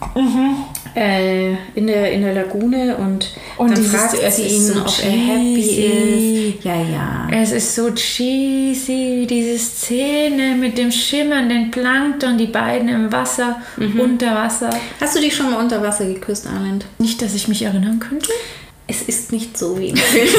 äh, 0.95 1.51
in, 1.75 1.87
der, 1.87 2.11
in 2.11 2.21
der 2.21 2.33
Lagune 2.33 2.95
und, 2.97 3.31
Und 3.57 3.77
dann 3.77 3.83
fragt 3.83 4.13
es 4.21 4.35
sie 4.37 4.43
ist 4.43 4.51
ihn, 4.53 4.61
so 4.73 4.81
ob 4.81 4.87
er 5.03 5.11
happy 5.11 5.61
cheesy. 5.61 6.55
ist. 6.57 6.63
Ja, 6.65 6.75
ja. 6.75 7.27
Es 7.31 7.51
ist 7.51 7.75
so 7.75 7.91
cheesy, 7.91 9.27
diese 9.29 9.57
Szene 9.59 10.55
mit 10.55 10.77
dem 10.77 10.91
schimmernden 10.91 11.71
Plankton, 11.71 12.37
die 12.37 12.47
beiden 12.47 12.89
im 12.89 13.11
Wasser, 13.11 13.61
Mhm. 13.77 13.99
unter 13.99 14.33
Wasser. 14.35 14.69
Hast 15.01 15.15
du 15.15 15.19
dich 15.19 15.35
schon 15.35 15.51
mal 15.51 15.59
unter 15.61 15.81
Wasser 15.81 16.05
geküsst, 16.05 16.47
Arlind? 16.47 16.85
Nicht, 16.99 17.21
dass 17.21 17.33
ich 17.35 17.47
mich 17.47 17.61
erinnern 17.63 17.99
könnte. 17.99 18.29
Es 18.87 19.01
ist 19.03 19.31
nicht 19.31 19.57
so 19.57 19.77
wie 19.79 19.89
im 19.89 19.97
Film. 19.97 20.27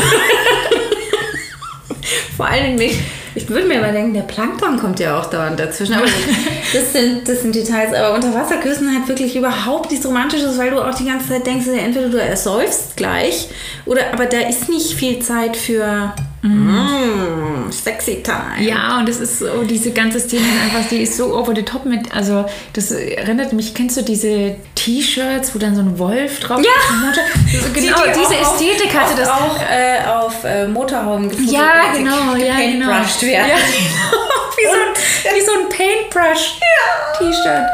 Vor 2.36 2.46
allen 2.46 2.64
Dingen 2.64 2.76
nicht. 2.78 2.98
Ich 3.36 3.48
würde 3.48 3.66
mir 3.66 3.80
mal 3.80 3.92
denken, 3.92 4.14
der 4.14 4.22
Plankton 4.22 4.78
kommt 4.78 5.00
ja 5.00 5.18
auch 5.18 5.26
dauernd 5.26 5.58
dazwischen. 5.58 5.94
Aber 5.94 6.06
das 6.72 6.92
sind, 6.92 7.28
das 7.28 7.42
sind 7.42 7.54
Details. 7.54 7.92
Aber 7.92 8.14
Unterwasserküssen 8.14 8.94
hat 8.94 9.08
wirklich 9.08 9.34
überhaupt 9.36 9.90
nichts 9.90 10.06
Romantisches, 10.06 10.56
weil 10.58 10.70
du 10.70 10.80
auch 10.80 10.94
die 10.94 11.06
ganze 11.06 11.28
Zeit 11.28 11.46
denkst, 11.46 11.66
entweder 11.66 12.08
du 12.08 12.20
ersäufst 12.20 12.96
gleich, 12.96 13.48
oder 13.86 14.12
aber 14.12 14.26
da 14.26 14.38
ist 14.38 14.68
nicht 14.68 14.92
viel 14.92 15.18
Zeit 15.18 15.56
für 15.56 16.14
mm, 16.48 17.70
sexy 17.72 18.22
time. 18.22 18.60
Ja, 18.60 18.98
und 18.98 19.08
es 19.08 19.18
ist 19.20 19.38
so, 19.38 19.62
diese 19.64 19.90
ganze 19.92 20.20
Szene 20.20 20.42
einfach, 20.64 20.88
die 20.88 21.02
ist 21.02 21.16
so 21.16 21.34
over 21.36 21.54
the 21.54 21.62
top 21.62 21.84
mit, 21.86 22.14
also 22.14 22.44
das 22.74 22.90
erinnert 22.90 23.52
mich, 23.52 23.74
kennst 23.74 23.96
du 23.96 24.02
diese 24.02 24.56
T-Shirts, 24.74 25.54
wo 25.54 25.58
dann 25.58 25.74
so 25.74 25.80
ein 25.82 25.98
Wolf 25.98 26.40
drauf 26.40 26.60
Ja! 26.62 26.70
ist? 27.10 27.62
So, 27.64 27.68
genau, 27.72 27.96
Die- 28.04 28.12
die 28.12 28.18
diese 28.18 28.34
auch 28.42 28.52
auf- 28.54 28.60
Ästhetik 28.60 28.94
hatte 28.94 29.14
das. 29.16 29.28
auch 29.28 29.58
äh, 29.60 30.04
auf 30.06 30.44
äh, 30.44 30.66
Motorhauben 30.68 31.28
gefunden. 31.30 31.52
Ja, 31.52 31.92
genau, 31.96 32.34
ja, 32.36 32.56
genau. 32.56 32.88
werden. 32.88 33.22
Ja, 33.22 33.46
wie, 34.56 34.66
so 34.66 34.72
ein, 34.72 35.34
wie 35.34 35.40
so 35.40 35.52
ein 35.52 35.68
Paintbrush-T-Shirt. 35.68 37.66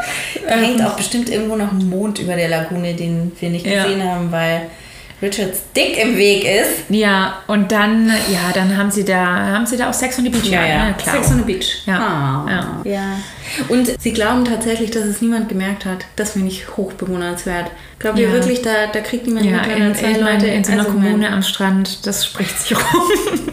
Da 0.47 0.55
hängt 0.55 0.81
auch 0.81 0.95
bestimmt 0.95 1.29
irgendwo 1.29 1.55
noch 1.55 1.71
ein 1.71 1.89
Mond 1.89 2.19
über 2.19 2.35
der 2.35 2.49
Lagune, 2.49 2.93
den 2.93 3.31
wir 3.39 3.49
nicht 3.49 3.65
Ja. 3.65 3.83
gesehen 3.83 4.03
haben, 4.03 4.31
weil 4.31 4.69
Richards 5.21 5.61
dick 5.75 5.97
im 5.97 6.17
Weg 6.17 6.43
ist. 6.43 6.85
Ja, 6.89 7.35
und 7.47 7.71
dann, 7.71 8.07
ja, 8.07 8.51
dann 8.53 8.75
haben 8.75 8.89
sie 8.89 9.05
da, 9.05 9.23
haben 9.25 9.65
sie 9.67 9.77
da 9.77 9.89
auch 9.89 9.93
Sex 9.93 10.17
on 10.17 10.23
the 10.25 10.29
Beach. 10.31 10.49
ne? 10.49 10.95
klar. 10.97 11.15
Sex 11.15 11.29
on 11.31 11.37
the 11.37 11.43
Beach. 11.43 11.83
Ja. 11.85 11.99
Ah, 11.99 12.49
Ja. 12.83 12.91
ja. 12.91 13.03
Und 13.67 14.01
sie 14.01 14.13
glauben 14.13 14.45
tatsächlich, 14.45 14.91
dass 14.91 15.03
es 15.03 15.21
niemand 15.21 15.49
gemerkt 15.49 15.85
hat. 15.85 16.05
Das 16.15 16.31
finde 16.31 16.47
ich 16.47 16.75
hochbewundernswert. 16.77 17.69
Glaubt 17.99 18.17
ihr 18.17 18.27
Ja. 18.29 18.33
wirklich, 18.33 18.61
da, 18.61 18.87
da 18.91 18.99
kriegt 19.01 19.27
niemand 19.27 19.45
Ja, 19.45 19.57
mit, 19.57 19.67
wenn 19.69 19.81
in, 19.87 19.95
zwei 19.95 20.11
meine, 20.13 20.33
Leute 20.33 20.47
in 20.47 20.63
so 20.63 20.71
einer 20.71 20.81
also, 20.81 20.93
Kommune 20.93 21.29
am 21.29 21.43
Strand, 21.43 22.07
das 22.07 22.25
spricht 22.25 22.57
sich 22.59 22.75
rum. 22.93 23.01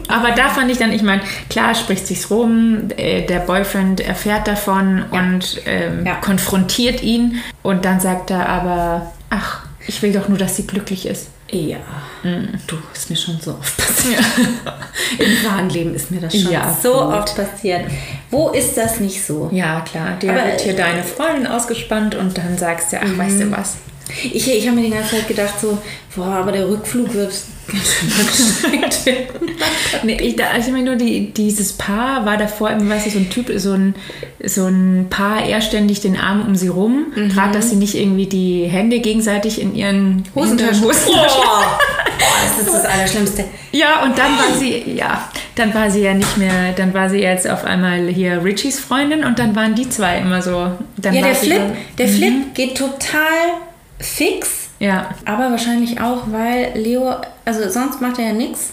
Aber 0.09 0.31
da 0.31 0.49
fand 0.49 0.71
ich 0.71 0.79
dann, 0.79 0.93
ich 0.93 1.03
meine, 1.03 1.21
klar 1.51 1.75
spricht 1.75 2.07
sich's 2.07 2.31
rum, 2.31 2.89
äh, 2.97 3.27
der 3.27 3.41
Boyfriend 3.41 4.01
erfährt 4.01 4.49
davon 4.49 5.05
und 5.11 5.61
ähm, 5.67 6.07
Ja. 6.07 6.15
konfrontiert 6.15 7.03
ihn 7.03 7.41
und 7.63 7.85
dann 7.85 8.01
sagt 8.01 8.31
er 8.31 8.49
aber, 8.49 9.13
ach, 9.29 9.67
ich 9.87 10.01
will 10.03 10.13
doch 10.13 10.29
nur, 10.29 10.39
dass 10.39 10.57
sie 10.57 10.67
glücklich 10.67 11.05
ist. 11.07 11.29
Ja, 11.51 11.79
du, 12.23 12.77
ist 12.93 13.09
mir 13.09 13.17
schon 13.17 13.41
so 13.41 13.53
oft 13.53 13.77
passiert. 13.79 14.21
Im 15.19 15.45
wahren 15.51 15.71
Leben 15.71 15.95
ist 15.95 16.11
mir 16.11 16.21
das 16.21 16.35
schon 16.39 16.53
Ja, 16.53 16.77
so 16.83 16.93
gut. 16.93 17.15
oft 17.15 17.37
passiert. 17.37 17.91
Wo 18.31 18.51
ist 18.51 18.77
das 18.77 19.01
nicht 19.01 19.25
so? 19.25 19.49
Ja, 19.51 19.81
klar, 19.81 20.17
dir 20.21 20.31
Aber, 20.33 20.45
wird 20.45 20.61
hier 20.61 20.75
äh, 20.75 20.77
deine 20.77 21.03
Freundin 21.03 21.47
ausgespannt 21.47 22.15
und 22.15 22.37
dann 22.37 22.59
sagst 22.59 22.93
du, 22.93 22.99
ach, 23.01 23.17
weißt 23.19 23.41
du 23.41 23.51
was, 23.51 23.77
Ich, 24.33 24.51
ich 24.51 24.67
habe 24.67 24.77
mir 24.77 24.85
die 24.85 24.91
ganze 24.91 25.17
Zeit 25.17 25.29
gedacht, 25.29 25.55
so, 25.61 25.79
boah, 26.17 26.27
aber 26.27 26.53
der 26.53 26.69
Rückflug 26.69 27.13
wird 27.15 27.33
ganz 27.71 27.85
schön 27.95 28.11
anstrengend 28.81 29.07
werden. 29.07 29.51
Nee, 30.05 30.17
ich, 30.21 30.37
da, 30.37 30.45
also 30.55 30.69
ich 30.69 30.73
meine 30.73 30.85
nur, 30.87 30.97
die, 30.97 31.33
dieses 31.33 31.73
Paar 31.73 32.25
war 32.25 32.37
davor 32.37 32.71
immer, 32.71 32.95
weißt 32.95 33.07
du, 33.07 33.11
so 33.11 33.19
ein 33.19 33.31
Typ, 33.31 33.51
so 33.57 33.73
ein, 33.73 33.95
so 34.45 34.67
ein 34.67 35.07
Paar, 35.11 35.43
er 35.45 35.61
ständig 35.61 36.01
den 36.01 36.17
Arm 36.17 36.45
um 36.47 36.55
sie 36.55 36.69
rum, 36.69 37.07
Mhm. 37.17 37.33
dass 37.53 37.71
sie 37.71 37.77
nicht 37.77 37.95
irgendwie 37.95 38.27
die 38.27 38.65
Hände 38.67 39.01
gegenseitig 39.01 39.61
in 39.61 39.75
ihren 39.75 40.25
Hosentaschen. 40.35 40.85
Hosentaschen 40.85 41.43
Boah, 41.43 41.79
das 42.57 42.67
ist 42.67 42.75
das 42.75 42.85
Allerschlimmste. 42.85 43.45
Ja, 43.73 44.03
und 44.05 44.17
dann 44.17 44.37
war 44.39 44.57
sie, 44.59 44.85
ja, 44.95 45.29
dann 45.57 45.75
war 45.75 45.91
sie 45.91 46.01
ja 46.03 46.15
nicht 46.15 46.37
mehr, 46.39 46.73
dann 46.77 46.95
war 46.95 47.11
sie 47.11 47.19
jetzt 47.19 47.49
auf 47.49 47.65
einmal 47.65 48.07
hier 48.09 48.43
Richies 48.45 48.79
Freundin 48.79 49.25
und 49.25 49.39
dann 49.39 49.55
waren 49.57 49.75
die 49.75 49.89
zwei 49.89 50.19
immer 50.19 50.41
so. 50.43 50.71
Dann 50.97 51.15
Ja, 51.15 51.23
war 51.23 51.29
der 51.29 51.35
Flip, 51.37 51.59
so- 51.69 51.77
der 51.99 52.09
Flip 52.09 52.55
geht 52.55 52.77
total 52.79 53.21
fix, 54.01 54.69
Ja, 54.79 55.11
aber 55.25 55.51
wahrscheinlich 55.51 56.01
auch, 56.01 56.25
weil 56.27 56.73
Leo, 56.75 57.15
also 57.45 57.69
sonst 57.69 58.01
macht 58.01 58.19
er 58.19 58.27
ja 58.27 58.33
nichts, 58.33 58.71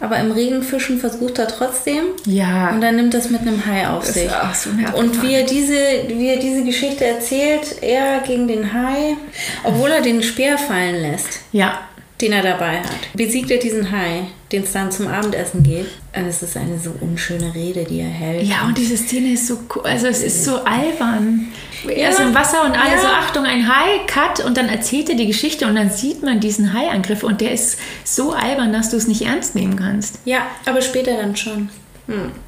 aber 0.00 0.18
im 0.18 0.30
Regenfischen 0.32 0.98
versucht 0.98 1.38
er 1.38 1.48
trotzdem. 1.48 2.04
ja. 2.26 2.70
Und 2.70 2.82
dann 2.82 2.96
nimmt 2.96 3.14
das 3.14 3.30
mit 3.30 3.40
einem 3.40 3.64
Hai 3.64 3.88
auf 3.88 4.04
sich. 4.04 4.26
ist 4.26 4.34
auch 4.34 4.54
so. 4.54 4.70
Und 4.98 5.22
wie 5.22 5.32
er, 5.34 5.44
diese, 5.44 5.78
wie 6.08 6.28
er 6.28 6.38
diese 6.38 6.62
Geschichte 6.64 7.04
erzählt, 7.06 7.76
er 7.82 8.20
gegen 8.20 8.46
den 8.46 8.72
Hai, 8.74 9.16
obwohl 9.64 9.90
er 9.90 10.02
den 10.02 10.22
Speer 10.22 10.58
fallen 10.58 11.00
lässt, 11.00 11.40
ja, 11.52 11.78
den 12.20 12.32
er 12.32 12.42
dabei 12.42 12.78
hat, 12.78 12.86
besiegt 13.14 13.50
er 13.50 13.58
diesen 13.58 13.90
Hai, 13.92 14.22
den 14.50 14.62
es 14.62 14.72
dann 14.72 14.90
zum 14.90 15.06
Abendessen 15.08 15.62
geht. 15.62 15.86
Und 16.14 16.26
es 16.26 16.42
ist 16.42 16.56
eine 16.56 16.78
so 16.78 16.92
unschöne 17.00 17.54
Rede, 17.54 17.84
die 17.84 18.00
er 18.00 18.08
hält. 18.08 18.42
ja, 18.44 18.64
und 18.66 18.78
diese 18.78 18.96
Szene 18.96 19.32
ist 19.34 19.46
so 19.46 19.58
cool, 19.74 19.82
also 19.84 20.06
es 20.06 20.22
ist 20.22 20.44
so 20.44 20.62
albern. 20.64 21.48
Er 21.86 22.08
ist 22.10 22.18
Ja. 22.18 22.24
im 22.24 22.34
Wasser 22.34 22.64
und 22.64 22.72
alle 22.72 22.92
Ja. 22.94 22.98
so, 23.00 23.06
Achtung, 23.06 23.44
ein 23.44 23.68
Hai, 23.68 24.00
Cut 24.06 24.40
und 24.44 24.56
dann 24.56 24.68
erzählt 24.70 25.10
er 25.10 25.14
die 25.16 25.26
Geschichte 25.26 25.66
und 25.66 25.74
dann 25.76 25.90
sieht 25.90 26.22
man 26.22 26.40
diesen 26.40 26.72
Haiangriff 26.72 27.22
und 27.22 27.40
der 27.42 27.52
ist 27.52 27.78
so 28.04 28.32
albern, 28.32 28.72
dass 28.72 28.88
du 28.90 28.96
es 28.96 29.06
nicht 29.06 29.22
ernst 29.22 29.54
nehmen 29.54 29.76
kannst. 29.76 30.18
Ja, 30.24 30.46
aber 30.64 30.80
später 30.80 31.16
dann 31.18 31.36
schon. 31.36 31.68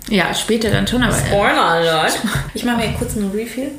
Ja, 0.08 0.32
später 0.34 0.70
dann 0.70 0.86
schon, 0.86 1.02
aber... 1.02 1.12
Spoiler 1.14 1.60
alert. 1.64 2.18
Ich 2.54 2.64
mache 2.64 2.76
mir 2.78 2.92
kurz 2.98 3.16
einen 3.16 3.30
Refill. 3.32 3.72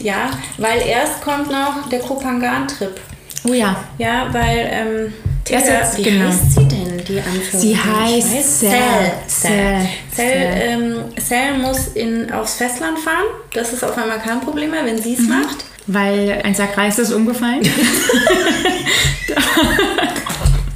Ja, 0.00 0.30
weil 0.56 0.80
erst 0.80 1.20
kommt 1.20 1.50
noch 1.50 1.88
der 1.90 1.98
Kopangan-Trip. 2.00 2.98
Oh 3.46 3.52
ja, 3.52 3.76
Ja, 3.98 4.26
weil, 4.32 4.68
ähm, 4.70 5.12
Tilda, 5.44 5.64
jetzt- 5.80 5.98
wie 5.98 6.02
genau. 6.02 6.26
heißt 6.28 6.52
sie 6.54 6.64
denn, 6.68 6.98
die 7.08 7.18
Anführerin? 7.20 7.60
Sie 7.60 7.76
heißt. 7.76 8.60
Sal, 8.60 9.12
Sal. 9.26 9.88
ähm, 10.18 10.96
Sal 11.16 11.58
muss 11.58 11.88
in, 11.94 12.30
aufs 12.32 12.54
Festland 12.56 12.98
fahren. 12.98 13.24
Das 13.54 13.72
ist 13.72 13.82
auf 13.84 13.96
einmal 13.96 14.18
kein 14.18 14.40
Problem 14.40 14.70
mehr, 14.72 14.84
wenn 14.84 15.00
sie 15.00 15.14
es 15.14 15.20
macht. 15.20 15.64
weil 15.86 16.40
ein 16.44 16.54
Sack 16.54 16.76
Reis 16.76 16.98
ist 16.98 17.12
umgefallen. 17.12 17.62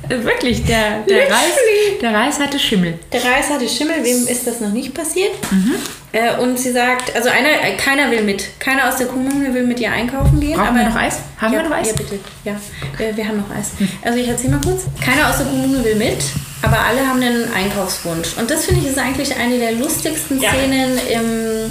Wirklich, 0.08 0.64
der, 0.64 1.00
der, 1.08 1.30
Reis, 1.30 1.52
der 2.00 2.12
Reis 2.14 2.38
hatte 2.38 2.58
Schimmel. 2.58 2.98
Der 3.12 3.24
Reis 3.24 3.48
hatte 3.50 3.66
Schimmel, 3.68 3.96
wem 4.02 4.26
ist 4.26 4.46
das 4.46 4.60
noch 4.60 4.70
nicht 4.72 4.92
passiert? 4.92 5.32
Mhm. 5.50 5.74
Äh, 6.12 6.36
und 6.36 6.58
sie 6.58 6.72
sagt, 6.72 7.14
also 7.16 7.30
einer, 7.30 7.48
äh, 7.48 7.76
keiner 7.76 8.10
will 8.10 8.22
mit. 8.22 8.60
Keiner 8.60 8.88
aus 8.88 8.96
der 8.96 9.06
Kommune 9.06 9.52
will 9.54 9.64
mit 9.64 9.80
ihr 9.80 9.90
einkaufen 9.90 10.38
gehen. 10.40 10.56
Brauchen 10.56 10.68
aber 10.68 10.78
wir 10.78 10.88
noch 10.90 10.96
Eis? 10.96 11.20
Haben 11.40 11.54
ja, 11.54 11.62
wir 11.62 11.68
noch 11.70 11.76
Eis? 11.76 11.88
Ja, 11.88 11.92
bitte. 11.94 12.18
Ja, 12.44 12.52
wir, 12.98 13.16
wir 13.16 13.28
haben 13.28 13.38
noch 13.38 13.56
Eis. 13.56 13.70
Also 14.02 14.18
ich 14.18 14.28
erzähle 14.28 14.52
mal 14.56 14.60
kurz. 14.62 14.82
Keiner 15.02 15.30
aus 15.30 15.38
der 15.38 15.46
Kommune 15.46 15.82
will 15.82 15.94
mit, 15.94 16.18
aber 16.60 16.78
alle 16.80 17.06
haben 17.08 17.22
einen 17.22 17.50
Einkaufswunsch. 17.54 18.36
Und 18.38 18.50
das 18.50 18.66
finde 18.66 18.82
ich 18.82 18.88
ist 18.88 18.98
eigentlich 18.98 19.34
eine 19.34 19.58
der 19.58 19.72
lustigsten 19.72 20.38
Ja. 20.38 20.50
Szenen 20.50 20.98
im, 21.10 21.70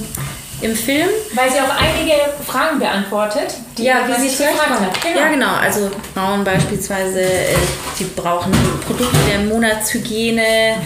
im 0.61 0.75
Film. 0.75 1.09
Weil 1.35 1.51
sie 1.51 1.59
auch 1.59 1.75
einige 1.79 2.13
Fragen 2.43 2.79
beantwortet. 2.79 3.53
Ja, 3.77 4.07
wie 4.07 4.27
sie 4.27 4.35
zurechtkommen. 4.35 4.87
Ja, 5.15 5.29
genau. 5.29 5.53
Also 5.53 5.91
Frauen 6.15 6.43
beispielsweise, 6.43 7.21
äh, 7.21 7.55
die 7.99 8.05
brauchen 8.05 8.51
Produkte 8.87 9.17
der 9.29 9.39
Monatshygiene. 9.41 10.77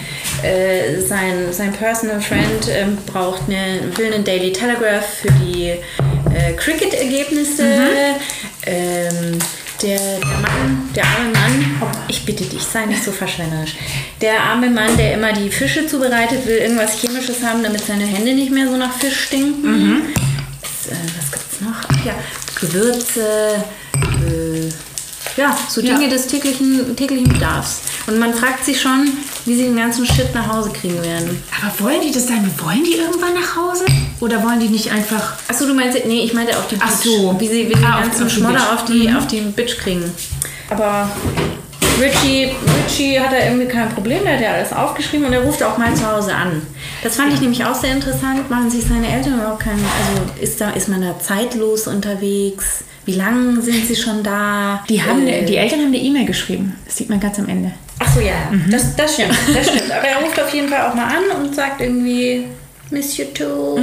Äh, 0.42 1.00
sein, 1.00 1.52
sein 1.52 1.72
Personal 1.72 2.20
Friend 2.20 2.68
ähm, 2.68 2.98
braucht 3.06 3.42
eine, 3.48 3.80
will 3.96 4.12
einen 4.12 4.24
Daily 4.24 4.52
Telegraph 4.52 5.06
für 5.20 5.32
die 5.32 5.70
äh, 6.34 6.52
Cricket-Ergebnisse. 6.56 7.64
Ähm, 8.66 9.38
der, 9.82 9.98
der 9.98 10.38
Mann, 10.40 10.90
der 10.94 11.04
arme 11.04 11.30
Mann, 11.32 11.82
ich 12.08 12.24
bitte 12.24 12.44
dich, 12.44 12.62
sei 12.62 12.86
nicht 12.86 13.04
so 13.04 13.12
verschwenderisch. 13.12 13.74
Der 14.20 14.42
arme 14.42 14.70
Mann, 14.70 14.96
der 14.96 15.14
immer 15.14 15.32
die 15.32 15.50
Fische 15.50 15.86
zubereitet, 15.86 16.46
will 16.46 16.56
irgendwas 16.56 16.98
Chemisches 16.98 17.42
haben, 17.42 17.62
damit 17.62 17.84
seine 17.84 18.06
Hände 18.06 18.34
nicht 18.34 18.50
mehr 18.50 18.68
so 18.68 18.76
nach 18.76 18.92
Fisch 18.92 19.24
stinken. 19.26 20.02
Was, 20.62 20.92
äh, 20.92 20.96
was 21.18 21.32
gibt's 21.32 21.60
noch? 21.60 21.88
Ach 21.88 22.04
ja, 22.04 22.14
Gewürze, 22.60 23.56
äh, 23.94 24.15
ja, 25.36 25.56
so 25.68 25.80
Ja. 25.80 25.94
Dinge 25.94 26.08
des 26.08 26.26
täglichen, 26.26 26.96
täglichen 26.96 27.28
Bedarfs. 27.32 27.80
Und 28.06 28.18
man 28.18 28.32
fragt 28.34 28.64
sich 28.64 28.80
schon, 28.80 29.08
wie 29.44 29.54
sie 29.54 29.64
den 29.64 29.76
ganzen 29.76 30.06
Shit 30.06 30.34
nach 30.34 30.52
Hause 30.52 30.70
kriegen 30.70 31.02
werden. 31.02 31.42
Aber 31.62 31.84
wollen 31.86 32.00
die 32.00 32.10
das 32.12 32.26
dann? 32.26 32.50
Wollen 32.64 32.84
die 32.84 32.96
irgendwann 32.96 33.34
nach 33.34 33.56
Hause? 33.56 33.84
Oder 34.20 34.42
wollen 34.42 34.60
die 34.60 34.68
nicht 34.68 34.90
einfach. 34.90 35.34
Achso, 35.48 35.66
du 35.66 35.74
meinst, 35.74 35.98
nee, 36.06 36.20
ich 36.24 36.32
meinte 36.32 36.56
auf 36.56 36.66
die 36.68 36.76
Bitch. 36.76 36.86
Ach 36.88 36.96
so. 37.02 37.36
Wie 37.38 37.48
sie 37.48 37.68
wie 37.68 37.74
den 37.74 37.84
Ah, 37.84 37.96
auf- 37.96 38.02
ganzen 38.04 38.22
auf 38.24 38.28
die 38.28 38.34
Schmodder 38.40 38.54
Bitch. 38.58 38.72
auf 38.72 38.84
die, 38.86 39.12
auf 39.14 39.26
die 39.26 39.40
Bitch 39.40 39.76
kriegen. 39.78 40.04
Aber 40.70 41.10
Richie, 42.00 42.50
Richie 42.86 43.18
hat 43.18 43.32
da 43.32 43.38
irgendwie 43.44 43.66
kein 43.68 43.88
Problem, 43.88 44.22
der 44.24 44.34
hat 44.34 44.40
ja 44.42 44.52
alles 44.52 44.72
aufgeschrieben 44.72 45.26
und 45.26 45.32
er 45.32 45.40
ruft 45.40 45.62
auch 45.62 45.78
mal 45.78 45.94
zu 45.94 46.06
Hause 46.10 46.34
an. 46.34 46.60
Das 47.02 47.16
fand 47.16 47.32
ich 47.32 47.40
nämlich 47.40 47.64
auch 47.64 47.74
sehr 47.74 47.92
interessant. 47.92 48.50
Machen 48.50 48.70
sich 48.70 48.84
seine 48.84 49.08
Eltern 49.08 49.34
überhaupt 49.34 49.60
keinen, 49.60 49.82
also 49.84 50.42
ist, 50.42 50.60
da, 50.60 50.70
ist 50.70 50.88
man 50.88 51.00
da 51.00 51.18
zeitlos 51.18 51.86
unterwegs? 51.86 52.84
Wie 53.06 53.12
lange 53.14 53.60
sind 53.62 53.86
sie 53.86 53.96
schon 53.96 54.22
da? 54.22 54.84
Die, 54.88 55.02
haben, 55.02 55.26
Äh, 55.26 55.44
die 55.44 55.56
Eltern 55.56 55.80
haben 55.80 55.86
eine 55.88 55.96
E-Mail 55.98 56.26
geschrieben. 56.26 56.76
Das 56.84 56.96
sieht 56.96 57.08
man 57.08 57.18
ganz 57.20 57.38
am 57.38 57.48
Ende. 57.48 57.70
Ach 57.98 58.14
so, 58.14 58.20
ja, 58.20 58.34
das, 58.70 58.94
das 58.94 59.14
stimmt, 59.14 59.30
das 59.54 59.68
stimmt. 59.68 59.90
Aber 59.90 60.06
er 60.06 60.18
ruft 60.18 60.38
auf 60.38 60.52
jeden 60.52 60.68
Fall 60.68 60.86
auch 60.90 60.94
mal 60.94 61.06
an 61.06 61.42
und 61.42 61.54
sagt 61.54 61.80
irgendwie, 61.80 62.44
Miss 62.90 63.16
you 63.16 63.24
too, 63.32 63.78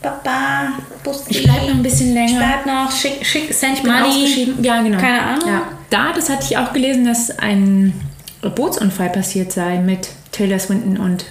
Papa, 0.00 0.72
Bussi. 1.04 1.24
Ich 1.28 1.42
bleib 1.44 1.62
noch 1.62 1.74
ein 1.74 1.82
bisschen 1.82 2.14
länger. 2.14 2.30
Ich 2.30 2.36
bleib 2.36 2.66
noch, 2.66 2.90
schick, 2.90 3.24
schick, 3.26 3.52
send 3.52 3.84
money. 3.84 4.54
Ja, 4.62 4.80
genau. 4.82 4.98
Keine 4.98 5.20
Ahnung. 5.22 5.48
Ja. 5.48 5.62
Da, 5.90 6.12
das 6.14 6.28
hatte 6.30 6.44
ich 6.48 6.56
auch 6.56 6.72
gelesen, 6.72 7.04
dass 7.04 7.36
ein 7.38 7.92
Bootsunfall 8.40 9.10
passiert 9.10 9.52
sei 9.52 9.78
mit 9.78 10.08
Taylor 10.32 10.58
Swinton 10.58 10.96
und. 10.96 11.24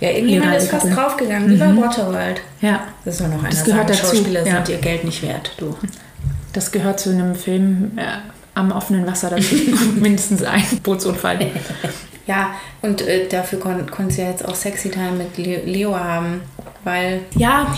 Ja, 0.00 0.08
irgendjemand 0.10 0.52
Leonardo 0.52 0.64
ist 0.64 0.70
fast 0.70 0.96
draufgegangen, 0.96 1.50
wie 1.50 1.56
bei 1.56 1.76
Waterworld. 1.76 2.40
Ja, 2.60 2.84
Das 3.04 3.18
soll 3.18 3.28
noch 3.28 3.40
einer 3.40 3.50
Das 3.50 3.64
gehört 3.64 3.90
dazu, 3.90 4.16
Schauspieler 4.16 4.46
ja. 4.46 4.54
sind 4.56 4.68
ihr 4.70 4.78
Geld 4.78 5.04
nicht 5.04 5.22
wert, 5.22 5.52
du. 5.58 5.76
Das 6.56 6.72
gehört 6.72 6.98
zu 6.98 7.10
einem 7.10 7.34
Film 7.34 7.92
äh, 7.96 8.02
am 8.54 8.72
offenen 8.72 9.06
Wasser 9.06 9.30
dazu. 9.30 9.54
Mindestens 9.96 10.42
ein 10.42 10.64
Bootsunfall. 10.82 11.50
Ja, 12.28 12.56
und 12.82 13.02
äh, 13.02 13.28
dafür 13.28 13.60
kon 13.60 13.88
konnte 13.88 14.14
sie 14.14 14.22
ja 14.22 14.30
jetzt 14.30 14.44
auch 14.44 14.56
Sexy 14.56 14.90
Time 14.90 15.12
mit 15.12 15.38
Le 15.38 15.60
Leo 15.64 15.96
haben, 15.96 16.40
weil 16.82 17.20
Ja, 17.36 17.72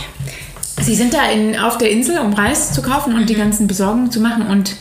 sie 0.81 0.95
sind 0.95 1.12
da 1.12 1.31
in, 1.31 1.59
auf 1.59 1.76
der 1.76 1.91
Insel, 1.91 2.18
um 2.20 2.33
Reis 2.33 2.72
zu 2.72 2.81
kaufen 2.81 3.14
und 3.14 3.29
die 3.29 3.35
ganzen 3.35 3.66
Besorgungen 3.66 4.11
zu 4.11 4.20
machen. 4.20 4.47
Und 4.47 4.74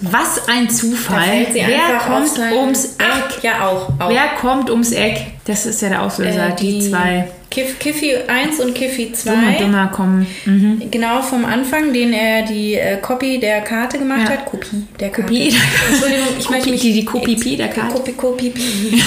was 0.00 0.46
ein 0.48 0.70
Zufall. 0.70 1.48
Wer 1.52 1.98
kommt 1.98 2.38
ums 2.38 2.84
Eck? 2.94 3.42
Ja, 3.42 3.66
auch. 3.66 3.88
auch. 3.98 4.08
Wer 4.08 4.28
kommt 4.40 4.70
ums 4.70 4.92
Eck? 4.92 5.32
Das 5.46 5.66
ist 5.66 5.82
ja 5.82 5.88
der 5.88 6.02
Auslöser. 6.02 6.50
Äh, 6.50 6.54
die, 6.54 6.88
zwei 6.88 7.28
Kiff, 7.50 7.78
Kiffy 7.80 8.14
1 8.28 8.60
und 8.60 8.74
Kiffy 8.74 9.12
2. 9.12 9.30
Dumm 9.30 9.48
und 9.48 9.60
Dummer 9.60 9.86
kommen. 9.88 10.26
Mhm. 10.44 10.88
Genau 10.90 11.20
vom 11.20 11.44
Anfang, 11.44 11.92
den 11.92 12.12
er 12.12 12.42
die 12.46 12.74
äh, 12.74 12.98
Copy 12.98 13.40
der 13.40 13.60
Karte 13.62 13.98
gemacht 13.98 14.20
Ja. 14.24 14.30
hat. 14.30 14.46
Kopie 14.46 14.86
der 15.00 15.08
Karte. 15.10 15.22
Kopie. 15.22 15.52
Entschuldigung, 15.90 16.26
ich 16.38 16.44
Kopie, 16.46 16.52
möchte 16.54 16.70
mich... 16.70 16.80
die- 16.80 16.92
die 16.92 17.04
Kopie 17.04 17.56
der 17.56 17.68
Karte. 17.68 17.92
Kopie, 17.94 18.12
Kopie, 18.12 18.52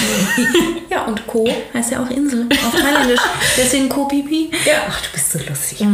Ja, 0.90 1.04
und 1.06 1.26
Ko 1.26 1.48
heißt 1.72 1.92
ja 1.92 2.02
auch 2.02 2.10
Insel 2.10 2.46
auf 2.50 2.80
Thailändisch. 2.80 3.20
Deswegen 3.56 3.88
Kopipi. 3.88 4.50
Ja. 4.66 4.74
Ach, 4.90 5.00
du 5.00 5.08
bist 5.12 5.32
so 5.32 5.38
lustig. 5.48 5.86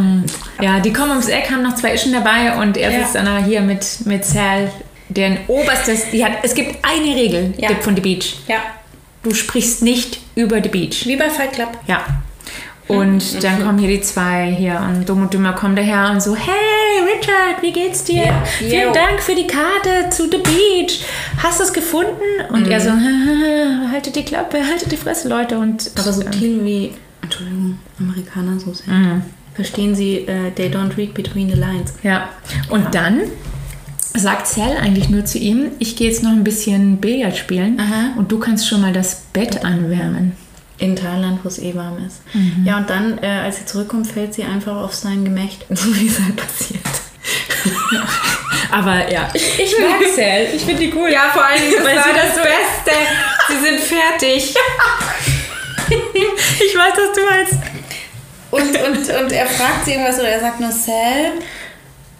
Ja, 0.60 0.80
die 0.80 0.92
kommen 0.92 1.10
ums 1.12 1.28
Eck, 1.28 1.50
haben 1.50 1.62
noch 1.62 1.76
zwei 1.76 1.94
Ischen 1.94 2.12
dabei 2.12 2.56
und 2.60 2.76
er 2.76 2.90
Ja. 2.90 2.98
sitzt 3.00 3.14
dann 3.14 3.26
da 3.26 3.38
hier 3.38 3.60
mit, 3.60 3.86
mit 4.06 4.24
Sal, 4.24 4.70
der 5.08 5.26
ein 5.26 5.38
oberstes. 5.46 6.10
Die 6.12 6.24
hat, 6.24 6.32
es 6.42 6.54
gibt 6.54 6.76
eine 6.84 7.14
Regel 7.14 7.54
Ja. 7.58 7.68
von 7.80 7.94
The 7.94 8.02
Beach. 8.02 8.36
Ja, 8.48 8.56
Du 9.22 9.34
sprichst 9.34 9.82
nicht 9.82 10.18
über 10.34 10.62
The 10.62 10.68
Beach. 10.70 11.06
wie 11.06 11.14
bei 11.16 11.28
Fight 11.30 11.52
Club. 11.52 11.68
Ja. 11.86 12.04
Und 12.90 13.42
dann 13.42 13.62
kommen 13.62 13.78
hier 13.78 13.88
die 13.88 14.00
zwei 14.00 14.54
hier 14.56 14.80
und 14.86 15.08
Dumm 15.08 15.22
und 15.22 15.34
Dümmer 15.34 15.52
kommen 15.52 15.76
daher 15.76 16.10
und 16.10 16.22
so, 16.22 16.34
hey 16.34 17.00
Richard, 17.02 17.62
wie 17.62 17.72
geht's 17.72 18.04
dir? 18.04 18.24
Ja. 18.24 18.44
Vielen 18.44 18.88
Yo. 18.88 18.92
Dank 18.92 19.20
für 19.20 19.34
die 19.34 19.46
Karte 19.46 20.10
zu 20.10 20.24
The 20.24 20.38
Beach. 20.38 21.04
Hast 21.42 21.60
du 21.60 21.64
es 21.64 21.72
gefunden? 21.72 22.12
Und 22.50 22.68
er 22.68 22.80
so, 22.80 22.90
haltet 23.92 24.16
die 24.16 24.24
Klappe, 24.24 24.58
haltet 24.58 24.90
die 24.90 24.96
Fresse, 24.96 25.28
Leute. 25.28 25.58
Und 25.58 25.90
Aber 25.96 26.12
so 26.12 26.22
ähm, 26.22 26.30
Themen 26.32 26.64
wie, 26.64 26.92
Entschuldigung, 27.22 27.78
Amerikaner 27.98 28.58
so 28.58 28.72
sehr. 28.72 29.22
Verstehen 29.54 29.94
Sie, 29.94 30.26
äh, 30.26 30.50
they 30.52 30.68
don't 30.68 30.96
read 30.96 31.12
between 31.14 31.50
the 31.50 31.56
lines. 31.56 31.92
Ja. 32.02 32.30
Und 32.70 32.94
dann 32.94 33.20
sagt 34.14 34.46
Sal 34.46 34.76
eigentlich 34.76 35.08
nur 35.08 35.24
zu 35.24 35.38
ihm, 35.38 35.72
ich 35.78 35.96
gehe 35.96 36.08
jetzt 36.08 36.22
noch 36.22 36.30
ein 36.30 36.44
bisschen 36.44 36.96
Billard 36.98 37.36
spielen 37.36 37.78
Aha. 37.78 38.14
und 38.16 38.32
du 38.32 38.38
kannst 38.38 38.68
schon 38.68 38.80
mal 38.80 38.92
das 38.92 39.22
Bett 39.32 39.64
anwärmen. 39.64 40.32
In 40.80 40.96
Thailand, 40.96 41.40
wo 41.44 41.48
es 41.48 41.58
eh 41.58 41.74
warm 41.74 41.98
ist. 42.06 42.22
Ja, 42.64 42.78
und 42.78 42.88
dann, 42.88 43.18
äh, 43.22 43.26
als 43.26 43.58
sie 43.58 43.66
zurückkommt, 43.66 44.06
fällt 44.06 44.32
sie 44.32 44.44
einfach 44.44 44.76
auf 44.76 44.94
sein 44.94 45.24
Gemächt. 45.24 45.66
So 45.70 45.94
wie 45.94 46.08
es 46.08 46.18
halt 46.18 46.36
passiert. 46.36 46.80
Aber 48.70 49.10
ja, 49.12 49.28
ich, 49.34 49.58
ich 49.58 49.74
mag 49.78 50.00
Sal. 50.16 50.46
Ich 50.54 50.62
finde 50.62 50.80
die 50.86 50.92
cool. 50.94 51.10
Ja, 51.10 51.30
vor 51.32 51.44
allen 51.44 51.60
Dingen, 51.60 51.84
Weil 51.84 52.02
sie 52.02 52.14
das 52.14 52.34
das 52.34 52.44
Beste. 52.44 52.98
Sie 53.48 53.58
sind 53.64 53.80
fertig. 53.80 54.54
Ich 55.92 56.76
weiß, 56.76 56.92
was 56.94 57.12
du 57.16 57.24
meinst. 57.28 57.54
Und, 58.52 58.80
und, 58.86 59.22
und 59.22 59.32
er 59.32 59.46
fragt 59.46 59.84
sie 59.84 59.92
irgendwas 59.92 60.18
oder 60.20 60.28
er 60.28 60.40
sagt 60.40 60.60
nur 60.60 60.70
Sal. 60.70 61.32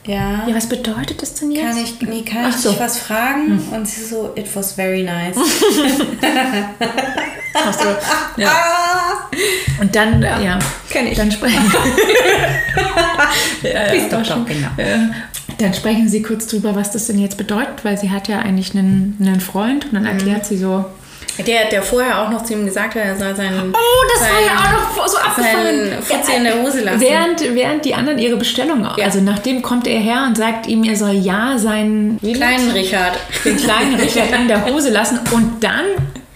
Ja. 0.07 0.47
Ja, 0.49 0.55
was 0.55 0.67
bedeutet 0.69 1.21
das 1.21 1.35
denn 1.35 1.51
jetzt? 1.51 1.63
Kann 1.65 1.77
ich, 1.77 2.01
nee, 2.01 2.23
kann 2.23 2.47
Ach 2.47 2.51
ich 2.51 2.57
so. 2.57 2.79
was 2.81 2.99
fragen? 2.99 3.63
Und 3.71 3.87
sie 3.87 4.03
so, 4.05 4.33
it 4.35 4.47
was 4.55 4.73
very 4.73 5.03
nice. 5.03 5.37
Ach 7.55 7.73
so. 7.73 7.89
ja. 8.41 8.51
Und 9.81 9.95
dann, 9.95 10.23
ja, 10.23 10.59
Kenn 10.89 11.07
ich. 11.07 11.17
dann 11.19 11.31
sprechen. 11.31 11.61
ja, 13.63 13.95
ja, 13.95 14.13
war 14.13 14.25
schon- 14.25 14.47
genau. 14.47 14.69
Ja. 14.79 15.11
Dann 15.59 15.75
sprechen 15.75 16.09
sie 16.09 16.23
kurz 16.23 16.47
drüber, 16.47 16.75
was 16.75 16.91
das 16.93 17.07
denn 17.09 17.19
jetzt 17.19 17.37
bedeutet, 17.37 17.85
weil 17.85 17.99
sie 17.99 18.11
hat 18.11 18.29
ja 18.29 18.39
eigentlich 18.39 18.75
einen, 18.75 19.19
einen 19.21 19.41
Freund 19.41 19.85
und 19.87 19.95
dann 19.95 20.07
erklärt 20.07 20.47
sie 20.47 20.57
so. 20.57 20.87
Der, 21.47 21.67
der 21.71 21.83
vorher 21.83 22.21
auch 22.23 22.29
noch 22.31 22.45
zu 22.45 22.53
ihm 22.53 22.67
gesagt 22.67 22.95
hat, 22.95 23.03
er 23.03 23.17
soll 23.17 23.35
seinen, 23.35 23.73
Oh, 23.73 24.07
das 24.13 24.21
sein, 24.21 24.31
war 24.33 24.41
ja 24.43 24.53
auch 24.59 24.97
noch 24.97 25.09
so 25.09 25.17
abgefahren. 25.17 25.65
seinen 25.65 26.03
Fuzzi 26.03 26.33
in 26.37 26.45
der 26.45 26.63
Hose 26.63 26.81
lassen. 26.83 27.01
Während, 27.01 27.55
während 27.55 27.85
die 27.85 27.95
anderen 27.95 28.19
ihre 28.19 28.37
Bestellung, 28.37 28.85
also 28.87 29.21
nachdem 29.21 29.63
kommt 29.63 29.87
er 29.87 29.99
her 29.99 30.25
und 30.27 30.37
sagt 30.37 30.67
ihm, 30.67 30.85
er 30.85 30.97
soll 30.97 31.13
ja 31.15 31.57
seinen 31.57 32.19
kleinen 32.21 32.71
Richard. 32.73 33.19
den 33.45 33.57
kleinen 33.57 33.95
Richard 33.99 34.33
in 34.33 34.49
der 34.49 34.65
Hose 34.67 34.91
lassen 34.91 35.19
und 35.33 35.63
dann 35.65 35.85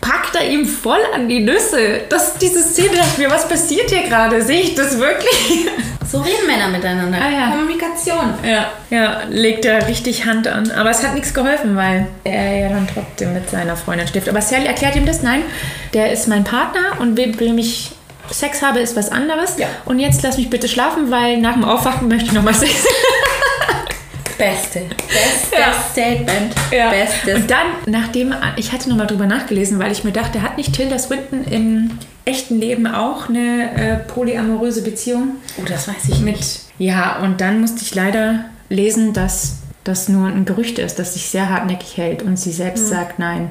packt 0.04 0.36
er 0.36 0.48
ihm 0.48 0.66
voll 0.66 1.00
an 1.14 1.28
die 1.28 1.40
Nüsse. 1.40 2.02
Das, 2.10 2.36
diese 2.38 2.62
Szene 2.62 2.96
dachte 2.96 3.20
mir, 3.20 3.30
was 3.30 3.48
passiert 3.48 3.90
hier 3.90 4.02
gerade? 4.02 4.42
Sehe 4.42 4.60
ich 4.60 4.74
das 4.74 4.98
wirklich? 4.98 5.68
So 6.06 6.20
reden 6.20 6.46
Männer 6.46 6.68
miteinander. 6.68 7.18
Ah, 7.18 7.28
ja. 7.28 7.50
Kommunikation. 7.50 8.34
Ja, 8.46 8.70
ja, 8.88 9.22
legt 9.30 9.64
er 9.64 9.88
richtig 9.88 10.24
Hand 10.26 10.46
an. 10.46 10.70
Aber 10.70 10.90
es 10.90 11.02
hat 11.02 11.14
nichts 11.14 11.34
geholfen, 11.34 11.74
weil 11.74 12.06
er 12.22 12.56
ja 12.56 12.68
dann 12.68 12.86
trotzdem 12.86 13.34
mit 13.34 13.50
seiner 13.50 13.74
Freundin 13.74 14.06
schläft. 14.06 14.28
Aber 14.28 14.40
Sally 14.40 14.66
erklärt 14.66 14.94
ihm 14.94 15.06
das, 15.06 15.22
nein, 15.22 15.42
der 15.92 16.12
ist 16.12 16.28
mein 16.28 16.44
Partner 16.44 17.00
und 17.00 17.14
mit 17.14 17.40
wem 17.40 17.58
ich 17.58 17.92
Sex 18.30 18.62
habe, 18.62 18.78
ist 18.78 18.94
was 18.96 19.10
anderes. 19.10 19.58
Ja. 19.58 19.66
Und 19.86 19.98
jetzt 19.98 20.22
lass 20.22 20.36
mich 20.36 20.50
bitte 20.50 20.68
schlafen, 20.68 21.10
weil 21.10 21.38
nach 21.38 21.54
dem 21.54 21.64
Aufwachen 21.64 22.06
möchte 22.06 22.26
ich 22.26 22.32
nochmal 22.32 22.54
Sex. 22.54 22.72
Beste. 24.38 24.80
Bestes 24.80 25.50
Ja. 25.52 25.72
Statement. 25.90 26.54
Bestes. 26.70 27.36
Und 27.36 27.50
dann, 27.50 27.66
nachdem, 27.86 28.34
ich 28.56 28.72
hatte 28.72 28.88
nochmal 28.88 29.06
drüber 29.06 29.26
nachgelesen, 29.26 29.78
weil 29.78 29.92
ich 29.92 30.04
mir 30.04 30.12
dachte, 30.12 30.42
hat 30.42 30.56
nicht 30.56 30.72
Tilda 30.74 30.98
Swinton 30.98 31.44
im 31.44 31.98
echten 32.24 32.58
Leben 32.58 32.86
auch 32.86 33.28
eine 33.28 33.70
äh, 33.76 33.96
polyamoröse 33.96 34.82
Beziehung? 34.82 35.36
oh, 35.60 35.64
das 35.66 35.88
weiß 35.88 36.08
ich 36.08 36.20
Mit, 36.20 36.38
ja, 36.78 37.18
und 37.20 37.40
dann 37.40 37.60
musste 37.60 37.82
ich 37.82 37.94
leider 37.94 38.46
lesen, 38.68 39.12
dass 39.12 39.58
das 39.84 40.08
nur 40.08 40.28
ein 40.28 40.44
Gerücht 40.46 40.78
ist, 40.78 40.98
das 40.98 41.14
sich 41.14 41.28
sehr 41.28 41.50
hartnäckig 41.50 41.96
hält 41.98 42.22
und 42.22 42.38
sie 42.38 42.52
selbst 42.52 42.88
sagt 42.88 43.18
nein. 43.18 43.50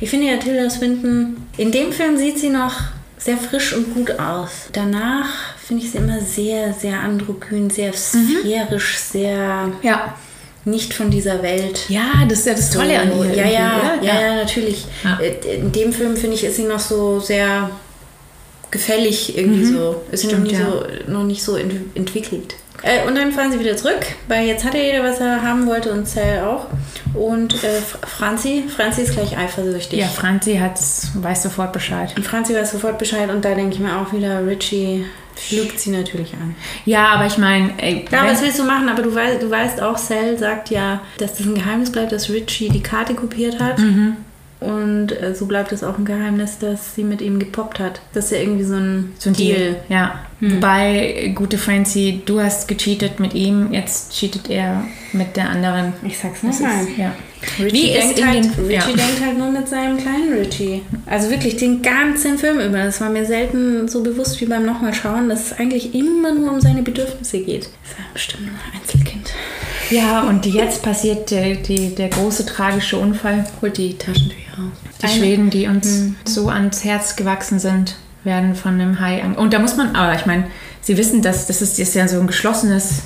Ich 0.00 0.10
finde 0.10 0.26
ja 0.26 0.36
Tilda 0.36 0.68
Swinton, 0.68 1.46
in 1.56 1.70
dem 1.70 1.92
Film 1.92 2.16
sieht 2.16 2.38
sie 2.38 2.50
noch 2.50 2.74
sehr 3.16 3.36
frisch 3.36 3.72
und 3.72 3.94
gut 3.94 4.18
aus. 4.18 4.68
Danach 4.72 5.28
finde 5.66 5.84
ich 5.84 5.90
sie 5.92 5.98
immer 5.98 6.20
sehr, 6.20 6.72
sehr 6.72 7.00
androgyn, 7.00 7.70
sehr 7.70 7.92
sphärisch, 7.92 8.98
sehr 8.98 9.68
Ja. 9.82 10.14
nicht 10.64 10.92
von 10.94 11.10
dieser 11.10 11.42
Welt. 11.42 11.88
Ja, 11.88 12.24
das 12.28 12.40
ist 12.40 12.46
ja 12.46 12.54
das 12.54 12.70
Tolle 12.70 12.98
an 13.00 13.10
ihr. 13.18 13.34
Ja, 13.34 13.46
ja, 13.46 13.94
ja, 14.02 14.20
ja, 14.20 14.34
natürlich. 14.36 14.84
Ja. 15.04 15.18
Äh, 15.20 15.56
In 15.56 15.72
dem 15.72 15.92
Film, 15.92 16.16
finde 16.16 16.36
ich, 16.36 16.44
ist 16.44 16.56
sie 16.56 16.64
noch 16.64 16.80
so 16.80 17.20
sehr 17.20 17.70
gefällig 18.70 19.36
irgendwie 19.36 19.64
so. 19.66 20.02
Ist 20.10 20.22
sie 20.22 20.28
noch, 20.28 20.38
Mhm. 20.38 20.46
Stimmt, 20.46 20.52
nie 20.52 20.58
ja. 20.64 20.70
so, 21.06 21.12
noch 21.12 21.24
nicht 21.24 21.42
so 21.42 21.56
ent 21.56 21.74
entwickelt. 21.94 22.54
Äh, 22.82 23.06
und 23.06 23.14
dann 23.16 23.30
fahren 23.30 23.52
sie 23.52 23.60
wieder 23.60 23.76
zurück, 23.76 24.00
weil 24.28 24.46
jetzt 24.46 24.64
hat 24.64 24.74
ja 24.74 24.80
jeder, 24.80 25.04
was 25.04 25.20
er 25.20 25.42
haben 25.42 25.66
wollte 25.68 25.92
und 25.92 26.06
Cell 26.08 26.40
auch. 26.42 26.66
Und 27.14 27.54
äh, 27.62 27.78
Fr- 27.78 28.04
Franzi, 28.06 28.64
Franzi 28.74 29.02
ist 29.02 29.12
gleich 29.12 29.36
eifersüchtig. 29.36 30.00
Ja, 30.00 30.08
Franzi 30.08 30.56
hat's, 30.56 31.08
weiß 31.14 31.44
sofort 31.44 31.72
Bescheid. 31.72 32.12
Und 32.16 32.26
Franzi 32.26 32.54
weiß 32.56 32.72
sofort 32.72 32.98
Bescheid 32.98 33.30
und 33.30 33.44
da 33.44 33.54
denke 33.54 33.74
ich 33.74 33.78
mir 33.80 33.96
auch 34.00 34.12
wieder, 34.12 34.44
Richie 34.44 35.04
lügt 35.50 35.78
sie 35.80 35.90
natürlich 35.90 36.34
an. 36.34 36.54
Ja, 36.84 37.08
aber 37.08 37.26
ich 37.26 37.38
meine, 37.38 37.72
Ja, 38.10 38.26
was 38.26 38.42
willst 38.42 38.58
du 38.58 38.64
machen? 38.64 38.88
Aber 38.88 39.02
du 39.02 39.14
weißt, 39.14 39.42
du 39.42 39.50
weißt 39.50 39.80
auch, 39.80 39.96
Cell 39.96 40.38
sagt 40.38 40.70
ja, 40.70 41.00
dass 41.18 41.34
das 41.34 41.46
ein 41.46 41.54
Geheimnis 41.54 41.90
bleibt, 41.92 42.12
dass 42.12 42.28
Richie 42.30 42.68
die 42.68 42.82
Karte 42.82 43.14
kopiert 43.14 43.60
hat. 43.60 43.78
Mhm. 43.78 44.16
Und 44.62 45.12
äh, 45.12 45.34
so 45.34 45.46
bleibt 45.46 45.72
es 45.72 45.82
auch 45.84 45.98
ein 45.98 46.04
Geheimnis, 46.04 46.58
dass 46.58 46.94
sie 46.94 47.04
mit 47.04 47.20
ihm 47.20 47.38
gepoppt 47.38 47.78
hat. 47.80 48.00
Das 48.14 48.26
ist 48.26 48.30
ja 48.32 48.38
irgendwie 48.38 48.64
so 48.64 48.74
ein, 48.74 49.12
So 49.18 49.30
ein 49.30 49.34
Deal. 49.34 49.76
Ja. 49.88 50.20
Hm. 50.40 50.56
Wobei, 50.56 51.32
gute 51.34 51.58
Francie, 51.58 52.22
du 52.24 52.40
hast 52.40 52.68
gecheatet 52.68 53.20
mit 53.20 53.34
ihm, 53.34 53.72
jetzt 53.72 54.12
cheatet 54.12 54.50
er 54.50 54.84
mit 55.12 55.36
der 55.36 55.50
anderen. 55.50 55.92
Ich 56.06 56.18
sag's 56.18 56.42
nochmal. 56.42 56.86
ja. 56.96 57.12
Richie, 57.58 57.72
Wie 57.72 57.92
denkt, 57.92 58.24
halt, 58.24 58.44
den- 58.44 58.64
Richie 58.66 58.72
ja. 58.74 58.86
denkt 58.86 59.20
halt 59.24 59.36
nur 59.38 59.50
mit 59.50 59.68
seinem 59.68 59.96
kleinen 59.98 60.32
Richie. 60.32 60.82
Also 61.06 61.28
wirklich 61.28 61.56
den 61.56 61.82
ganzen 61.82 62.38
Film 62.38 62.60
über. 62.60 62.78
Das 62.84 63.00
war 63.00 63.10
mir 63.10 63.26
selten 63.26 63.88
so 63.88 64.02
bewusst 64.04 64.40
wie 64.40 64.46
beim 64.46 64.64
nochmal 64.64 64.94
schauen, 64.94 65.28
dass 65.28 65.46
es 65.50 65.58
eigentlich 65.58 65.92
immer 65.94 66.32
nur 66.32 66.52
um 66.52 66.60
seine 66.60 66.82
Bedürfnisse 66.82 67.40
geht. 67.40 67.62
Das 67.82 67.98
war 67.98 68.06
bestimmt 68.14 68.46
nur 68.46 68.54
ein 68.54 68.80
Einzelkind. 68.80 69.11
Ja, 69.92 70.22
und 70.22 70.46
jetzt 70.46 70.82
passiert 70.82 71.30
der, 71.30 71.54
die, 71.56 71.94
der 71.94 72.08
große 72.08 72.46
tragische 72.46 72.96
Unfall. 72.98 73.44
Holt 73.60 73.76
die 73.76 73.96
Taschentücher 73.98 74.52
raus. 74.58 74.72
Die 75.02 75.08
Schweden, 75.08 75.50
die 75.50 75.66
uns 75.66 76.04
so 76.24 76.48
ans 76.48 76.84
Herz 76.84 77.16
gewachsen 77.16 77.58
sind, 77.58 77.96
werden 78.24 78.54
von 78.54 78.74
einem 78.74 79.00
Hai 79.00 79.22
an. 79.22 79.34
Und 79.34 79.52
da 79.52 79.58
muss 79.58 79.76
man, 79.76 79.94
aber 79.96 80.14
ich 80.14 80.26
meine, 80.26 80.44
sie 80.80 80.96
wissen, 80.96 81.22
dass 81.22 81.46
das 81.46 81.60
ist, 81.60 81.78
ist 81.78 81.94
ja 81.94 82.06
so 82.08 82.20
ein 82.20 82.26
geschlossenes 82.26 83.02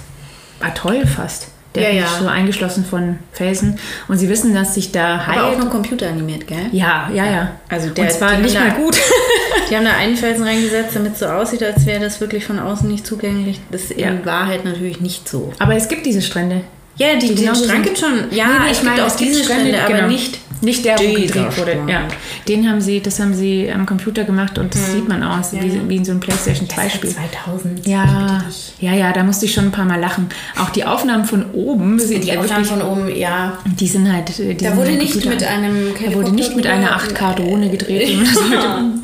Atoll 0.60 1.06
fast. 1.06 1.48
Der 1.74 1.92
Ja, 1.92 2.04
ist 2.06 2.12
ja. 2.14 2.20
so 2.22 2.26
eingeschlossen 2.28 2.84
von 2.86 3.18
Felsen. 3.32 3.78
Und 4.08 4.16
sie 4.18 4.28
wissen, 4.30 4.54
dass 4.54 4.74
sich 4.74 4.92
da 4.92 5.26
Haie. 5.26 5.38
Aber 5.40 5.52
auch 5.52 5.58
noch 5.58 5.70
computeranimiert, 5.70 6.46
gell? 6.46 6.68
ja, 6.72 7.10
ja, 7.12 7.26
ja. 7.26 7.50
Also 7.68 7.90
der- 7.90 8.04
Und 8.04 8.12
zwar 8.12 8.38
nicht 8.38 8.54
mal 8.54 8.70
gut. 8.72 8.96
Die 9.70 9.76
haben 9.76 9.84
da 9.84 9.92
einen 9.92 10.16
Felsen 10.16 10.44
reingesetzt, 10.44 10.94
damit 10.94 11.14
es 11.14 11.18
so 11.18 11.26
aussieht, 11.26 11.62
als 11.62 11.84
wäre 11.84 12.00
das 12.00 12.20
wirklich 12.20 12.44
von 12.46 12.58
außen 12.58 12.88
nicht 12.88 13.06
zugänglich. 13.06 13.60
Das 13.70 13.82
ist 13.82 13.90
in 13.92 13.98
Ja. 13.98 14.24
Wahrheit 14.24 14.64
natürlich 14.64 15.00
nicht 15.00 15.28
so. 15.28 15.52
Aber 15.58 15.74
es 15.74 15.88
gibt 15.88 16.06
diese 16.06 16.22
Strände. 16.22 16.62
Ja, 16.98 17.14
die, 17.16 17.26
den 17.28 17.36
genauso 17.36 17.64
Strand 17.64 17.84
sind- 17.84 17.94
gibt 17.94 17.98
schon. 17.98 18.30
Ja, 18.36 18.46
Nee, 18.46 18.52
nee, 18.66 18.70
es 18.72 18.80
gibt 18.80 19.00
auch 19.00 19.16
diese 19.16 19.44
Strände, 19.44 19.82
aber 19.82 19.94
genau. 19.94 20.08
nicht. 20.08 20.38
Nicht 20.62 20.86
der, 20.86 20.98
wo 20.98 21.02
gedreht 21.12 21.58
wurde. 21.58 21.78
Ja. 21.86 22.08
Den 22.48 22.66
haben 22.66 22.80
sie, 22.80 23.00
das 23.02 23.20
haben 23.20 23.34
sie 23.34 23.70
am 23.70 23.84
Computer 23.84 24.24
gemacht 24.24 24.56
und 24.58 24.74
das 24.74 24.90
sieht 24.92 25.06
man 25.06 25.22
aus, 25.22 25.52
Ja, 25.52 25.62
wie, 25.62 25.66
ja. 25.68 25.74
wie 25.86 25.96
in 25.96 26.04
so 26.06 26.12
einem 26.12 26.20
PlayStation 26.20 26.66
2 26.66 26.88
Spiel. 26.88 27.10
2000. 27.10 27.86
Ja, 27.86 28.42
ja, 28.80 28.94
ja, 28.94 29.12
da 29.12 29.22
musste 29.22 29.44
ich 29.44 29.52
schon 29.52 29.66
ein 29.66 29.70
paar 29.70 29.84
Mal 29.84 30.00
lachen. 30.00 30.30
Auch 30.58 30.70
die 30.70 30.84
Aufnahmen 30.86 31.26
von 31.26 31.44
oben, 31.52 31.98
sind 31.98 32.24
Die 32.24 32.28
ja 32.28 32.40
Aufnahmen 32.40 32.64
wirklich, 32.66 32.82
von 32.82 32.90
oben, 32.90 33.14
ja. 33.14 33.58
die 33.78 33.86
sind 33.86 34.10
halt. 34.10 34.30
äh, 34.40 34.54
Die 34.54 34.64
Da 34.64 34.70
sind 34.70 34.78
wurde 34.78 34.88
halt 34.92 34.98
nicht 34.98 35.12
Computer- 35.12 35.34
mit 35.34 35.44
einem 35.44 35.94
Da 36.02 36.14
wurde 36.14 36.30
nicht 36.32 36.56
mit 36.56 36.66
einer 36.66 36.96
8K-Drohne 36.96 37.68
gedreht. 37.68 38.16
macht. 38.16 38.38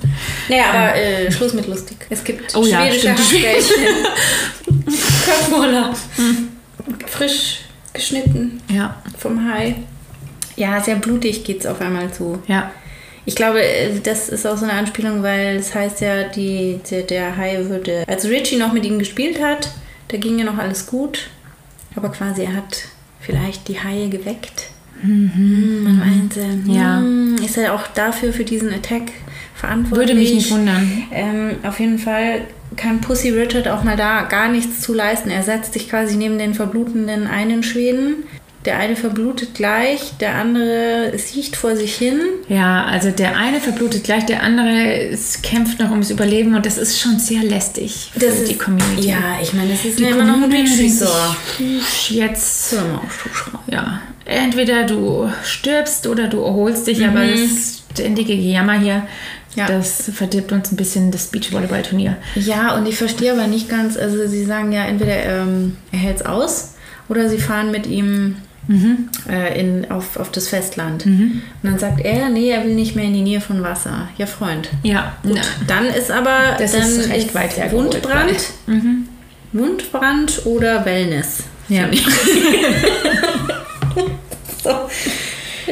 Naja, 0.48 0.64
aber 0.72 0.94
äh, 0.96 1.30
Schluss 1.30 1.52
mit 1.52 1.66
lustig. 1.68 1.96
Es 2.08 2.24
gibt 2.24 2.54
Oh 2.56 2.64
ja, 2.64 2.80
schwedische 2.86 3.00
stimmt. 3.00 3.18
Hackbällchen. 3.18 3.74
Köttmoller. 5.26 5.94
Frisch 7.06 7.60
geschnitten 7.92 8.60
ja, 8.70 8.96
vom 9.18 9.50
Hai. 9.50 9.76
Ja, 10.56 10.80
sehr 10.80 10.96
blutig 10.96 11.44
geht's 11.44 11.66
auf 11.66 11.80
einmal 11.80 12.12
zu. 12.12 12.38
ja. 12.46 12.70
Ich 13.24 13.36
glaube, 13.36 13.62
äh, 13.62 14.00
das 14.02 14.28
ist 14.28 14.44
auch 14.48 14.56
so 14.56 14.64
eine 14.64 14.72
Anspielung, 14.72 15.22
weil 15.22 15.54
es 15.56 15.72
heißt 15.76 16.00
ja, 16.00 16.24
die, 16.24 16.80
der, 16.90 17.02
der 17.02 17.36
Hai 17.36 17.56
würde. 17.66 18.02
Als 18.08 18.24
Richie 18.28 18.56
noch 18.56 18.72
mit 18.72 18.84
ihm 18.84 18.98
gespielt 18.98 19.40
hat, 19.40 19.70
da 20.08 20.16
ging 20.16 20.40
ja 20.40 20.44
noch 20.44 20.58
alles 20.58 20.86
gut. 20.88 21.28
Aber 21.94 22.08
quasi 22.10 22.42
er 22.42 22.54
hat 22.56 22.78
vielleicht 23.20 23.68
die 23.68 23.78
Haie 23.78 24.08
geweckt. 24.08 24.70
Mhm. 25.02 25.84
Man 25.84 25.98
meinte, 25.98 26.40
Ja. 26.66 26.98
hm, 26.98 27.36
ist 27.44 27.56
er 27.56 27.74
auch 27.74 27.86
dafür 27.88 28.32
für 28.32 28.42
diesen 28.44 28.72
Attack 28.74 29.12
verantwortlich? 29.54 30.08
Würde 30.08 30.18
mich 30.18 30.34
nicht 30.34 30.50
wundern. 30.50 31.04
Ähm, 31.12 31.50
auf 31.62 31.78
jeden 31.78 32.00
Fall 32.00 32.40
kann 32.76 33.00
Pussy 33.00 33.30
Richard 33.30 33.68
auch 33.68 33.82
mal 33.84 33.96
da 33.96 34.22
gar 34.22 34.48
nichts 34.48 34.80
zu 34.80 34.94
leisten. 34.94 35.30
Er 35.30 35.42
setzt 35.42 35.72
sich 35.74 35.88
quasi 35.88 36.16
neben 36.16 36.38
den 36.38 36.54
verblutenden 36.54 37.26
einen 37.26 37.62
Schweden. 37.62 38.24
Der 38.64 38.78
eine 38.78 38.94
verblutet 38.94 39.54
gleich, 39.54 40.12
der 40.20 40.36
andere 40.36 41.12
siecht 41.18 41.56
vor 41.56 41.74
sich 41.74 41.96
hin. 41.96 42.20
Ja, 42.48 42.84
also 42.84 43.10
der 43.10 43.36
eine 43.36 43.58
verblutet 43.58 44.04
gleich, 44.04 44.24
der 44.26 44.44
andere 44.44 45.10
kämpft 45.42 45.80
noch 45.80 45.90
ums 45.90 46.10
Überleben 46.10 46.54
und 46.54 46.64
das 46.64 46.78
ist 46.78 47.00
schon 47.00 47.18
sehr 47.18 47.42
lästig 47.42 48.10
für 48.12 48.20
Das 48.20 48.44
die 48.44 48.52
ist- 48.52 48.60
Community. 48.60 49.08
Ja, 49.08 49.18
ich 49.42 49.52
meine, 49.52 49.72
es 49.72 49.84
ist 49.84 49.98
Die 49.98 50.04
ja 50.04 50.10
immer 50.10 50.22
noch 50.24 50.40
ein 50.48 50.66
sich, 50.68 50.92
Jetzt, 52.10 52.76
ja, 53.66 54.00
entweder 54.24 54.84
du 54.84 55.28
stirbst 55.42 56.06
oder 56.06 56.28
du 56.28 56.40
erholst 56.42 56.86
dich, 56.86 57.04
aber 57.04 57.26
das 57.26 57.82
ständige 57.94 58.36
Gejammer 58.36 58.78
hier, 58.78 58.94
Mhm. 58.98 59.02
Ja. 59.54 59.66
das 59.66 60.10
verdirbt 60.14 60.50
uns 60.52 60.72
ein 60.72 60.76
bisschen 60.76 61.10
das 61.10 61.26
Beachvolleyball-Turnier. 61.26 62.16
Ja, 62.36 62.74
und 62.74 62.86
ich 62.86 62.96
verstehe 62.96 63.32
aber 63.32 63.46
nicht 63.46 63.68
ganz, 63.68 63.96
also 63.98 64.26
sie 64.26 64.44
sagen 64.44 64.72
ja, 64.72 64.84
entweder 64.84 65.22
ähm, 65.24 65.76
er 65.92 65.98
hält 65.98 66.16
es 66.16 66.24
aus 66.26 66.74
oder 67.08 67.28
sie 67.28 67.38
fahren 67.38 67.70
mit 67.70 67.86
ihm 67.86 68.36
äh, 69.28 69.60
in, 69.60 69.90
auf, 69.90 70.16
auf 70.16 70.30
das 70.30 70.48
Festland. 70.48 71.04
Und 71.04 71.42
dann 71.62 71.78
sagt 71.78 72.00
er, 72.00 72.28
nee, 72.30 72.48
er 72.50 72.64
will 72.64 72.74
nicht 72.74 72.94
mehr 72.96 73.04
in 73.04 73.12
die 73.12 73.22
Nähe 73.22 73.40
von 73.40 73.62
Wasser. 73.62 74.08
Ja, 74.16 74.26
Freund. 74.26 74.70
Ja, 74.84 75.16
Gut, 75.22 75.40
dann 75.66 75.86
ist 75.86 76.10
aber 76.10 76.56
Das 76.58 76.72
dann 76.72 76.82
ist 76.82 77.10
recht 77.10 77.34
weit 77.34 77.56
hergeholt, 77.56 77.92
Wundbrand. 77.94 78.36
Wundbrand 79.52 80.46
oder 80.46 80.84
Wellness. 80.84 81.42
Ja. 81.68 81.88
so. 84.64 84.70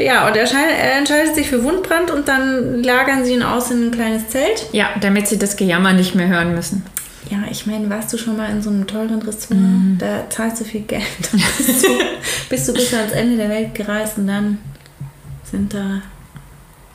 Ja, 0.05 0.27
und 0.29 0.37
er, 0.37 0.45
er 0.51 0.99
entscheidet 0.99 1.35
sich 1.35 1.49
für 1.49 1.63
Wundbrand 1.65 2.11
und 2.11 2.29
dann 2.29 2.83
lagern 2.83 3.25
sie 3.25 3.35
ihn 3.35 3.43
aus 3.43 3.71
in 3.71 3.89
ein 3.89 3.91
kleines 3.91 4.29
Zelt. 4.29 4.67
Ja, 4.73 4.91
damit 5.01 5.29
sie 5.29 5.39
das 5.39 5.57
Gejammer 5.57 5.93
nicht 5.93 6.15
mehr 6.15 6.29
hören 6.29 6.55
müssen. 6.55 6.85
Ja, 7.31 7.39
ich 7.51 7.67
meine, 7.67 7.89
warst 7.91 8.13
du 8.13 8.19
schon 8.19 8.37
mal 8.37 8.51
in 8.51 8.61
so 8.63 8.71
einem 8.71 8.87
teuren 8.87 9.23
Restaurant? 9.23 10.01
Da 10.03 10.29
zahlst 10.31 10.61
du 10.61 10.65
viel 10.65 10.81
Geld. 10.83 11.03
Bist 11.33 11.85
du, 11.85 11.89
bist 12.49 12.69
du 12.69 12.73
bis 12.73 12.93
ans 12.95 13.13
Ende 13.13 13.37
der 13.37 13.49
Welt 13.49 13.75
gereist 13.75 14.19
und 14.19 14.27
dann 14.27 14.59
sind 15.49 15.73
da 15.73 16.03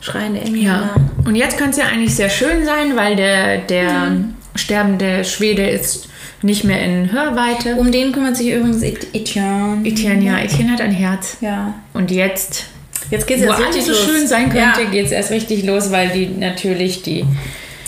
schreiende 0.00 0.40
Engel 0.40 0.62
Ja. 0.62 0.90
da. 0.94 1.28
Und 1.28 1.36
jetzt 1.36 1.56
könnte 1.56 1.72
es 1.72 1.76
ja 1.78 1.84
eigentlich 1.92 2.14
sehr 2.14 2.28
schön 2.28 2.64
sein, 2.66 2.96
weil 2.96 3.16
der, 3.16 3.58
der 3.58 4.12
sterbende 4.56 5.24
Schwede 5.24 5.66
ist 5.68 6.08
nicht 6.42 6.64
mehr 6.64 6.82
in 6.84 7.12
Hörweite. 7.12 7.76
Um 7.76 7.90
den 7.90 8.12
kümmert 8.12 8.36
sich 8.36 8.50
übrigens 8.52 8.82
Et- 8.82 9.14
Etienne. 9.14 9.80
Etienne, 9.84 10.22
ja, 10.24 10.38
Etienne 10.38 10.72
hat 10.72 10.80
ein 10.82 10.90
Herz. 10.92 11.38
Ja. 11.40 11.74
Und 11.94 12.10
jetzt, 12.10 12.66
Jetzt 13.10 13.26
geht's 13.26 13.42
wo 13.42 13.46
jetzt 13.46 13.54
alles 13.56 13.66
richtig 13.76 13.84
so 13.84 13.90
los. 13.92 14.04
schön 14.04 14.26
sein 14.26 14.44
könnte, 14.50 14.82
Ja. 14.82 14.90
geht 14.90 15.06
es 15.06 15.12
erst 15.12 15.30
richtig 15.30 15.64
los, 15.64 15.90
weil 15.92 16.08
die 16.10 16.26
natürlich 16.26 17.02
die 17.02 17.24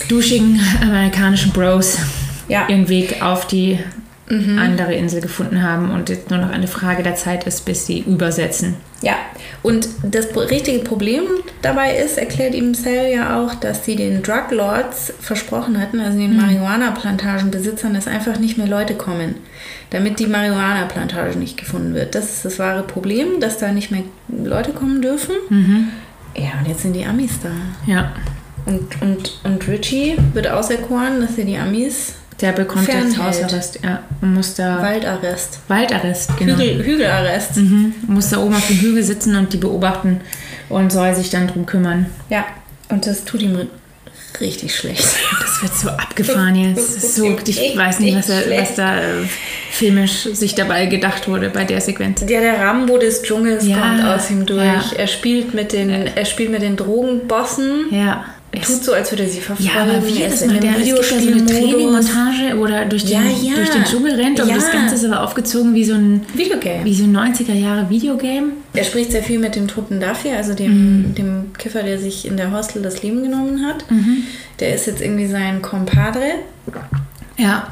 duschigen 0.07 0.59
amerikanischen 0.81 1.51
Bros 1.51 1.97
Ja. 2.47 2.67
Ihren 2.67 2.87
Weg 2.89 3.21
auf 3.21 3.45
die 3.47 3.77
andere 4.29 4.93
Insel 4.93 5.21
gefunden 5.21 5.63
haben 5.63 5.89
und 5.89 6.09
jetzt 6.09 6.29
nur 6.29 6.39
noch 6.39 6.51
eine 6.51 6.67
Frage 6.67 7.01
der 7.01 7.15
Zeit 7.15 7.47
ist, 7.47 7.65
bis 7.65 7.87
sie 7.87 7.99
übersetzen. 8.01 8.75
Ja, 9.01 9.13
und 9.63 9.87
das 10.03 10.27
richtige 10.35 10.79
Problem 10.79 11.23
dabei 11.61 11.95
ist, 11.97 12.17
erklärt 12.17 12.53
ihm 12.53 12.75
Cell 12.75 13.11
ja 13.11 13.39
auch, 13.41 13.55
dass 13.55 13.85
sie 13.85 13.95
den 13.95 14.21
Drug 14.21 14.51
Lords 14.51 15.13
versprochen 15.19 15.79
hatten, 15.79 15.99
also 15.99 16.17
den 16.19 16.37
Marihuana-Plantagenbesitzern, 16.37 17.93
dass 17.93 18.07
einfach 18.07 18.39
nicht 18.39 18.57
mehr 18.57 18.67
Leute 18.67 18.93
kommen, 18.93 19.35
damit 19.89 20.19
die 20.19 20.27
Marihuana-Plantage 20.27 21.39
nicht 21.39 21.57
gefunden 21.57 21.93
wird. 21.93 22.13
Das 22.13 22.25
ist 22.25 22.45
das 22.45 22.59
wahre 22.59 22.83
Problem, 22.83 23.39
dass 23.39 23.57
da 23.57 23.71
nicht 23.71 23.89
mehr 23.89 24.03
Leute 24.27 24.71
kommen 24.73 25.01
dürfen. 25.01 25.33
Ja, 26.35 26.59
und 26.59 26.67
jetzt 26.67 26.83
sind 26.83 26.93
die 26.93 27.05
Amis 27.05 27.39
da. 27.41 27.49
Ja, 27.91 28.11
Und, 28.65 29.01
und, 29.01 29.39
und 29.43 29.67
Richie 29.67 30.17
wird 30.33 30.47
auserkoren, 30.49 31.21
dass 31.21 31.37
er 31.37 31.45
die 31.45 31.57
Amis 31.57 32.13
der 32.41 32.51
bekommt 32.53 32.87
jetzt 32.87 33.15
Fernhält. 33.15 33.43
Hausarrest 33.43 33.79
ja, 33.83 34.03
und 34.21 34.33
muss 34.33 34.55
da 34.55 34.81
Waldarrest, 34.81 35.59
Waldarrest, 35.67 36.37
genau. 36.37 36.53
Hügel, 36.57 36.85
Hügelarrest. 36.85 37.57
Mhm. 37.57 37.93
Muss 38.07 38.29
da 38.29 38.37
oben 38.39 38.55
auf 38.55 38.67
dem 38.67 38.77
Hügel 38.79 39.03
sitzen 39.03 39.35
und 39.35 39.51
die 39.53 39.57
beobachten 39.57 40.21
und 40.69 40.91
soll 40.91 41.13
sich 41.15 41.29
dann 41.29 41.47
drum 41.47 41.65
kümmern. 41.65 42.05
Ja, 42.29 42.45
und 42.89 43.05
das 43.05 43.25
tut 43.25 43.41
ihm 43.41 43.67
richtig 44.39 44.75
schlecht. 44.75 45.05
Das 45.41 45.61
wird 45.61 45.75
so 45.75 45.89
abgefahren 45.89 46.55
jetzt. 46.55 46.77
Das 46.95 47.03
ist 47.03 47.15
so, 47.15 47.37
ich 47.45 47.77
weiß 47.77 47.99
nicht, 47.99 48.15
was, 48.17 48.29
er, 48.29 48.61
was 48.61 48.75
da 48.75 48.99
äh, 48.99 49.25
filmisch 49.71 50.23
sich 50.23 50.55
dabei 50.55 50.85
gedacht 50.85 51.27
wurde 51.27 51.49
bei 51.49 51.65
der 51.65 51.81
Sequenz. 51.81 52.21
Ja, 52.21 52.39
der 52.39 52.59
Rambo 52.61 52.97
des 52.97 53.23
Dschungels 53.23 53.65
Ja, 53.67 53.79
kommt 53.79 54.03
aus 54.05 54.29
ihm 54.29 54.45
durch. 54.45 54.63
ja. 54.63 54.83
Er 54.95 55.07
spielt 55.07 55.53
mit 55.53 55.73
den, 55.73 55.89
er 55.89 56.25
spielt 56.25 56.51
mit 56.51 56.61
den 56.61 56.77
Drogenbossen. 56.77 57.87
Ja. 57.91 58.25
Er 58.51 58.61
tut 58.61 58.83
so, 58.83 58.93
als 58.93 59.11
würde 59.11 59.23
er 59.23 59.29
sie 59.29 59.41
verfolgen. 59.41 59.71
Ja, 59.75 59.83
aber 59.83 60.03
wie 60.07 60.23
ist 60.23 60.41
einem 60.41 60.59
der, 60.59 60.77
es 60.79 60.89
so 60.89 60.95
eine. 61.17 61.45
Trainingmontage 61.45 62.57
oder 62.57 62.85
durch 62.85 63.03
den, 63.05 63.11
Ja, 63.13 63.21
ja. 63.21 63.55
durch 63.55 63.69
den 63.69 63.83
Dschungel 63.83 64.15
rennt 64.15 64.39
und 64.39 64.49
Ja. 64.49 64.55
das 64.55 64.71
Ganze 64.71 64.95
ist 64.95 65.05
aber 65.05 65.23
aufgezogen 65.23 65.75
wie 65.75 65.83
so 65.85 65.93
ein, 65.93 66.25
Videogame. 66.33 66.83
wie 66.83 66.93
so 66.95 67.03
ein 67.03 67.11
90er 67.15 67.53
Jahre 67.53 67.89
Videogame. 67.91 68.53
Er 68.73 68.83
spricht 68.83 69.11
sehr 69.11 69.21
viel 69.21 69.37
mit 69.37 69.55
dem 69.55 69.67
toten 69.67 69.99
Duffy, 69.99 70.29
also 70.31 70.53
Mhm. 70.53 70.55
dem, 70.57 71.15
dem 71.15 71.53
Kiffer, 71.59 71.83
der 71.83 71.99
sich 71.99 72.25
in 72.25 72.37
der 72.37 72.51
Hostel 72.51 72.81
das 72.81 73.03
Leben 73.03 73.21
genommen 73.21 73.63
hat. 73.67 73.89
Mhm. 73.91 74.23
Der 74.59 74.73
ist 74.73 74.87
jetzt 74.87 75.01
irgendwie 75.01 75.27
sein 75.27 75.61
Compadre. 75.61 76.23
Ja. 77.37 77.67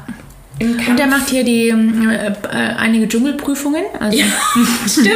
Und 0.60 0.98
er 0.98 1.06
macht 1.06 1.28
hier 1.30 1.44
die 1.44 1.68
äh, 1.70 1.72
äh, 1.72 2.32
einige 2.78 3.06
Dschungelprüfungen. 3.08 3.82
Also, 3.98 4.16
Ja, 4.18 4.24
stimmt. 4.88 5.08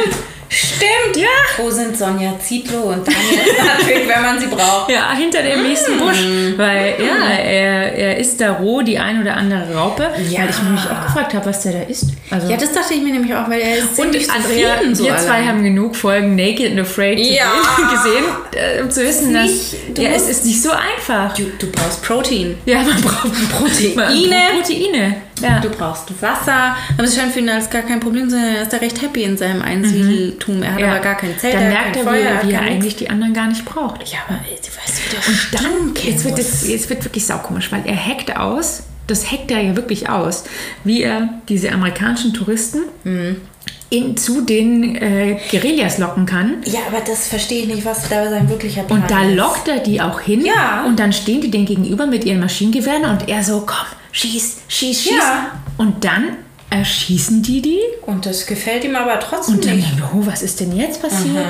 Stimmt. 0.53 1.15
Ja. 1.17 1.27
Wo 1.57 1.69
sind 1.71 1.97
Sonja 1.97 2.37
Zietlow 2.39 2.93
und 2.93 3.07
Daniel 3.07 3.67
Hartwig, 3.67 4.07
wenn 4.07 4.21
man 4.21 4.39
sie 4.39 4.45
braucht? 4.47 4.91
Ja, 4.91 5.15
hinter 5.15 5.41
dem 5.41 5.63
nächsten 5.63 5.97
Busch. 5.97 6.17
Weil, 6.57 6.95
ja, 6.99 7.29
er, 7.37 7.93
er 7.95 8.17
isst 8.17 8.39
da 8.39 8.53
roh 8.53 8.81
die 8.81 8.97
ein 8.99 9.19
oder 9.21 9.35
andere 9.35 9.73
Raupe. 9.73 10.03
Ja. 10.29 10.41
Weil 10.41 10.49
ich 10.49 10.61
mich 10.61 10.81
auch 10.81 11.05
gefragt 11.07 11.33
habe, 11.33 11.45
was 11.47 11.61
der 11.63 11.71
da 11.73 11.81
isst. 11.83 12.05
Also, 12.29 12.49
Ja, 12.49 12.57
das 12.57 12.71
dachte 12.71 12.93
ich 12.93 13.01
mir 13.01 13.13
nämlich 13.13 13.33
auch, 13.33 13.49
weil 13.49 13.61
er 13.61 13.77
ist 13.77 13.97
und 13.99 14.15
Andrea, 14.29 14.75
so 14.93 15.05
wir 15.05 15.17
zwei 15.17 15.43
haben 15.45 15.63
genug 15.63 15.95
Folgen 15.95 16.35
Naked 16.35 16.71
and 16.71 16.79
Afraid 16.79 17.19
Ja. 17.19 17.45
gesehen, 17.91 18.25
äh, 18.55 18.81
um 18.81 18.91
zu 18.91 19.01
wissen, 19.03 19.33
dass 19.33 19.75
ja, 19.97 20.09
es 20.11 20.29
ist 20.29 20.45
nicht 20.45 20.61
so 20.61 20.69
einfach. 20.71 21.33
Du, 21.35 21.43
du 21.57 21.71
brauchst 21.71 22.03
Protein. 22.03 22.57
Ja, 22.65 22.83
man 22.83 23.01
braucht 23.01 23.49
Proteine. 23.51 23.95
Man 23.95 24.29
braucht 24.29 24.67
Proteine. 24.67 25.15
Ja. 25.43 25.59
Du 25.59 25.69
brauchst 25.69 26.09
Wasser. 26.21 26.75
Aber 26.97 27.03
es 27.03 27.15
scheint 27.15 27.31
für 27.33 27.39
ihn 27.39 27.49
als 27.49 27.69
gar 27.69 27.81
kein 27.83 27.99
Problem 27.99 28.29
zu 28.29 28.35
sein. 28.35 28.55
Er 28.55 28.61
ist 28.63 28.73
da 28.73 28.77
recht 28.77 29.01
happy 29.01 29.23
in 29.23 29.37
seinem 29.37 29.61
Einsiedeltum. 29.61 30.63
Er 30.63 30.73
hat 30.73 30.79
Ja. 30.79 30.91
aber 30.91 30.99
gar 30.99 31.15
kein 31.15 31.37
Zelt, 31.37 31.53
Dann 31.53 31.63
er 31.63 31.69
merkt 31.69 31.95
er, 31.97 32.03
Feuer, 32.03 32.39
wie, 32.43 32.47
wie 32.49 32.53
er 32.53 32.61
eigentlich 32.61 32.95
die 32.95 33.09
anderen 33.09 33.33
gar 33.33 33.47
nicht 33.47 33.65
braucht. 33.65 34.01
Ja, 34.11 34.19
aber 34.27 34.39
du 34.39 34.51
weißt, 34.51 35.01
wie 35.05 35.09
der 35.15 35.27
Und 35.27 35.93
dann, 35.95 36.03
jetzt 36.03 36.25
wird, 36.25 36.39
es, 36.39 36.67
jetzt 36.67 36.89
wird 36.89 37.03
wirklich 37.03 37.25
saukomisch, 37.25 37.71
weil 37.71 37.83
er 37.85 37.95
hackt 37.95 38.35
aus, 38.35 38.83
das 39.07 39.29
hackt 39.31 39.51
er 39.51 39.59
ja 39.61 39.75
wirklich 39.75 40.09
aus, 40.09 40.45
wie 40.83 41.03
er 41.03 41.29
diese 41.49 41.71
amerikanischen 41.71 42.33
Touristen 42.33 42.79
Mhm. 43.03 43.41
in, 43.89 44.15
zu 44.17 44.41
den 44.41 44.95
äh, 44.95 45.37
Guerillas 45.51 45.97
locken 45.97 46.25
kann. 46.25 46.55
Ja, 46.65 46.79
aber 46.87 47.01
das 47.05 47.27
verstehe 47.27 47.63
ich 47.63 47.67
nicht, 47.67 47.85
was 47.85 48.07
da 48.09 48.29
sein 48.29 48.49
wirklicher 48.49 48.83
Plan 48.83 49.01
Und 49.01 49.11
da 49.11 49.23
ist. 49.23 49.35
lockt 49.35 49.67
er 49.67 49.79
die 49.79 50.01
auch 50.01 50.19
hin. 50.21 50.45
Ja. 50.45 50.85
Und 50.87 50.99
dann 50.99 51.11
stehen 51.13 51.41
die 51.41 51.51
denen 51.51 51.65
gegenüber 51.65 52.05
mit 52.05 52.23
ihren 52.23 52.39
Maschinengewehren 52.39 53.03
und 53.05 53.27
er 53.29 53.43
so, 53.43 53.63
komm, 53.65 53.85
schieß, 54.13 54.61
schieß, 54.69 55.01
schieß. 55.03 55.11
Ja. 55.11 55.51
Und 55.77 56.05
dann 56.05 56.37
erschießen 56.69 57.43
die 57.43 57.61
die. 57.61 57.79
Und 58.05 58.25
das 58.25 58.45
gefällt 58.45 58.83
ihm 58.85 58.95
aber 58.95 59.19
trotzdem 59.19 59.55
Und 59.55 59.65
dann, 59.65 59.75
nicht. 59.75 59.91
oh, 60.13 60.25
was 60.25 60.41
ist 60.41 60.59
denn 60.59 60.75
jetzt 60.75 61.01
passiert? 61.01 61.45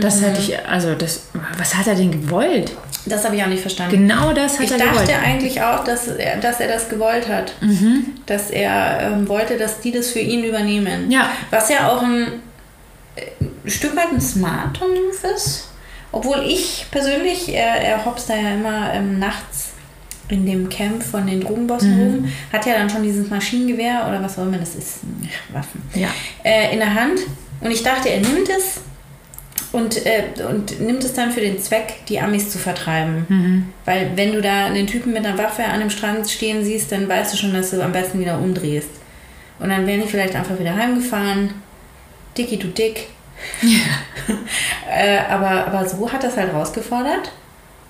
Das 0.00 0.22
hatte 0.22 0.40
ich, 0.40 0.58
also 0.66 0.94
das, 0.94 1.22
was 1.58 1.74
hat 1.74 1.86
er 1.86 1.94
denn 1.94 2.12
gewollt? 2.12 2.72
Das 3.06 3.24
habe 3.24 3.34
ich 3.34 3.42
auch 3.42 3.46
nicht 3.48 3.62
verstanden. 3.62 3.92
Genau 3.92 4.32
das 4.32 4.58
hat 4.58 4.66
Ich 4.66 4.72
er 4.72 4.78
dachte 4.78 4.90
gewollt. 4.90 5.10
eigentlich 5.24 5.60
auch, 5.62 5.82
dass 5.84 6.06
er, 6.06 6.36
dass 6.36 6.60
er 6.60 6.68
das 6.68 6.88
gewollt 6.88 7.26
hat. 7.28 7.54
Dass 8.26 8.50
er 8.50 9.00
ähm, 9.14 9.26
wollte, 9.28 9.56
dass 9.56 9.80
die 9.80 9.90
das 9.90 10.10
für 10.10 10.18
ihn 10.20 10.44
übernehmen. 10.44 11.10
Ja. 11.10 11.30
Was 11.50 11.70
ja 11.70 11.88
auch 11.90 12.02
ein, 12.02 12.40
äh, 13.16 13.68
Stück 13.70 13.96
weit 13.96 14.12
ein 14.12 14.20
smarter 14.20 14.86
Move 14.86 15.34
ist. 15.34 15.68
Obwohl 16.12 16.44
ich 16.46 16.86
persönlich, 16.90 17.48
er, 17.54 17.76
er 17.82 18.04
hopst 18.04 18.28
da 18.28 18.34
ja 18.36 18.50
immer 18.54 18.92
ähm, 18.92 19.18
nachts 19.18 19.69
in 20.32 20.46
dem 20.46 20.68
Camp 20.68 21.02
von 21.02 21.26
den 21.26 21.40
Drogenbossen 21.40 21.94
Mhm. 21.96 22.00
rum, 22.02 22.32
hat 22.52 22.66
ja 22.66 22.74
dann 22.74 22.88
schon 22.90 23.02
dieses 23.02 23.28
Maschinengewehr 23.30 24.06
oder 24.08 24.22
was 24.22 24.38
auch 24.38 24.42
immer 24.44 24.58
das 24.58 24.74
ist, 24.74 25.00
Waffen, 25.52 25.82
Ja. 25.94 26.08
äh, 26.44 26.72
in 26.72 26.78
der 26.78 26.94
Hand. 26.94 27.20
Und 27.60 27.70
ich 27.70 27.82
dachte, 27.82 28.08
er 28.08 28.20
nimmt 28.20 28.48
es 28.48 28.80
und, 29.72 30.04
äh, 30.06 30.24
und 30.48 30.80
nimmt 30.80 31.04
es 31.04 31.12
dann 31.12 31.30
für 31.30 31.40
den 31.40 31.58
Zweck, 31.60 32.04
die 32.08 32.18
Amis 32.20 32.50
zu 32.50 32.58
vertreiben. 32.58 33.26
Mhm. 33.28 33.66
Weil 33.84 34.10
wenn 34.16 34.32
du 34.32 34.40
da 34.40 34.66
einen 34.66 34.86
Typen 34.86 35.12
mit 35.12 35.24
einer 35.24 35.38
Waffe 35.38 35.64
an 35.64 35.80
dem 35.80 35.90
Strand 35.90 36.28
stehen 36.28 36.64
siehst, 36.64 36.90
dann 36.90 37.08
weißt 37.08 37.32
du 37.32 37.36
schon, 37.36 37.52
dass 37.52 37.70
du 37.70 37.80
am 37.82 37.92
besten 37.92 38.18
wieder 38.18 38.38
umdrehst. 38.38 38.88
Und 39.58 39.68
dann 39.68 39.86
wären 39.86 40.00
die 40.02 40.08
vielleicht 40.08 40.34
einfach 40.34 40.58
wieder 40.58 40.74
heimgefahren. 40.74 41.50
Dicky 42.36 42.56
du 42.56 42.68
dick. 42.68 43.08
äh, 44.90 45.18
aber, 45.28 45.66
aber 45.66 45.88
so 45.88 46.10
hat 46.12 46.24
das 46.24 46.36
halt 46.36 46.52
rausgefordert, 46.52 47.30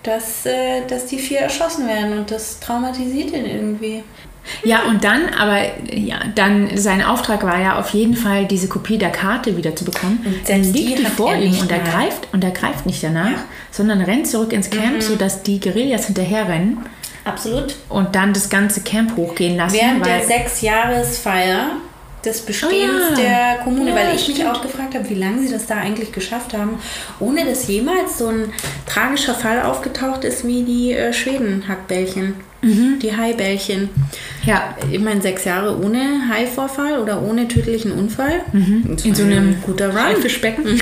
dass, 0.03 0.47
äh, 0.47 0.87
dass 0.89 1.07
die 1.07 1.19
vier 1.19 1.41
erschossen 1.41 1.87
werden 1.87 2.19
und 2.19 2.31
das 2.31 2.59
traumatisiert 2.61 3.33
ihn 3.33 3.45
irgendwie. 3.47 4.03
Ja, 4.65 4.85
und 4.89 5.05
dann, 5.05 5.29
aber 5.39 5.59
ja, 5.95 6.17
dann 6.35 6.77
sein 6.77 7.03
Auftrag 7.05 7.45
war 7.45 7.61
ja 7.61 7.79
auf 7.79 7.91
jeden 7.91 8.17
Fall, 8.17 8.47
diese 8.47 8.69
Kopie 8.69 8.97
der 8.97 9.11
Karte 9.11 9.57
wieder 9.57 9.77
zu 9.77 9.85
bekommen. 9.85 10.23
Und 10.25 10.49
dann 10.49 10.63
die 10.63 10.71
liegt 10.73 10.99
die 10.99 11.05
hat 11.07 11.13
vor 11.13 11.35
ihm 11.35 11.59
und 11.59 11.71
er 11.71 11.81
greift 11.81 12.29
und 12.33 12.43
er 12.43 12.51
greift 12.51 12.87
nicht 12.87 13.03
danach, 13.03 13.27
Ja. 13.31 13.37
Mhm. 13.37 13.43
sondern 13.71 14.01
rennt 14.01 14.27
zurück 14.27 14.53
ins 14.55 14.71
Camp, 14.71 15.03
sodass 15.03 15.43
die 15.43 15.61
Guerillas 15.61 16.07
hinterherrennen 16.07 16.79
Absolut. 17.25 17.77
und 17.91 18.15
dann 18.15 18.33
das 18.33 18.49
ganze 18.49 18.81
Camp 18.81 19.15
hochgehen 19.17 19.57
lassen. 19.59 19.77
Während 19.79 20.07
der 20.07 20.25
Sechsjahresfeier 20.25 21.73
des 22.25 22.41
Bestehens 22.43 22.73
Oh 23.17 23.21
ja. 23.21 23.55
der 23.57 23.65
Kommune, 23.65 23.91
Ja, 23.91 23.97
weil 23.97 24.15
ich 24.15 24.27
mich 24.29 24.37
stimmt. 24.39 24.51
auch 24.55 24.63
gefragt 24.63 24.95
habe, 24.95 25.09
wie 25.09 25.15
lange 25.15 25.41
sie 25.47 25.53
das 25.53 25.67
da 25.67 25.77
eigentlich 25.77 26.13
geschafft 26.13 26.53
haben, 26.57 26.79
ohne 27.19 27.45
dass 27.45 27.67
jemals 27.67 28.19
so 28.19 28.29
ein 28.29 28.53
tragischer 28.87 29.35
Fall 29.35 29.63
aufgetaucht 29.63 30.25
ist 30.25 30.47
wie 30.47 30.63
die 30.63 30.93
äh, 30.93 31.13
Schweden-Hackbällchen, 31.13 32.35
Mhm. 32.63 32.99
die 33.01 33.17
Haibällchen. 33.17 33.89
ja, 34.45 34.75
Ich 34.91 35.01
meine, 35.01 35.23
sechs 35.23 35.45
Jahre 35.45 35.79
ohne 35.83 36.29
Haivorfall 36.31 36.99
oder 36.99 37.23
ohne 37.23 37.49
tödlichen 37.49 37.93
Unfall. 37.93 38.41
Mhm. 38.53 38.97
in 39.05 39.15
so 39.15 39.23
einem 39.23 39.49
ein 39.51 39.63
guter 39.63 39.89
Run. 39.89 39.97
Haifischbecken. 39.99 40.67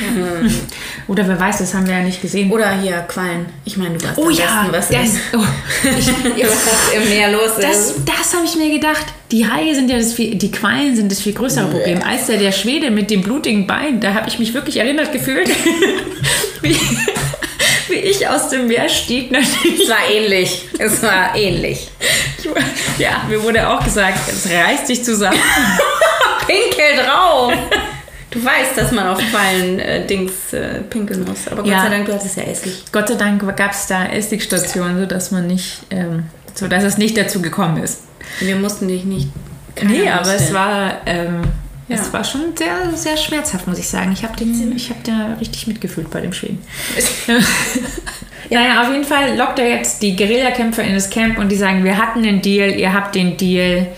Oder 1.09 1.26
wer 1.26 1.41
weiß, 1.41 1.59
das 1.59 1.72
haben 1.74 1.87
wir 1.87 1.95
ja 1.95 2.03
nicht 2.03 2.20
gesehen. 2.20 2.51
Oder 2.51 2.70
hier 2.81 2.99
Quallen. 3.09 3.47
Ich 3.64 3.76
meine, 3.76 3.97
du 3.97 4.05
weißt 4.05 4.18
oh 4.18 4.29
ja, 4.29 4.66
besten, 4.70 4.72
was, 4.72 4.89
das, 4.89 5.07
ist, 5.14 5.18
oh, 5.35 5.39
ich, 6.37 6.45
was 6.45 6.93
im 7.03 7.09
Meer 7.09 7.33
los 7.33 7.53
Das, 7.61 7.91
ist. 7.91 8.01
das 8.05 8.35
habe 8.35 8.45
ich 8.45 8.57
mir 8.57 8.70
gedacht. 8.70 9.07
Die 9.33 9.47
Haie 9.47 9.74
sind 9.74 9.89
ja 9.91 9.97
das 9.99 10.12
viel, 10.12 10.35
die 10.35 10.51
Quallen 10.51 10.95
sind 10.97 11.11
das 11.11 11.20
viel 11.20 11.33
größere 11.33 11.68
Problem. 11.68 12.01
Als 12.03 12.26
der, 12.26 12.39
der 12.39 12.53
Schwede 12.53 12.91
mit 12.91 13.11
dem 13.11 13.22
blutigen 13.22 13.66
Bein, 13.66 14.01
da 14.01 14.12
habe 14.14 14.29
ich 14.29 14.39
mich 14.39 14.53
wirklich 14.55 14.76
erinnert 14.79 15.12
gefühlt, 15.12 15.49
wie, 17.91 17.95
ich 17.97 18.26
aus 18.28 18.49
dem 18.51 18.66
Meer 18.68 18.89
stieg. 18.89 19.30
Natürlich. 19.32 19.80
Es 19.80 19.89
war 19.91 20.09
ähnlich. 20.11 20.62
Es 20.78 21.03
war 21.03 21.34
ähnlich. 21.36 21.91
Ja, 22.99 23.22
mir 23.28 23.43
wurde 23.43 23.68
auch 23.68 23.82
gesagt, 23.84 24.18
es 24.28 24.51
reißt 24.51 24.89
dich 24.89 25.05
zusammen. 25.05 25.39
Pinkel 26.47 27.05
drauf. 27.05 27.53
Du 28.30 28.45
weißt, 28.45 28.76
dass 28.76 28.93
man 28.93 29.09
auf 29.09 29.18
Quallen 29.30 29.78
äh, 29.80 30.07
Dings 30.07 30.53
äh, 30.53 30.80
pinkeln 30.82 31.24
muss. 31.24 31.47
Aber 31.51 31.62
Gott 31.62 31.72
Ja. 31.72 31.82
sei 31.84 31.89
Dank, 31.91 32.07
du 32.07 32.12
hattest 32.14 32.36
ja 32.36 32.43
Essig. 32.45 32.72
Gott 32.93 33.09
sei 33.09 33.14
Dank 33.14 33.57
gab 33.57 33.72
es 33.72 33.86
da 33.86 34.07
Essigstationen, 34.07 35.01
sodass 35.01 35.30
man 35.30 35.47
nicht, 35.47 35.78
ähm, 35.91 36.24
sodass 36.55 36.84
es 36.84 36.99
nicht 36.99 37.16
dazu 37.16 37.41
gekommen 37.41 37.82
ist. 37.82 38.03
Wir 38.41 38.57
mussten 38.57 38.89
dich 38.89 39.05
nicht. 39.05 39.28
Nee, 39.82 40.09
aber 40.11 40.34
es 40.34 40.53
war, 40.53 41.01
ähm, 41.07 41.43
Ja. 41.89 41.97
es 41.97 42.12
war 42.12 42.22
schon 42.22 42.57
sehr, 42.57 42.95
sehr 42.95 43.16
schmerzhaft, 43.16 43.66
muss 43.66 43.78
ich 43.78 43.89
sagen. 43.89 44.12
Ich 44.12 44.22
habe 44.22 44.34
ich 44.45 44.91
hab 44.91 45.03
da 45.05 45.36
richtig 45.41 45.66
mitgefühlt 45.66 46.11
bei 46.11 46.20
dem 46.20 46.32
Schweden. 46.32 46.62
Naja, 48.51 48.80
auf 48.82 48.91
jeden 48.91 49.05
Fall 49.05 49.36
lockt 49.36 49.59
er 49.59 49.68
jetzt 49.68 50.01
die 50.01 50.16
Guerillakämpfer 50.16 50.82
in 50.82 50.95
das 50.95 51.11
Camp 51.11 51.39
und 51.39 51.51
die 51.51 51.57
sagen, 51.57 51.84
wir 51.84 51.99
hatten 51.99 52.22
den 52.22 52.41
Deal, 52.41 52.70
ihr 52.70 52.95
habt 52.95 53.14
den 53.14 53.36
Deal 53.36 53.89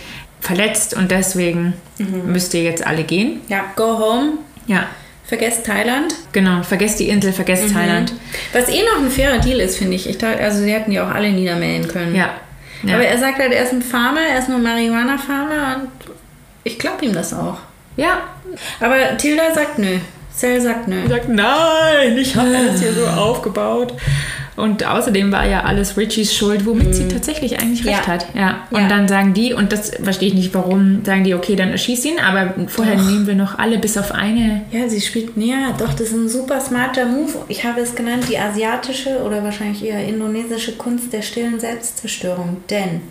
verletzt 0.40 0.94
und 0.94 1.10
deswegen 1.12 1.74
müsst 1.98 2.52
ihr 2.54 2.64
jetzt 2.64 2.84
alle 2.84 3.04
gehen. 3.04 3.42
Ja, 3.48 3.64
go 3.76 3.96
home. 3.98 4.32
Ja, 4.66 4.86
Vergesst 5.30 5.64
Thailand. 5.64 6.12
genau. 6.32 6.64
Vergesst 6.64 6.98
die 6.98 7.08
Insel, 7.08 7.32
vergesst 7.32 7.72
Thailand. 7.72 8.12
Was 8.52 8.68
eh 8.68 8.82
noch 8.82 9.00
ein 9.00 9.10
fairer 9.12 9.38
Deal 9.38 9.60
ist, 9.60 9.78
finde 9.78 9.94
ich. 9.94 10.08
ich 10.08 10.18
dachte, 10.18 10.42
also 10.42 10.60
sie 10.60 10.72
hätten 10.72 10.90
die 10.90 10.98
auch 10.98 11.08
alle 11.08 11.30
niedermähen 11.30 11.86
können. 11.86 12.16
Ja. 12.16 12.30
ja. 12.82 12.94
Aber 12.96 13.04
er 13.04 13.16
sagt 13.16 13.38
halt, 13.38 13.52
er 13.52 13.62
ist 13.62 13.72
ein 13.72 13.80
Farmer, 13.80 14.22
er 14.28 14.40
ist 14.40 14.48
nur 14.48 14.58
Marihuana-Farmer 14.58 15.76
und 15.76 15.88
ich 16.64 16.80
glaube 16.80 17.04
ihm 17.04 17.12
das 17.12 17.32
auch. 17.32 17.58
Ja, 17.96 18.18
Aber 18.80 19.16
Tilda 19.16 19.54
sagt 19.54 19.78
nö. 19.78 19.98
Cell 20.34 20.60
sagt 20.60 20.88
nö. 20.88 21.06
sagt, 21.08 21.28
nein, 21.28 22.16
ich 22.16 22.34
habe 22.36 22.48
das 22.52 22.80
hier 22.80 22.92
so 22.94 23.06
aufgebaut. 23.06 23.94
Und 24.56 24.84
außerdem 24.86 25.32
war 25.32 25.46
ja 25.46 25.62
alles 25.64 25.96
Richies 25.96 26.34
Schuld, 26.34 26.66
womit 26.66 26.94
sie 26.94 27.08
tatsächlich 27.08 27.60
eigentlich 27.60 27.84
recht 27.86 27.98
Mhm. 27.98 28.02
Ja. 28.02 28.06
hat. 28.06 28.26
Ja. 28.34 28.58
Und 28.70 28.82
Ja. 28.82 28.88
dann 28.88 29.08
sagen 29.08 29.32
die, 29.34 29.54
und 29.54 29.72
das 29.72 29.90
verstehe 30.02 30.28
ich 30.28 30.34
nicht, 30.34 30.54
warum, 30.54 31.04
sagen 31.04 31.24
die, 31.24 31.34
okay, 31.34 31.56
dann 31.56 31.70
erschieß 31.70 32.04
ihn, 32.06 32.18
aber 32.20 32.54
vorher 32.68 32.96
Doch. 32.96 33.04
nehmen 33.06 33.26
wir 33.26 33.34
noch 33.34 33.58
alle 33.58 33.78
bis 33.78 33.96
auf 33.98 34.12
eine. 34.12 34.62
Ja, 34.70 34.88
sie 34.88 35.00
spielt, 35.00 35.30
ja, 35.36 35.72
doch, 35.78 35.90
das 35.92 36.08
ist 36.08 36.12
ein 36.14 36.28
super 36.28 36.60
smarter 36.60 37.06
Move. 37.06 37.32
Ich 37.48 37.64
habe 37.64 37.80
es 37.80 37.94
genannt, 37.94 38.24
die 38.28 38.38
asiatische 38.38 39.22
oder 39.22 39.42
wahrscheinlich 39.44 39.84
eher 39.84 40.06
indonesische 40.06 40.72
Kunst 40.76 41.12
der 41.12 41.22
stillen 41.22 41.58
Selbstzerstörung. 41.60 42.58
Denn 42.70 43.02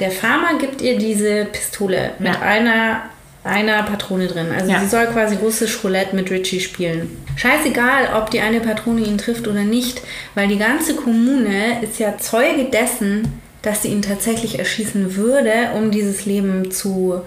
der 0.00 0.10
Farmer 0.10 0.58
gibt 0.60 0.80
ihr 0.80 0.96
diese 0.98 1.44
Pistole 1.46 2.12
mit 2.18 2.34
Ja. 2.34 2.40
einer, 2.40 3.00
einer 3.48 3.82
Patrone 3.82 4.26
drin. 4.26 4.46
Also 4.56 4.70
Ja. 4.70 4.80
sie 4.80 4.86
soll 4.86 5.06
quasi 5.06 5.36
russisch 5.36 5.82
Roulette 5.82 6.14
mit 6.14 6.30
Richie 6.30 6.60
spielen. 6.60 7.10
Scheißegal, 7.36 8.10
ob 8.16 8.30
die 8.30 8.40
eine 8.40 8.60
Patrone 8.60 9.00
ihn 9.00 9.18
trifft 9.18 9.48
oder 9.48 9.64
nicht, 9.64 10.02
weil 10.34 10.48
die 10.48 10.58
ganze 10.58 10.94
Kommune 10.94 11.82
ist 11.82 11.98
ja 11.98 12.18
Zeuge 12.18 12.64
dessen, 12.64 13.40
dass 13.62 13.82
sie 13.82 13.88
ihn 13.88 14.02
tatsächlich 14.02 14.58
erschießen 14.58 15.16
würde, 15.16 15.52
um 15.76 15.90
dieses 15.90 16.26
Leben 16.26 16.70
zu 16.70 17.22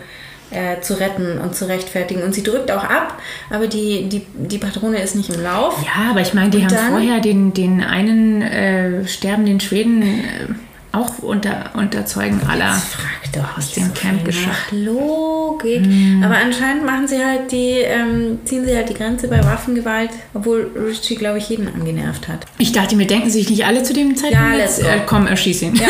äh, 0.51 0.81
zu 0.81 0.99
retten 0.99 1.37
und 1.39 1.55
zu 1.55 1.67
rechtfertigen. 1.67 2.23
Und 2.23 2.35
sie 2.35 2.43
drückt 2.43 2.71
auch 2.71 2.83
ab, 2.83 3.17
aber 3.49 3.67
die, 3.67 4.09
die, 4.09 4.25
die 4.35 4.57
Patrone 4.57 5.01
ist 5.01 5.15
nicht 5.15 5.33
im 5.33 5.41
Lauf. 5.41 5.81
Ja, 5.81 6.11
aber 6.11 6.19
ich 6.19 6.33
meine, 6.33 6.49
die 6.49 6.57
Und 6.57 6.75
haben 6.75 6.89
vorher 6.89 7.21
den, 7.21 7.53
den 7.53 7.81
einen 7.81 8.41
äh, 8.41 9.07
sterbenden 9.07 9.61
Schweden 9.61 10.01
äh, 10.01 10.53
auch 10.91 11.19
unter, 11.19 11.71
unter 11.73 12.05
Zeugen 12.05 12.41
aller. 12.47 12.73
Frag 12.73 13.31
doch 13.33 13.57
aus 13.57 13.71
dem 13.73 13.87
so 13.87 13.93
Camp 13.93 14.25
geschafft. 14.25 14.71
Logik. 14.71 15.85
Hm. 15.85 16.21
Aber 16.23 16.35
anscheinend 16.35 16.85
machen 16.85 17.07
sie 17.07 17.23
halt 17.23 17.51
die, 17.51 17.79
ähm, 17.79 18.39
ziehen 18.43 18.65
sie 18.65 18.75
halt 18.75 18.89
die 18.89 18.93
Grenze 18.93 19.27
bei 19.27 19.43
Waffengewalt, 19.43 20.09
obwohl 20.33 20.71
Richie, 20.75 21.15
glaube 21.15 21.37
ich, 21.37 21.49
jeden 21.49 21.67
angenervt 21.67 22.27
hat. 22.27 22.45
Ich 22.57 22.71
dachte 22.71 22.95
mir, 22.95 23.07
denken 23.07 23.29
sich 23.29 23.49
nicht 23.49 23.65
alle 23.65 23.83
zu 23.83 23.93
dem 23.93 24.15
Zeitpunkt 24.15 24.51
Ja, 24.51 24.55
let's 24.55 24.81
go. 24.81 24.87
äh, 24.87 25.01
komm, 25.05 25.27
erschieß 25.27 25.61
ihn. 25.61 25.75
Ja, 25.75 25.87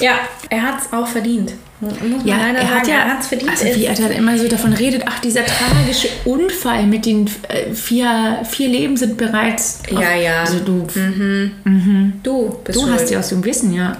ja 0.00 0.12
er 0.50 0.62
hat 0.62 0.80
es 0.80 0.92
auch 0.92 1.06
verdient. 1.06 1.52
Ja, 2.24 2.36
er 2.38 2.74
hat 2.74 2.88
ja, 2.88 3.18
also 3.18 3.36
wie 3.76 3.84
er 3.84 3.94
da 3.94 4.08
immer 4.08 4.36
so 4.36 4.48
davon 4.48 4.72
redet, 4.72 5.02
ach, 5.06 5.20
dieser 5.20 5.44
tragische 5.46 6.08
Unfall 6.24 6.86
mit 6.86 7.06
den 7.06 7.30
äh, 7.48 7.72
vier, 7.72 8.40
vier 8.48 8.68
Leben 8.68 8.96
sind 8.96 9.16
bereits. 9.16 9.82
Ja, 9.90 10.14
ja. 10.16 10.40
Also 10.40 10.58
du, 10.58 10.86
du 12.22 12.58
bist 12.64 12.78
du 12.78 12.90
hast 12.90 13.10
die 13.10 13.16
aus 13.16 13.28
dem 13.28 13.44
Wissen, 13.44 13.72
ja. 13.72 13.96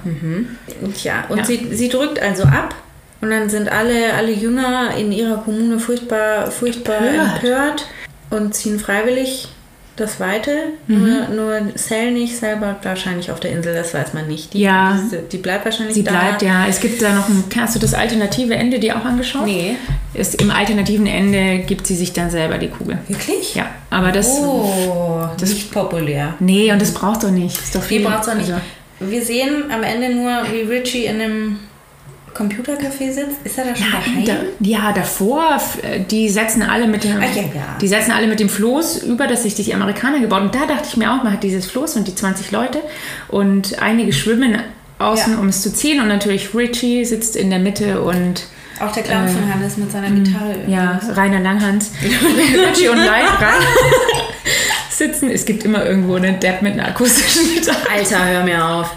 Ja, 1.04 1.24
und 1.28 1.38
Ja. 1.38 1.44
Sie, 1.44 1.68
sie 1.70 1.88
drückt 1.88 2.20
also 2.20 2.42
ab 2.44 2.74
und 3.20 3.30
dann 3.30 3.48
sind 3.48 3.68
alle, 3.70 4.12
alle 4.14 4.32
Jünger 4.32 4.96
in 4.96 5.12
ihrer 5.12 5.38
Kommune 5.38 5.78
furchtbar, 5.78 6.50
furchtbar 6.50 6.98
Empört. 6.98 7.42
empört 7.42 7.86
und 8.30 8.54
ziehen 8.54 8.80
freiwillig 8.80 9.48
das 10.00 10.20
Weite. 10.20 10.50
Mhm. 10.86 10.98
Nur, 10.98 11.28
nur 11.60 11.74
Cell 11.76 12.12
nicht, 12.12 12.40
bleibt 12.40 12.84
wahrscheinlich 12.84 13.30
auf 13.30 13.40
der 13.40 13.52
Insel, 13.52 13.74
das 13.74 13.92
weiß 13.94 14.14
man 14.14 14.26
nicht. 14.28 14.54
Die, 14.54 14.60
Ja. 14.60 14.98
Die, 15.12 15.16
die 15.32 15.36
bleibt 15.38 15.64
wahrscheinlich 15.64 15.94
Sie 15.94 16.04
da. 16.04 16.10
bleibt, 16.12 16.42
ja. 16.42 16.66
Es 16.68 16.80
gibt 16.80 17.00
da 17.02 17.12
noch 17.12 17.28
ein, 17.28 17.44
hast 17.58 17.74
du 17.74 17.78
das 17.78 17.94
alternative 17.94 18.54
Ende 18.54 18.78
dir 18.78 18.96
auch 18.96 19.04
angeschaut? 19.04 19.44
Nee. 19.46 19.76
Ist, 20.14 20.40
Im 20.40 20.50
alternativen 20.50 21.06
Ende 21.06 21.58
gibt 21.66 21.86
sie 21.86 21.94
sich 21.96 22.12
dann 22.12 22.30
selber 22.30 22.58
die 22.58 22.68
Kugel. 22.68 22.98
Wirklich? 23.08 23.54
Ja, 23.54 23.66
aber 23.90 24.10
das. 24.12 24.28
Oh, 24.28 25.26
nicht 25.40 25.70
populär. 25.70 26.34
Nee, 26.40 26.72
und 26.72 26.80
das 26.80 26.92
braucht 26.94 27.22
doch 27.24 27.30
nicht. 27.30 27.56
Ist 27.58 27.74
doch 27.74 27.82
Die 27.82 27.98
viel. 27.98 28.04
braucht 28.04 28.22
es 28.22 28.28
auch 28.28 28.34
nicht. 28.34 28.50
Also, 28.50 28.62
Wir 29.00 29.22
sehen 29.24 29.70
am 29.70 29.82
Ende 29.82 30.14
nur, 30.14 30.30
wie 30.52 30.62
Richie 30.62 31.04
in 31.06 31.20
einem 31.20 31.58
Computercafé 32.34 33.12
sitzt. 33.12 33.36
Ist 33.44 33.58
er 33.58 33.64
da 33.64 33.76
schon 33.76 33.90
daheim? 33.90 34.24
da, 34.24 34.34
ja, 34.60 34.92
davor, 34.92 35.60
äh, 35.82 36.00
die 36.00 36.28
setzen 36.28 36.62
alle 36.62 36.86
mit 36.86 37.04
dem, 37.04 37.16
Ah, 37.16 37.24
ja, 37.34 37.42
die 37.80 37.88
setzen 37.88 38.12
alle 38.12 38.26
mit 38.26 38.40
dem 38.40 38.48
Floß 38.48 39.02
über, 39.04 39.26
das 39.26 39.42
sich 39.42 39.54
die 39.54 39.74
Amerikaner 39.74 40.20
gebaut. 40.20 40.42
Und 40.42 40.54
da 40.54 40.66
dachte 40.66 40.88
ich 40.88 40.96
mir 40.96 41.12
auch, 41.12 41.22
man 41.22 41.32
hat 41.32 41.42
dieses 41.42 41.66
Floß 41.66 41.96
und 41.96 42.06
die 42.08 42.14
20 42.14 42.50
Leute 42.50 42.80
und 43.28 43.80
einige 43.82 44.12
schwimmen 44.12 44.58
außen, 44.98 45.34
Ja. 45.34 45.38
um 45.38 45.48
es 45.48 45.62
zu 45.62 45.72
ziehen. 45.72 46.00
Und 46.00 46.08
natürlich 46.08 46.54
Richie 46.54 47.04
sitzt 47.04 47.36
in 47.36 47.50
der 47.50 47.58
Mitte 47.58 48.00
und 48.02 48.44
Auch 48.80 48.92
der 48.92 49.02
Clown 49.02 49.28
von 49.28 49.52
Hannes 49.52 49.76
mit 49.76 49.90
seiner 49.90 50.10
Gitarre. 50.10 50.54
Äh, 50.66 50.70
ja, 50.70 51.00
Rainer 51.14 51.40
Langhans. 51.40 51.90
Richie 52.02 52.88
und 52.88 52.98
rein 52.98 53.24
sitzen. 54.98 55.30
Es 55.30 55.44
gibt 55.44 55.64
immer 55.64 55.84
irgendwo 55.86 56.16
einen 56.16 56.38
Depp 56.40 56.62
mit 56.62 56.74
einer 56.74 56.88
akustischen 56.88 57.54
Gitarre. 57.54 57.78
Alter, 57.94 58.26
hör 58.26 58.42
mir 58.44 58.64
auf. 58.64 58.90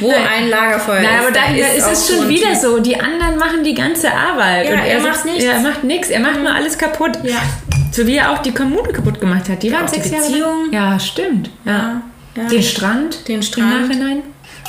Wo 0.00 0.08
Nein. 0.10 0.20
ein 0.36 0.48
Lagerfeuer 0.50 1.00
Nein, 1.00 1.14
ist, 1.18 1.20
aber 1.22 1.30
da 1.32 1.44
ist, 1.54 1.84
auch 1.84 1.90
es 1.92 2.06
so 2.06 2.14
schon 2.14 2.24
ein 2.24 2.28
wieder 2.30 2.54
so. 2.54 2.78
Die 2.78 2.98
anderen 3.00 3.38
machen 3.38 3.64
die 3.64 3.74
ganze 3.74 4.12
Arbeit. 4.12 4.66
Ja, 4.66 4.72
und 4.74 4.78
er 4.80 5.00
sitzt- 5.00 5.08
macht 5.08 5.24
nichts. 5.24 5.44
Ja, 5.44 5.52
er 5.52 5.60
macht 5.60 5.84
nichts. 5.84 6.10
Er 6.10 6.20
macht 6.20 6.38
nur 6.42 6.54
alles 6.54 6.78
kaputt. 6.78 7.18
Ja. 7.24 7.42
So 7.90 8.06
wie 8.06 8.16
er 8.16 8.30
auch 8.32 8.38
die 8.38 8.52
Kommune 8.52 8.88
kaputt 8.92 9.18
gemacht 9.20 9.48
hat. 9.48 9.62
Die 9.62 9.72
waren 9.72 9.86
auch 9.86 9.90
die 9.90 10.00
sechs 10.00 10.28
Jahre. 10.30 10.52
Ja, 10.70 11.00
stimmt. 11.00 11.50
Ja. 11.64 11.72
Ja, 12.36 12.42
ja. 12.42 12.48
Den 12.48 12.62
Strand. 12.62 13.26
Den 13.28 13.42
Strand. 13.42 13.72
Im 13.72 13.88
Nachhinein. 13.88 14.22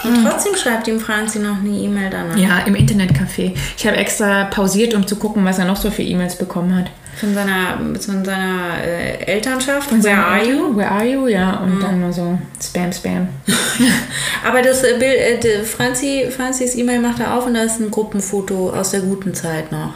Und 0.04 0.24
trotzdem 0.24 0.56
schreibt 0.56 0.88
ihm 0.88 1.00
Franzi 1.00 1.40
noch 1.40 1.58
eine 1.60 1.70
E-Mail 1.76 2.10
danach. 2.12 2.38
Ja, 2.38 2.60
im 2.68 2.76
Internetcafé. 2.76 3.54
Ich 3.78 3.86
habe 3.88 3.98
extra 3.98 4.46
pausiert, 4.46 4.94
um 4.94 5.08
zu 5.08 5.16
gucken, 5.18 5.44
was 5.44 5.58
er 5.58 5.66
noch 5.66 5.76
so 5.76 5.90
für 5.90 6.04
E-Mails 6.04 6.38
bekommen 6.38 6.76
hat. 6.76 6.86
Von 7.20 7.34
seiner, 7.34 7.80
von 8.00 8.24
seiner 8.24 8.84
äh, 8.84 9.24
Elternschaft. 9.26 9.90
Von 9.90 10.04
Where 10.04 10.24
are 10.24 10.46
you? 10.46 10.76
Where 10.76 10.92
are 10.92 11.06
you? 11.06 11.28
Ja, 11.28 11.58
und 11.58 11.82
dann 11.82 12.00
nur 12.00 12.14
so 12.14 12.38
Spam, 12.62 12.94
Spam. 12.94 13.28
Aber 14.48 14.62
das 14.62 14.84
äh, 14.84 14.98
Bild, 15.00 15.18
äh, 15.18 15.40
die 15.40 15.66
Franzi, 15.66 16.28
Franzis 16.30 16.76
E-Mail 16.76 17.00
macht 17.00 17.20
er 17.20 17.36
auf 17.36 17.48
und 17.48 17.56
da 17.56 17.64
ist 17.64 17.80
ein 17.80 17.90
Gruppenfoto 17.90 18.70
aus 18.70 18.92
der 18.92 19.02
guten 19.02 19.34
Zeit 19.34 19.72
noch. 19.72 19.94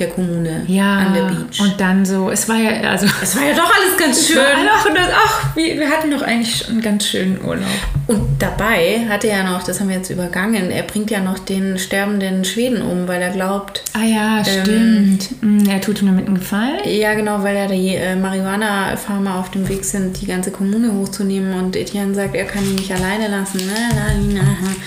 Der 0.00 0.08
Kommune. 0.08 0.64
Ja, 0.66 0.96
An 0.96 1.14
der 1.14 1.22
Beach. 1.24 1.60
und 1.60 1.78
dann 1.78 2.06
so, 2.06 2.30
es 2.30 2.48
war 2.48 2.56
ja, 2.56 2.88
also... 2.90 3.06
es 3.22 3.36
war 3.36 3.44
ja 3.44 3.54
doch 3.54 3.70
alles 3.70 3.98
ganz 3.98 4.26
schön. 4.26 4.38
Ach, 4.72 4.86
ach 5.14 5.56
wir, 5.56 5.78
wir 5.78 5.90
hatten 5.90 6.10
doch 6.10 6.22
eigentlich 6.22 6.66
einen 6.70 6.80
ganz 6.80 7.06
schönen 7.06 7.38
Urlaub. 7.44 7.66
Und 8.06 8.40
dabei 8.40 9.06
hat 9.10 9.24
er 9.24 9.36
ja 9.38 9.42
noch, 9.44 9.62
das 9.62 9.78
haben 9.78 9.90
wir 9.90 9.96
jetzt 9.96 10.08
übergangen, 10.08 10.70
er 10.70 10.84
bringt 10.84 11.10
ja 11.10 11.20
noch 11.20 11.38
den 11.38 11.78
sterbenden 11.78 12.46
Schweden 12.46 12.80
um, 12.80 13.06
weil 13.06 13.20
er 13.20 13.28
glaubt, 13.28 13.84
Ah 13.92 14.04
ja, 14.04 14.42
stimmt. 14.42 15.28
Mm, 15.42 15.68
er 15.68 15.82
tut 15.82 16.00
ihm 16.00 16.06
damit 16.06 16.26
einen 16.26 16.38
Gefallen. 16.38 16.80
Ja, 16.86 17.12
genau, 17.12 17.42
weil 17.42 17.54
ja 17.56 17.66
die 17.66 17.94
äh, 17.94 18.16
Marihuana-Farmer 18.16 19.34
auf 19.36 19.50
dem 19.50 19.68
Weg 19.68 19.84
sind, 19.84 20.18
die 20.20 20.26
ganze 20.26 20.50
Kommune 20.50 20.94
hochzunehmen 20.94 21.52
und 21.52 21.76
Etienne 21.76 22.14
sagt, 22.14 22.34
er 22.34 22.46
kann 22.46 22.64
ihn 22.64 22.76
nicht 22.76 22.90
alleine 22.90 23.28
lassen. 23.28 23.60
Na, 23.66 23.94
na, 23.94 24.44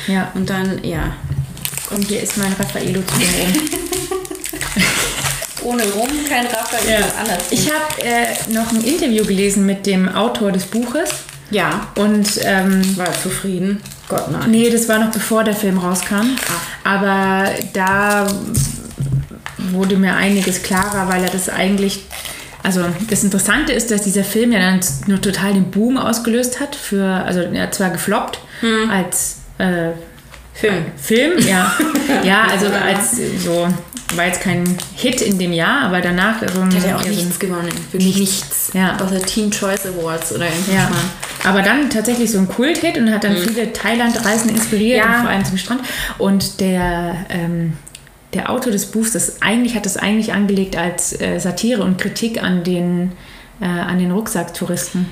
na. 0.08 0.14
Ja. 0.14 0.32
Und 0.34 0.50
dann, 0.50 0.84
ja, 0.84 1.16
Und 1.92 2.08
hier 2.08 2.22
ist 2.24 2.38
mein 2.38 2.52
Raffaello 2.54 3.02
zu 3.02 3.20
dem 3.20 4.10
ohne 5.64 5.84
Rum 5.84 6.10
kein 6.28 6.46
Raphael, 6.48 7.02
Ja. 7.02 7.06
anders. 7.20 7.44
Ich 7.52 7.70
habe 7.72 8.02
äh, 8.04 8.52
noch 8.54 8.72
ein 8.72 8.84
Interview 8.84 9.26
gelesen 9.26 9.66
mit 9.66 9.86
dem 9.86 10.10
Autor 10.14 10.52
des 10.52 10.66
Buches. 10.66 11.10
ja, 11.52 11.88
Und 11.96 12.28
ähm, 12.44 12.98
war 12.98 13.14
zufrieden. 13.22 13.82
Gott 14.10 14.30
nein. 14.32 14.52
nee, 14.52 14.70
das 14.70 14.90
war 14.90 15.00
noch 15.00 15.12
bevor 15.12 15.44
der 15.46 15.56
Film 15.56 15.78
rauskam. 15.78 16.36
Aber 16.84 17.50
da 17.72 18.28
wurde 19.72 19.96
mir 19.96 20.16
einiges 20.16 20.62
klarer, 20.64 21.08
weil 21.08 21.24
er 21.24 21.30
das 21.30 21.48
eigentlich. 21.50 22.02
Also 22.64 22.86
das 23.10 23.24
Interessante 23.24 23.74
ist, 23.74 23.92
dass 23.92 24.04
dieser 24.04 24.24
Film 24.24 24.52
ja 24.54 24.60
dann 24.60 24.80
nur 25.08 25.20
total 25.22 25.54
den 25.54 25.70
Boom 25.72 25.98
ausgelöst 25.98 26.60
hat. 26.62 26.76
Für, 26.76 27.06
also 27.26 27.42
er 27.42 27.64
hat 27.64 27.76
zwar 27.76 27.90
gefloppt 27.90 28.40
als 28.90 29.38
äh, 29.58 29.90
Film. 30.54 30.86
Film, 31.02 31.40
ja. 31.48 31.74
ja, 32.24 32.44
also 32.50 32.68
als 32.68 33.18
so, 33.44 33.68
war 34.18 34.26
jetzt 34.26 34.42
kein 34.42 34.64
Hit 34.96 35.22
in 35.22 35.38
dem 35.40 35.54
Jahr, 35.54 35.82
aber 35.84 36.02
danach 36.02 36.40
so 36.54 36.62
ein, 36.62 36.74
Hat 36.74 36.86
er 36.86 36.98
auch 36.98 37.06
nichts 37.06 37.40
gewonnen. 37.40 37.70
Wirklich 37.92 38.18
nichts. 38.18 38.72
Ja. 38.74 38.98
Außer 39.00 39.22
Teen 39.22 39.52
Choice 39.52 39.86
Awards 39.86 40.34
oder 40.34 40.46
irgendwas. 40.46 40.74
Ja, 40.74 40.90
aber 41.44 41.62
dann 41.62 41.90
tatsächlich 41.90 42.32
so 42.32 42.38
ein 42.40 42.48
Kult-Hit 42.48 42.98
und 42.98 43.12
hat 43.12 43.24
dann 43.24 43.36
viele 43.38 43.72
Thailand-Reisen 43.74 44.50
inspiriert, 44.50 45.04
Ja. 45.06 45.22
vor 45.22 45.30
allem 45.30 45.46
zum 45.46 45.58
Strand. 45.58 45.82
Und 46.18 46.60
der, 46.60 47.16
ähm, 47.30 47.74
der 48.34 48.50
Autor 48.50 48.72
des 48.72 48.88
Buchs, 48.88 49.12
das 49.12 49.42
eigentlich 49.42 49.76
hat 49.76 49.86
es 49.86 49.98
eigentlich 49.98 50.34
angelegt 50.34 50.76
als 50.76 51.20
äh, 51.20 51.40
Satire 51.40 51.84
und 51.84 51.98
Kritik 52.00 52.42
an 52.42 52.64
den, 52.64 53.12
äh, 53.62 53.66
an 53.66 54.00
den 54.00 54.12
Rucksacktouristen 54.12 55.06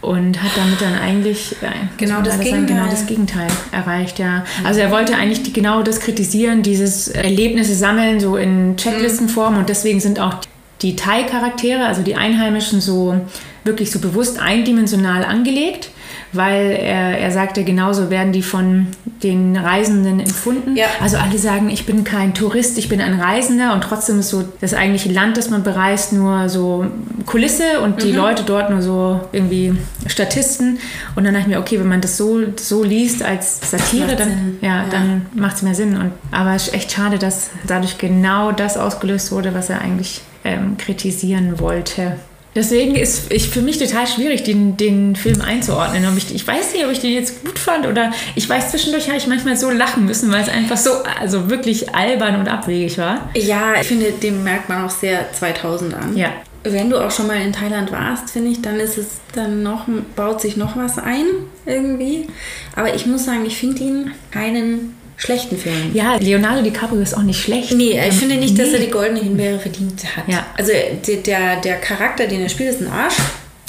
und 0.00 0.42
hat 0.42 0.50
damit 0.56 0.80
dann 0.80 0.94
eigentlich 0.98 1.56
äh, 1.62 1.66
Genau 1.96 2.20
das 2.20 2.38
leider 2.38 2.44
Gegenteil. 2.44 2.76
genau 2.76 2.90
das 2.90 3.06
Gegenteil 3.06 3.48
erreicht, 3.72 4.18
ja. 4.18 4.44
Also 4.64 4.80
er 4.80 4.90
wollte 4.90 5.16
eigentlich 5.16 5.42
die, 5.42 5.52
genau 5.52 5.82
das 5.82 6.00
kritisieren, 6.00 6.62
dieses 6.62 7.08
Erlebnisse 7.08 7.74
sammeln, 7.74 8.20
so 8.20 8.36
in 8.36 8.76
Checklistenform 8.76 9.56
und 9.58 9.68
deswegen 9.68 10.00
sind 10.00 10.20
auch 10.20 10.34
die 10.82 10.94
Thai-Charaktere, 10.96 11.86
also 11.86 12.02
die 12.02 12.16
Einheimischen, 12.16 12.80
so 12.80 13.18
wirklich 13.64 13.90
so 13.90 13.98
bewusst 13.98 14.38
eindimensional 14.40 15.24
angelegt, 15.24 15.90
weil 16.32 16.72
er, 16.72 17.18
er 17.18 17.30
sagte, 17.30 17.64
genauso 17.64 18.10
werden 18.10 18.32
die 18.32 18.42
von 18.42 18.88
den 19.22 19.56
Reisenden 19.56 20.20
empfunden. 20.20 20.76
Ja. 20.76 20.86
Also 21.00 21.16
alle 21.16 21.38
sagen, 21.38 21.70
ich 21.70 21.86
bin 21.86 22.04
kein 22.04 22.34
Tourist, 22.34 22.76
ich 22.78 22.88
bin 22.88 23.00
ein 23.00 23.18
Reisender 23.20 23.72
und 23.72 23.82
trotzdem 23.82 24.20
ist 24.20 24.28
so 24.30 24.44
das 24.60 24.74
eigentliche 24.74 25.10
Land, 25.10 25.36
das 25.36 25.48
man 25.50 25.62
bereist, 25.62 26.12
nur 26.12 26.48
so 26.48 26.86
Kulisse 27.24 27.80
und 27.80 28.02
die 28.02 28.12
Leute 28.12 28.42
dort 28.44 28.70
nur 28.70 28.82
so 28.82 29.20
irgendwie 29.32 29.74
Statisten. 30.06 30.78
Und 31.14 31.24
dann 31.24 31.34
dachte 31.34 31.48
ich 31.48 31.54
mir, 31.54 31.60
okay, 31.60 31.78
wenn 31.80 31.88
man 31.88 32.00
das 32.00 32.16
so, 32.16 32.40
so 32.56 32.84
liest 32.84 33.22
als 33.22 33.70
Satire, 33.70 34.14
dann, 34.16 34.28
Sinn. 34.28 34.58
ja, 34.60 34.68
Ja. 34.68 34.84
dann 34.90 35.26
macht 35.34 35.56
es 35.56 35.62
mehr 35.62 35.74
Sinn. 35.74 35.96
Und, 35.96 36.12
aber 36.30 36.54
es 36.54 36.68
ist 36.68 36.74
echt 36.74 36.92
schade, 36.92 37.18
dass 37.18 37.50
dadurch 37.66 37.98
genau 37.98 38.52
das 38.52 38.76
ausgelöst 38.76 39.32
wurde, 39.32 39.54
was 39.54 39.70
er 39.70 39.80
eigentlich 39.80 40.20
ähm, 40.44 40.76
kritisieren 40.76 41.58
wollte. 41.58 42.16
Deswegen 42.56 42.96
ist 42.96 43.30
ich 43.30 43.50
für 43.50 43.60
mich 43.60 43.78
total 43.78 44.06
schwierig, 44.06 44.42
den, 44.42 44.78
den 44.78 45.14
Film 45.14 45.42
einzuordnen. 45.42 46.04
Ich, 46.16 46.34
ich 46.34 46.46
weiß 46.46 46.72
nicht, 46.72 46.86
ob 46.86 46.90
ich 46.90 47.00
den 47.00 47.12
jetzt 47.12 47.44
gut 47.44 47.58
fand 47.58 47.86
oder 47.86 48.12
ich 48.34 48.48
weiß, 48.48 48.70
zwischendurch 48.70 49.08
habe 49.08 49.18
ich 49.18 49.26
manchmal 49.26 49.58
so 49.58 49.70
lachen 49.70 50.06
müssen, 50.06 50.32
weil 50.32 50.40
es 50.40 50.48
einfach 50.48 50.78
so 50.78 50.90
also 51.20 51.50
wirklich 51.50 51.94
albern 51.94 52.40
und 52.40 52.48
abwegig 52.48 52.96
war. 52.96 53.28
Ja, 53.34 53.74
ich 53.78 53.86
finde, 53.86 54.10
dem 54.10 54.42
merkt 54.42 54.70
man 54.70 54.86
auch 54.86 54.90
sehr 54.90 55.30
2000 55.34 55.94
an. 55.94 56.16
Ja. 56.16 56.30
Wenn 56.62 56.88
du 56.88 56.98
auch 56.98 57.10
schon 57.10 57.26
mal 57.26 57.40
in 57.42 57.52
Thailand 57.52 57.92
warst, 57.92 58.30
finde 58.30 58.50
ich, 58.50 58.62
dann 58.62 58.80
ist 58.80 58.96
es 58.96 59.20
dann 59.34 59.62
noch, 59.62 59.86
baut 60.16 60.40
sich 60.40 60.56
noch 60.56 60.76
was 60.78 60.98
ein 60.98 61.26
irgendwie. 61.66 62.26
Aber 62.74 62.94
ich 62.94 63.04
muss 63.04 63.26
sagen, 63.26 63.44
ich 63.44 63.58
finde 63.58 63.82
ihn 63.82 64.10
keinen 64.30 64.95
schlechten 65.16 65.56
Film. 65.56 65.92
Ja, 65.94 66.16
Leonardo 66.16 66.62
DiCaprio 66.62 67.00
ist 67.00 67.16
auch 67.16 67.22
nicht 67.22 67.40
schlecht. 67.42 67.72
Nee, 67.72 67.92
ich 67.92 67.96
Ähm, 67.96 68.12
finde 68.12 68.36
nicht, 68.36 68.58
dass 68.58 68.68
nee. 68.68 68.74
er 68.74 68.80
die 68.80 68.90
goldene 68.90 69.20
Himbeere 69.20 69.58
verdient 69.58 70.02
hat. 70.16 70.28
Ja. 70.28 70.46
Also 70.56 70.72
der, 70.72 71.16
der, 71.16 71.60
der 71.60 71.76
Charakter, 71.80 72.26
den 72.26 72.42
er 72.42 72.48
spielt, 72.48 72.70
ist 72.70 72.80
ein 72.80 72.90
Arsch. 72.90 73.16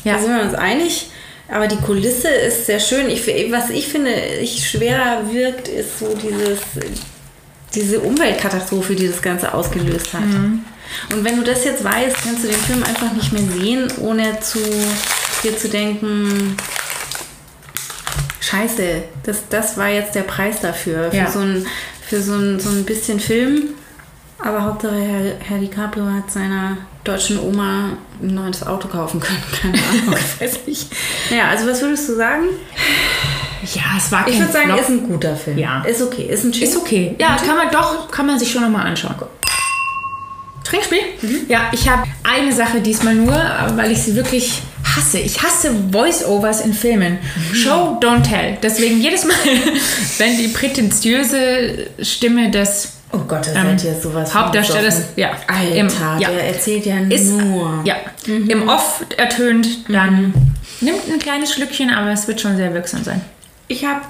Ja. 0.04 0.14
Da 0.14 0.20
sind 0.20 0.36
wir 0.36 0.42
uns 0.42 0.54
einig. 0.54 1.08
Aber 1.50 1.68
die 1.68 1.78
Kulisse 1.78 2.28
ist 2.28 2.66
sehr 2.66 2.80
schön. 2.80 3.10
Ich, 3.10 3.26
was 3.52 3.70
ich 3.70 3.88
finde, 3.88 4.12
ich 4.42 4.70
schwerer 4.70 5.24
wirkt, 5.32 5.70
ist 5.70 6.00
so 6.00 6.14
dieses, 6.16 6.60
diese 7.74 8.02
Umweltkatastrophe, 8.02 8.96
die 8.96 9.08
das 9.08 9.22
Ganze 9.22 9.54
ausgelöst 9.54 10.14
hat. 10.14 10.26
Mhm. 10.26 10.66
Und 11.14 11.24
wenn 11.24 11.38
du 11.38 11.44
das 11.44 11.64
jetzt 11.64 11.84
weißt, 11.84 12.16
kannst 12.24 12.44
du 12.44 12.48
den 12.48 12.58
Film 12.58 12.84
einfach 12.84 13.14
nicht 13.14 13.32
mehr 13.32 13.44
sehen, 13.60 13.88
ohne 14.02 14.40
zu 14.42 14.60
dir 15.44 15.58
zu 15.58 15.70
denken, 15.70 16.58
Scheiße, 18.50 19.04
das, 19.24 19.44
das 19.50 19.78
war 19.78 19.90
jetzt 19.90 20.16
der 20.16 20.22
Preis 20.22 20.62
dafür. 20.62 21.12
Für 21.12 21.18
Ja. 21.18 21.30
so 21.32 21.40
ein, 21.40 21.66
für 22.08 22.22
so 22.22 22.34
ein, 22.34 22.60
so 22.60 22.70
ein 22.70 22.86
bisschen 22.86 23.20
Film. 23.20 23.70
Aber 24.40 24.64
Hauptsache 24.64 24.96
Herr, 24.96 25.34
Herr 25.40 25.58
DiCaprio 25.58 26.06
hat 26.06 26.30
seiner 26.32 26.78
deutschen 27.04 27.40
Oma 27.40 27.98
ein 28.22 28.36
neues 28.36 28.66
Auto 28.66 28.88
kaufen 28.88 29.20
können. 29.20 29.42
Keine 29.62 29.74
Ahnung, 29.74 30.16
ich 30.36 30.42
weiß 30.42 30.60
nicht. 30.68 30.88
Naja, 31.32 31.50
also 31.50 31.68
was 31.68 31.82
würdest 31.82 32.08
du 32.10 32.16
sagen? 32.16 32.44
Ja, 33.74 33.82
es 33.98 34.12
war 34.12 34.24
kein 34.24 34.34
Ich 34.34 34.40
würde 34.40 34.54
sagen, 34.54 34.68
Flop. 34.68 34.80
ist 34.82 34.90
ein 34.90 35.08
guter 35.08 35.36
Film. 35.36 35.58
Ja. 35.58 35.82
Ist 35.84 36.02
okay. 36.02 36.24
Ist 36.30 36.44
ein 36.46 36.52
Ist 36.54 36.78
okay. 36.78 37.16
Ja, 37.20 37.36
kann 37.44 37.58
man 37.58 37.72
doch, 37.72 38.10
kann 38.12 38.28
man 38.28 38.38
sich 38.38 38.52
schon 38.52 38.62
nochmal 38.62 38.86
anschauen. 38.86 39.16
Trinkspiel? 40.64 41.00
Ja, 41.48 41.70
ich 41.72 41.88
habe 41.90 42.04
eine 42.24 42.52
Sache 42.54 42.82
diesmal 42.82 43.16
nur, 43.16 43.34
weil 43.76 43.92
ich 43.92 44.02
sie 44.04 44.16
wirklich 44.16 44.62
hasse. 44.98 45.20
Ich 45.20 45.42
hasse 45.42 45.72
Voice-Overs 45.92 46.62
in 46.62 46.74
Filmen. 46.74 47.20
Show, 47.54 47.98
don't 48.02 48.24
tell. 48.24 48.58
Deswegen 48.62 49.00
jedes 49.02 49.24
Mal, 49.26 49.36
wenn 50.18 50.38
die 50.38 50.48
prätentiöse 50.50 51.88
Stimme 52.02 52.50
des 52.52 52.94
Oh 53.14 53.20
Gott, 53.20 53.48
das 53.48 53.56
ähm, 53.56 53.78
ihr 53.86 53.96
sowas 54.02 54.32
von 54.32 54.42
Hauptdarstellers, 54.42 54.96
besoffen. 54.96 55.14
ja, 55.16 55.30
Alter, 55.48 55.76
im- 55.76 55.88
ja. 56.20 56.30
der 56.30 56.48
erzählt 56.48 56.86
ja 56.86 56.98
ist, 57.08 57.30
nur. 57.32 57.82
ja, 57.86 57.96
im 58.26 58.68
Off 58.68 59.06
ertönt, 59.16 59.66
dann 59.88 60.34
nimmt 60.82 61.00
ein 61.10 61.18
kleines 61.18 61.54
Schlückchen, 61.54 61.90
aber 61.90 62.12
es 62.12 62.28
wird 62.28 62.42
schon 62.42 62.58
sehr 62.58 62.74
wirksam 62.74 63.06
sein. 63.06 63.22
Ich 63.70 63.86
habe, 63.86 64.02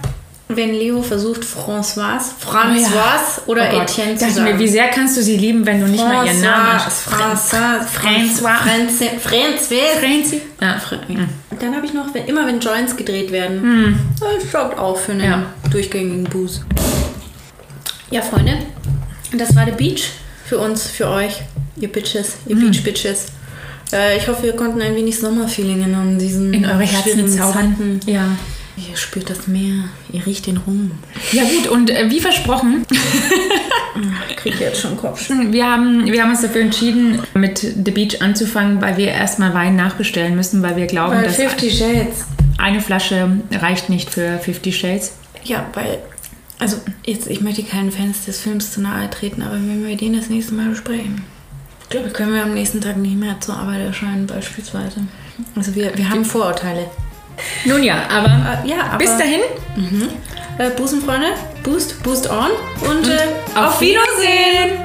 wenn 0.49 0.71
Leo 0.73 1.01
versucht, 1.01 1.41
Françoise, 1.43 2.31
Françoise 2.41 3.41
oder 3.47 3.69
Oh. 3.73 3.81
Etienne 3.81 4.15
zu 4.15 4.29
sagen. 4.31 4.43
mir, 4.45 4.59
wie 4.59 4.67
sehr 4.67 4.87
kannst 4.89 5.17
du 5.17 5.21
sie 5.21 5.35
lieben, 5.37 5.65
wenn 5.65 5.81
du 5.81 5.87
nicht 5.87 6.03
mal 6.03 6.25
ihren 6.25 6.39
Namen 6.41 6.79
François, 6.79 7.81
François. 7.85 7.85
François, 7.85 8.59
François. 9.19 9.99
Francie? 9.99 10.41
Ja. 10.61 10.77
Dann 11.59 11.75
habe 11.75 11.85
ich 11.85 11.93
noch, 11.93 12.13
wenn, 12.13 12.25
immer 12.27 12.45
wenn 12.47 12.59
Joints 12.59 12.95
gedreht 12.95 13.31
werden, 13.31 13.97
das 14.19 14.49
schaut 14.51 14.77
auch 14.77 14.97
für 14.97 15.13
einen 15.13 15.23
Ja. 15.23 15.43
durchgängigen 15.71 16.23
Boost. 16.25 16.63
Ja, 18.11 18.21
Freunde, 18.21 18.57
das 19.37 19.53
war 19.55 19.65
The 19.65 19.71
Beach 19.71 20.11
für 20.45 20.59
uns, 20.59 20.87
für 20.87 21.07
euch, 21.09 21.41
ihr 21.75 21.91
Bitches, 21.91 22.37
ihr 22.45 22.55
Beach 22.55 22.83
Bitches. 22.83 23.25
Äh, 23.91 24.17
ich 24.17 24.27
hoffe, 24.27 24.43
wir 24.43 24.55
konnten 24.55 24.81
ein 24.81 24.95
wenig 24.95 25.19
Sommerfeeling 25.19 25.83
in 25.83 26.19
diesen 26.19 26.53
In 26.53 26.65
eure 26.65 26.83
Herzen 26.83 27.27
zaubern. 27.27 27.99
Ja. 28.05 28.27
Ihr 28.78 28.95
spürt 28.95 29.30
das 29.30 29.47
Meer, 29.47 29.86
ihr 30.11 30.25
riecht 30.25 30.45
den 30.45 30.57
Rum. 30.57 30.91
Ja 31.32 31.43
gut, 31.43 31.67
und 31.67 31.89
äh, 31.89 32.09
wie 32.11 32.19
versprochen, 32.19 32.86
Ich 34.30 34.36
kriege 34.36 34.57
jetzt 34.59 34.82
schon 34.82 34.95
Kopfschmerzen. 34.95 35.51
wir 35.51 35.65
haben, 35.65 36.05
wir 36.05 36.21
haben 36.21 36.30
uns 36.30 36.41
dafür 36.41 36.61
entschieden, 36.61 37.19
mit 37.34 37.57
The 37.59 37.91
Beach 37.91 38.21
anzufangen, 38.21 38.80
weil 38.82 38.97
wir 38.97 39.07
erstmal 39.07 39.53
Wein 39.55 39.75
nachbestellen 39.75 40.36
müssen, 40.36 40.61
weil 40.61 40.75
wir 40.75 40.86
glauben, 40.86 41.15
Weil 41.15 41.23
dass 41.23 41.38
50 41.38 41.75
Shades. 41.78 42.25
eine 42.59 42.80
Flasche 42.82 43.41
reicht 43.51 43.89
nicht 43.89 44.11
für 44.11 44.38
50 44.38 44.78
Shades. 44.78 45.13
Ja, 45.43 45.65
weil, 45.73 45.97
also 46.59 46.78
jetzt, 47.05 47.28
ich 47.28 47.41
möchte 47.41 47.63
keinen 47.63 47.91
Fans 47.91 48.25
des 48.25 48.39
Films 48.41 48.71
zu 48.71 48.82
nahe 48.82 49.09
treten, 49.09 49.41
aber 49.41 49.55
wenn 49.55 49.88
wir 49.88 49.97
den 49.97 50.15
das 50.15 50.30
nächste 50.30 50.53
Mal 50.53 50.69
besprechen, 50.69 51.23
ich 51.84 51.89
glaube, 51.89 52.09
können 52.09 52.34
wir 52.36 52.43
am 52.43 52.53
nächsten 52.53 52.82
Tag 52.82 52.97
nicht 52.97 53.15
mehr 53.17 53.39
zur 53.39 53.55
Arbeit 53.57 53.80
erscheinen, 53.82 54.28
beispielsweise. 54.28 55.01
Also 55.55 55.73
wir, 55.73 55.97
wir 55.97 56.09
haben 56.09 56.25
Vorurteile. 56.25 56.86
Nun 57.65 57.83
ja, 57.83 57.95
aber 58.09 58.27
Äh, 58.63 58.69
ja, 58.69 58.77
aber 58.89 58.97
bis 58.97 59.17
dahin, 59.17 59.41
äh, 60.57 60.69
Busenfreunde, 60.71 61.27
Boost, 61.63 62.01
Boost 62.03 62.29
on 62.29 62.51
und, 62.81 63.07
äh, 63.07 63.17
auf 63.55 63.79
Wiedersehen! 63.81 64.79